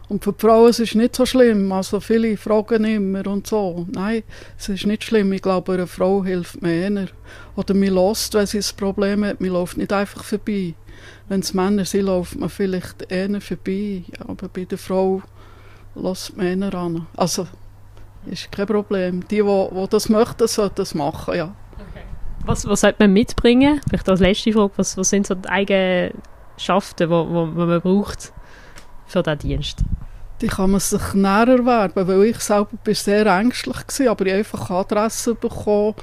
Und 0.08 0.22
für 0.22 0.32
die 0.32 0.40
Frauen 0.40 0.70
ist 0.70 0.80
es 0.80 0.94
nicht 0.94 1.16
so 1.16 1.26
schlimm. 1.26 1.70
Also 1.72 2.00
viele 2.00 2.36
fragen 2.36 2.84
immer 2.84 3.26
und 3.26 3.46
so. 3.46 3.86
Nein, 3.90 4.22
es 4.58 4.68
ist 4.68 4.86
nicht 4.86 5.04
schlimm. 5.04 5.32
Ich 5.32 5.42
glaube, 5.42 5.72
eine 5.72 5.86
Frau 5.86 6.24
hilft 6.24 6.62
mir 6.62 6.74
eher. 6.74 7.08
Oder 7.56 7.74
mir 7.74 7.90
lässt, 7.90 8.34
wenn 8.34 8.46
sie 8.46 8.58
ein 8.58 8.76
Problem 8.76 9.24
hat, 9.24 9.40
mir 9.40 9.50
läuft 9.50 9.76
nicht 9.76 9.92
einfach 9.92 10.22
vorbei. 10.22 10.74
Wenn 11.28 11.40
es 11.40 11.54
Männer 11.54 11.84
sind, 11.84 12.06
läuft 12.06 12.38
man 12.38 12.48
vielleicht 12.48 13.10
eher 13.10 13.40
vorbei. 13.40 14.04
Aber 14.26 14.48
bei 14.48 14.64
der 14.64 14.78
Frau 14.78 15.22
lässt 15.96 16.36
Männer 16.36 16.74
an. 16.74 17.06
Also, 17.16 17.46
ist 18.26 18.52
kein 18.52 18.66
Problem. 18.66 19.26
Die, 19.28 19.42
die, 19.42 19.86
das 19.90 20.08
möchten, 20.08 20.46
sollten 20.46 20.76
das 20.76 20.94
machen, 20.94 21.34
ja. 21.34 21.54
Okay. 21.74 22.04
Was, 22.44 22.66
was 22.66 22.80
sollte 22.80 23.02
man 23.02 23.12
mitbringen? 23.12 23.80
Vielleicht 23.88 24.08
als 24.08 24.20
letzte 24.20 24.52
Frage, 24.52 24.72
was, 24.76 24.96
was 24.96 25.10
sind 25.10 25.26
so 25.26 25.34
die 25.34 25.48
Eigenschaften, 25.48 27.08
die, 27.08 27.14
die, 27.14 27.50
die 27.50 27.66
man 27.66 27.80
braucht 27.80 28.32
für 29.06 29.22
diesen 29.22 29.38
Dienst? 29.38 29.78
Die 30.40 30.48
kann 30.48 30.70
man 30.70 30.80
sich 30.80 31.14
näher 31.14 31.48
erwerben, 31.48 32.06
weil 32.06 32.24
ich 32.24 32.40
selber 32.40 32.68
bin 32.84 32.94
sehr 32.94 33.26
ängstlich 33.26 33.76
war, 33.76 34.10
aber 34.10 34.26
ich 34.26 34.34
einfach 34.34 34.70
Adresse 34.70 35.34
bekommen 35.34 35.94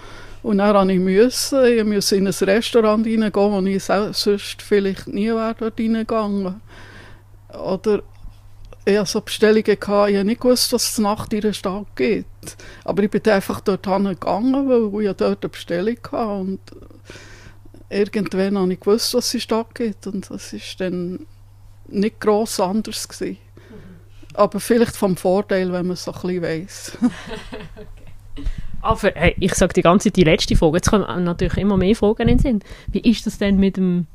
und 0.41 0.58
dann 0.58 1.03
musste 1.03 1.69
ich, 1.69 1.79
ich 1.79 1.86
musste 1.86 2.17
in 2.17 2.27
ein 2.27 2.34
Restaurant 2.34 3.06
reingehen, 3.06 3.34
wo 3.34 3.62
ich 3.62 3.84
sonst 3.84 4.62
vielleicht 4.62 5.08
nie 5.08 5.29
wäre 5.29 5.71
reingegangen. 5.77 6.62
Oder 7.53 8.03
ich 8.85 8.97
hatte 8.97 9.09
so 9.09 9.21
Bestellungen, 9.21 9.63
gehabt, 9.63 10.09
ich 10.09 10.17
habe 10.17 10.25
nicht 10.25 10.41
gewusst, 10.41 10.73
was 10.73 10.91
es 10.91 10.97
Nacht 10.97 11.31
in 11.33 11.41
der 11.41 11.53
Stadt 11.53 11.87
gibt. 11.95 12.57
Aber 12.83 13.03
ich 13.03 13.09
bin 13.09 13.21
einfach 13.31 13.61
dort 13.61 13.83
gegangen, 13.83 14.69
weil 14.69 15.05
ich 15.05 15.15
dort 15.15 15.43
eine 15.43 15.49
Bestellung 15.49 15.97
hatte. 16.11 16.27
Und 16.27 16.59
irgendwann 17.89 18.57
habe 18.57 18.73
ich 18.73 18.79
gewusst, 18.79 19.13
was 19.13 19.27
es 19.27 19.33
in 19.33 19.37
der 19.37 19.43
Stadt 19.43 19.75
gibt. 19.75 20.07
Und 20.07 20.29
das 20.29 20.53
war 20.53 20.59
dann 20.79 21.25
nicht 21.87 22.19
gross 22.19 22.59
anders. 22.59 23.07
Gewesen. 23.07 23.37
Mhm. 23.37 24.35
Aber 24.35 24.59
vielleicht 24.59 24.95
vom 24.95 25.15
Vorteil, 25.15 25.71
wenn 25.71 25.87
man 25.87 25.93
es 25.93 26.03
so 26.03 26.11
ein 26.11 26.21
bisschen 26.21 26.41
weiss. 26.41 26.97
okay. 27.01 28.49
Aber 28.83 29.11
hey, 29.15 29.33
ich 29.39 29.55
sage 29.55 29.73
die 29.73 29.81
ganze 29.81 30.09
Zeit 30.09 30.17
die 30.17 30.25
letzte 30.25 30.57
Frage. 30.57 30.77
Jetzt 30.77 30.89
kommen 30.89 31.23
natürlich 31.23 31.57
immer 31.57 31.77
mehr 31.77 31.95
Fragen 31.95 32.23
in 32.23 32.37
den 32.37 32.39
Sinn. 32.39 32.59
Wie 32.87 32.99
ist 32.99 33.25
das 33.25 33.37
denn 33.37 33.57
mit 33.57 33.77
dem 33.77 34.07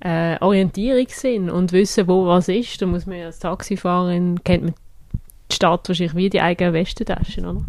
äh, 0.00 0.36
Orientierungssinn 0.40 1.50
und 1.50 1.72
wissen, 1.72 2.08
wo 2.08 2.26
was 2.26 2.48
ist. 2.48 2.80
Da 2.80 2.86
muss 2.86 3.06
man 3.06 3.20
als 3.22 3.38
Taxifahrerin, 3.38 4.42
kennt 4.44 4.64
man 4.64 4.74
die 5.50 5.54
Stadt 5.54 5.88
wahrscheinlich 5.88 6.16
wie 6.16 6.30
die 6.30 6.40
eigene 6.40 6.72
Westentaschen, 6.72 7.46
oder? 7.46 7.64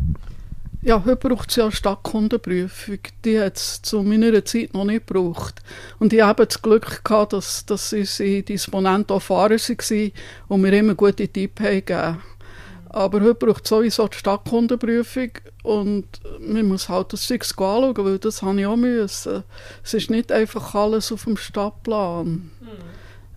Ja, 0.83 1.03
heute 1.03 1.15
braucht 1.15 1.49
es 1.49 1.55
ja 1.55 1.63
eine 1.63 1.71
Stadtkundenprüfung. 1.71 2.99
Die 3.25 3.39
hat 3.39 3.57
es 3.57 3.81
zu 3.81 4.03
meiner 4.03 4.45
Zeit 4.45 4.73
noch 4.73 4.85
nicht 4.85 5.07
gebraucht. 5.07 5.61
Und 5.99 6.13
ich 6.13 6.21
habe 6.21 6.45
das 6.45 6.61
Glück 6.61 7.03
gehabt, 7.03 7.33
dass, 7.33 7.65
dass 7.65 7.91
unsere 7.91 8.43
Disponenten 8.43 9.15
auch 9.15 9.21
Fahrer 9.21 9.57
waren 9.57 10.11
und 10.47 10.61
mir 10.61 10.73
immer 10.73 10.95
gute 10.95 11.27
Tipps 11.27 11.61
haben 11.61 12.19
aber 12.97 13.21
heute 13.21 13.35
braucht 13.35 13.63
es 13.63 13.69
sowieso 13.69 14.07
die 14.07 14.17
Stadtkundenprüfung 14.17 15.29
und 15.61 16.07
man 16.39 16.67
muss 16.67 16.89
halt 16.89 17.13
das 17.13 17.27
Zeug 17.27 17.43
anschauen, 17.43 17.95
weil 17.97 18.17
das 18.17 18.41
habe 18.41 18.59
ich 18.59 18.65
auch 18.65 18.75
müssen. 18.75 19.43
Es 19.83 19.93
ist 19.93 20.09
nicht 20.09 20.31
einfach 20.31 20.73
alles 20.73 21.11
auf 21.11 21.25
dem 21.25 21.37
Stadtplan. 21.37 22.25
Mhm. 22.25 22.51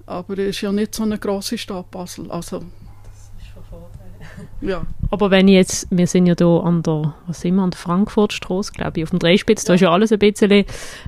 Aber 0.06 0.32
es 0.38 0.56
ist 0.56 0.60
ja 0.62 0.72
nicht 0.72 0.94
so 0.94 1.02
eine 1.02 1.18
grosse 1.18 1.58
Stadt 1.58 1.90
Basel. 1.90 2.30
Also, 2.30 2.60
das 2.60 3.30
ist 3.38 3.48
von 3.52 3.62
Vorteil. 3.64 4.48
Ja. 4.62 4.82
Aber 5.10 5.30
wenn 5.30 5.46
ich 5.46 5.54
jetzt, 5.54 5.86
wir 5.90 6.06
sind 6.06 6.26
ja 6.26 6.34
hier 6.36 6.64
an 6.64 6.82
der, 6.82 7.14
was 7.26 7.42
sind 7.42 7.56
wir, 7.56 7.62
an 7.62 7.70
der 7.70 7.78
Frankfurtstraße, 7.78 8.72
glaube 8.72 8.98
ich, 8.98 9.04
auf 9.04 9.10
dem 9.10 9.18
Dreispitz, 9.18 9.64
ja. 9.64 9.68
da 9.68 9.74
ist 9.74 9.80
ja 9.82 9.90
alles 9.90 10.10
ein 10.10 10.18
bisschen 10.18 10.64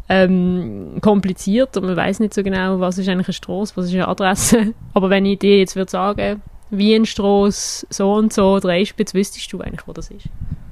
ähm, 0.08 0.98
kompliziert 1.00 1.76
und 1.76 1.86
man 1.86 1.96
weiß 1.96 2.20
nicht 2.20 2.34
so 2.34 2.42
genau, 2.42 2.80
was 2.80 2.98
ist 2.98 3.08
eigentlich 3.08 3.28
eine 3.28 3.34
Straße, 3.34 3.76
was 3.76 3.86
ist 3.86 3.94
eine 3.94 4.08
Adresse. 4.08 4.74
Aber 4.94 5.08
wenn 5.08 5.24
ich 5.24 5.38
dir 5.38 5.58
jetzt 5.58 5.74
würde 5.74 5.90
sagen, 5.90 6.42
Wienstrasse, 6.72 7.86
so 7.90 8.14
und 8.14 8.32
so, 8.32 8.58
Dreispitz, 8.58 9.12
wüsstest 9.12 9.52
du 9.52 9.60
eigentlich, 9.60 9.86
wo 9.86 9.92
das 9.92 10.10
ist? 10.10 10.26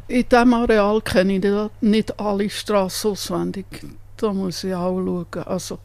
In 0.09 0.27
diesem 0.29 0.55
Areal 0.55 1.01
kenne 1.03 1.37
ich 1.37 1.71
nicht 1.83 2.19
alle 2.19 2.49
Straßen 2.49 3.11
auswendig. 3.13 3.67
Da 4.17 4.33
muss 4.33 4.65
ich 4.65 4.75
auch 4.75 4.97
schauen. 4.97 5.45
Also, 5.45 5.79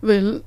weil 0.00 0.42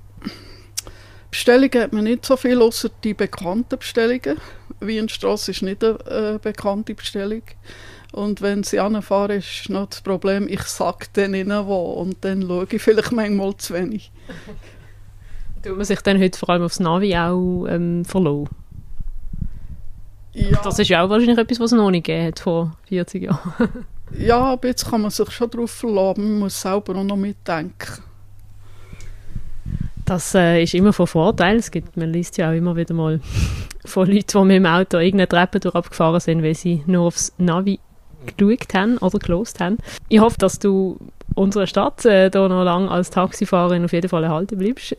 Bestellungen 1.29 1.81
hat 1.81 1.93
man 1.93 2.05
nicht 2.05 2.25
so 2.25 2.37
viel, 2.37 2.61
außer 2.61 2.89
die 3.03 3.13
bekannten 3.13 3.77
Bestellungen. 3.77 4.37
Wienstrasse 4.79 5.51
ist 5.51 5.61
nicht 5.61 5.83
eine 5.83 6.35
äh, 6.35 6.39
bekannte 6.41 6.95
Bestellung. 6.95 7.43
Und 8.13 8.41
wenn 8.41 8.63
sie 8.63 8.79
anfahren, 8.79 9.39
ist 9.39 9.69
noch 9.69 9.89
das 9.89 10.01
Problem, 10.01 10.47
ich 10.47 10.61
sage 10.61 11.07
dann 11.13 11.33
ihnen 11.33 11.67
wo 11.67 11.93
und 11.93 12.23
dann 12.23 12.43
schaue 12.43 12.67
ich 12.69 12.81
vielleicht 12.81 13.11
manchmal 13.11 13.57
zu 13.57 13.73
wenig. 13.73 14.11
Tut 15.63 15.75
man 15.75 15.85
sich 15.85 16.01
dann 16.01 16.21
heute 16.21 16.37
vor 16.37 16.49
allem 16.49 16.63
aufs 16.63 16.79
Navi 16.79 17.15
auch 17.15 17.65
ähm, 17.67 18.05
verlassen? 18.05 18.49
Ja. 20.33 20.59
Das 20.63 20.79
ist 20.79 20.87
ja 20.87 21.03
auch 21.03 21.09
wahrscheinlich 21.09 21.37
etwas, 21.37 21.59
was 21.59 21.71
es 21.71 21.77
noch 21.77 21.91
nicht 21.91 22.05
gegeben 22.05 22.27
hat 22.27 22.39
vor 22.39 22.75
40 22.87 23.23
Jahren. 23.23 23.53
ja, 24.17 24.39
aber 24.39 24.67
jetzt 24.67 24.89
kann 24.89 25.01
man 25.01 25.11
sich 25.11 25.29
schon 25.31 25.49
darauf 25.49 25.71
verlassen, 25.71 26.23
man 26.23 26.39
muss 26.39 26.59
selber 26.59 26.95
auch 26.95 27.03
noch 27.03 27.15
mitdenken. 27.15 28.01
Das 30.05 30.35
äh, 30.35 30.63
ist 30.63 30.73
immer 30.73 30.91
von 30.91 31.07
Vorteil. 31.07 31.57
Es 31.57 31.71
gibt, 31.71 31.95
man 31.95 32.11
liest 32.11 32.37
ja 32.37 32.49
auch 32.49 32.55
immer 32.55 32.75
wieder 32.75 32.93
mal 32.93 33.21
von 33.85 34.07
Leuten, 34.07 34.39
die 34.39 34.45
mit 34.45 34.55
dem 34.57 34.65
Auto 34.65 34.97
irgendeine 34.97 35.29
Treppe 35.29 35.59
durch 35.59 35.75
abgefahren 35.75 36.19
sind, 36.19 36.43
weil 36.43 36.55
sie 36.55 36.83
nur 36.87 37.07
aufs 37.07 37.33
Navi 37.37 37.79
geschaut 38.37 38.73
haben 38.73 38.97
oder 38.97 39.19
gelost 39.19 39.59
haben. 39.59 39.77
Ich 40.09 40.19
hoffe, 40.19 40.37
dass 40.39 40.59
du 40.59 40.97
unserer 41.35 41.67
Stadt 41.67 42.05
äh, 42.05 42.29
da 42.29 42.47
noch 42.47 42.63
lange 42.63 42.89
als 42.89 43.09
Taxifahrerin 43.09 43.85
auf 43.85 43.93
jeden 43.93 44.09
Fall 44.09 44.23
erhalten 44.23 44.57
bleibst. 44.57 44.95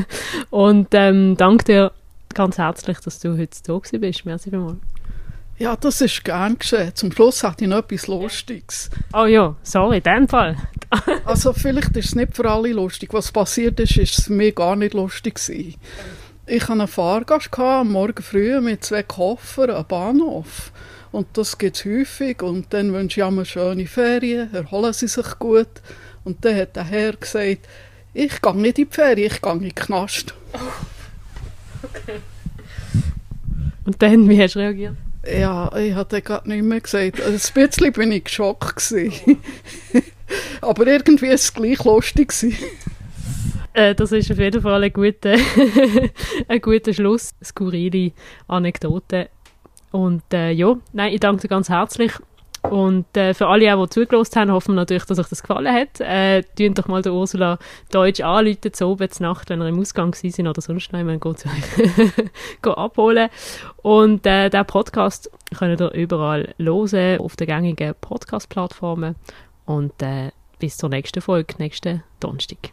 Und 0.50 0.88
ähm, 0.92 1.36
danke 1.36 1.64
dir 1.64 1.92
ganz 2.36 2.58
herzlich, 2.58 2.98
dass 2.98 3.18
du 3.18 3.36
heute 3.36 3.58
da 3.66 3.78
bist. 3.98 4.24
Merci 4.26 4.50
vielmals. 4.50 4.76
Ja, 5.58 5.74
das 5.74 6.02
ist 6.02 6.22
gern 6.22 6.58
geschehen. 6.58 6.94
Zum 6.94 7.10
Schluss 7.10 7.42
hatte 7.42 7.64
ich 7.64 7.70
noch 7.70 7.78
etwas 7.78 8.06
Lustiges. 8.08 8.90
Oh 9.14 9.24
ja, 9.24 9.56
sorry, 9.62 9.96
in 9.98 10.02
dem 10.02 10.28
Fall. 10.28 10.56
also 11.24 11.54
vielleicht 11.54 11.96
ist 11.96 12.08
es 12.08 12.14
nicht 12.14 12.36
für 12.36 12.48
alle 12.50 12.72
lustig. 12.72 13.14
Was 13.14 13.32
passiert 13.32 13.80
ist, 13.80 13.96
ist 13.96 14.18
es 14.18 14.28
mich 14.28 14.54
gar 14.54 14.76
nicht 14.76 14.92
lustig 14.92 15.36
gewesen. 15.36 15.76
Ich 16.46 16.62
hatte 16.62 16.72
einen 16.72 16.88
Fahrgast 16.88 17.58
am 17.58 17.92
Morgen 17.92 18.22
früh 18.22 18.60
mit 18.60 18.84
zwei 18.84 19.02
Koffern 19.02 19.70
am 19.70 19.86
Bahnhof. 19.86 20.72
Und 21.12 21.28
das 21.32 21.56
gibt 21.56 21.76
es 21.76 21.86
häufig. 21.86 22.42
Und 22.42 22.66
dann 22.74 22.92
wünsche 22.92 23.22
ich 23.22 23.26
immer 23.26 23.46
schöne 23.46 23.86
Ferien, 23.86 24.52
erholen 24.52 24.92
sie 24.92 25.08
sich 25.08 25.38
gut. 25.38 25.80
Und 26.22 26.44
dann 26.44 26.56
hat 26.56 26.76
der 26.76 26.84
Herr 26.84 27.14
gesagt, 27.14 27.66
ich 28.12 28.42
gehe 28.42 28.56
nicht 28.56 28.78
in 28.78 28.88
die 28.88 28.94
Ferien, 28.94 29.32
ich 29.32 29.40
gehe 29.40 29.52
in 29.52 29.60
den 29.60 29.74
Knast. 29.74 30.34
Okay. 31.94 32.20
Und 33.84 34.02
dann, 34.02 34.28
wie 34.28 34.42
hast 34.42 34.54
du 34.54 34.58
reagiert? 34.58 34.96
Ja, 35.26 35.74
ich 35.76 35.94
hatte 35.94 36.22
gerade 36.22 36.48
nicht 36.48 36.62
mehr 36.62 36.80
gesagt. 36.80 37.20
Also 37.20 37.48
ein 37.48 37.68
bisschen 37.68 37.92
bin 37.92 38.12
ich 38.12 38.24
geschockt. 38.24 38.92
Aber 40.60 40.86
irgendwie 40.86 41.26
war 41.26 41.34
es 41.34 41.52
gleich 41.52 41.84
lustig. 41.84 42.32
Äh, 43.72 43.94
das 43.94 44.12
ist 44.12 44.30
auf 44.30 44.38
jeden 44.38 44.62
Fall 44.62 44.82
ein 44.82 44.92
guter, 44.92 45.36
ein 46.48 46.60
guter 46.60 46.94
Schluss. 46.94 47.34
Skurrile 47.44 48.12
Anekdote. 48.48 49.28
Und 49.90 50.22
äh, 50.32 50.50
ja, 50.50 50.76
nein, 50.92 51.12
ich 51.12 51.20
danke 51.20 51.42
dir 51.42 51.48
ganz 51.48 51.68
herzlich. 51.68 52.12
Und 52.70 53.16
äh, 53.16 53.34
für 53.34 53.46
alle, 53.46 53.76
die 53.76 53.90
zugelassen 53.90 54.40
haben, 54.40 54.52
hoffen 54.52 54.74
wir 54.74 54.76
natürlich, 54.76 55.04
dass 55.04 55.18
euch 55.18 55.28
das 55.28 55.42
gefallen 55.42 55.72
hat. 55.72 56.00
Äh, 56.00 56.42
doch 56.74 56.88
mal 56.88 57.02
der 57.02 57.12
Ursula 57.12 57.58
Deutsch 57.90 58.20
anrufen, 58.20 58.72
zu 58.72 58.86
oben, 58.86 59.10
zur 59.10 59.26
Nacht, 59.26 59.50
wenn 59.50 59.60
ihr 59.60 59.68
im 59.68 59.80
Ausgang 59.80 60.14
sind 60.14 60.46
oder 60.46 60.60
sonst 60.60 60.92
noch 60.92 60.98
jemanden 60.98 61.20
geht, 61.20 61.44
geht 62.62 62.78
abholen. 62.78 63.28
Und 63.82 64.26
äh, 64.26 64.50
den 64.50 64.66
Podcast 64.66 65.30
könnt 65.56 65.80
ihr 65.80 65.92
überall 65.92 66.54
hören, 66.58 67.20
auf 67.20 67.36
den 67.36 67.46
gängigen 67.46 67.94
Podcast-Plattformen. 68.00 69.16
Und 69.64 70.00
äh, 70.02 70.30
bis 70.58 70.76
zur 70.76 70.88
nächsten 70.88 71.20
Folge, 71.20 71.54
nächsten 71.58 72.02
Donnerstag. 72.20 72.72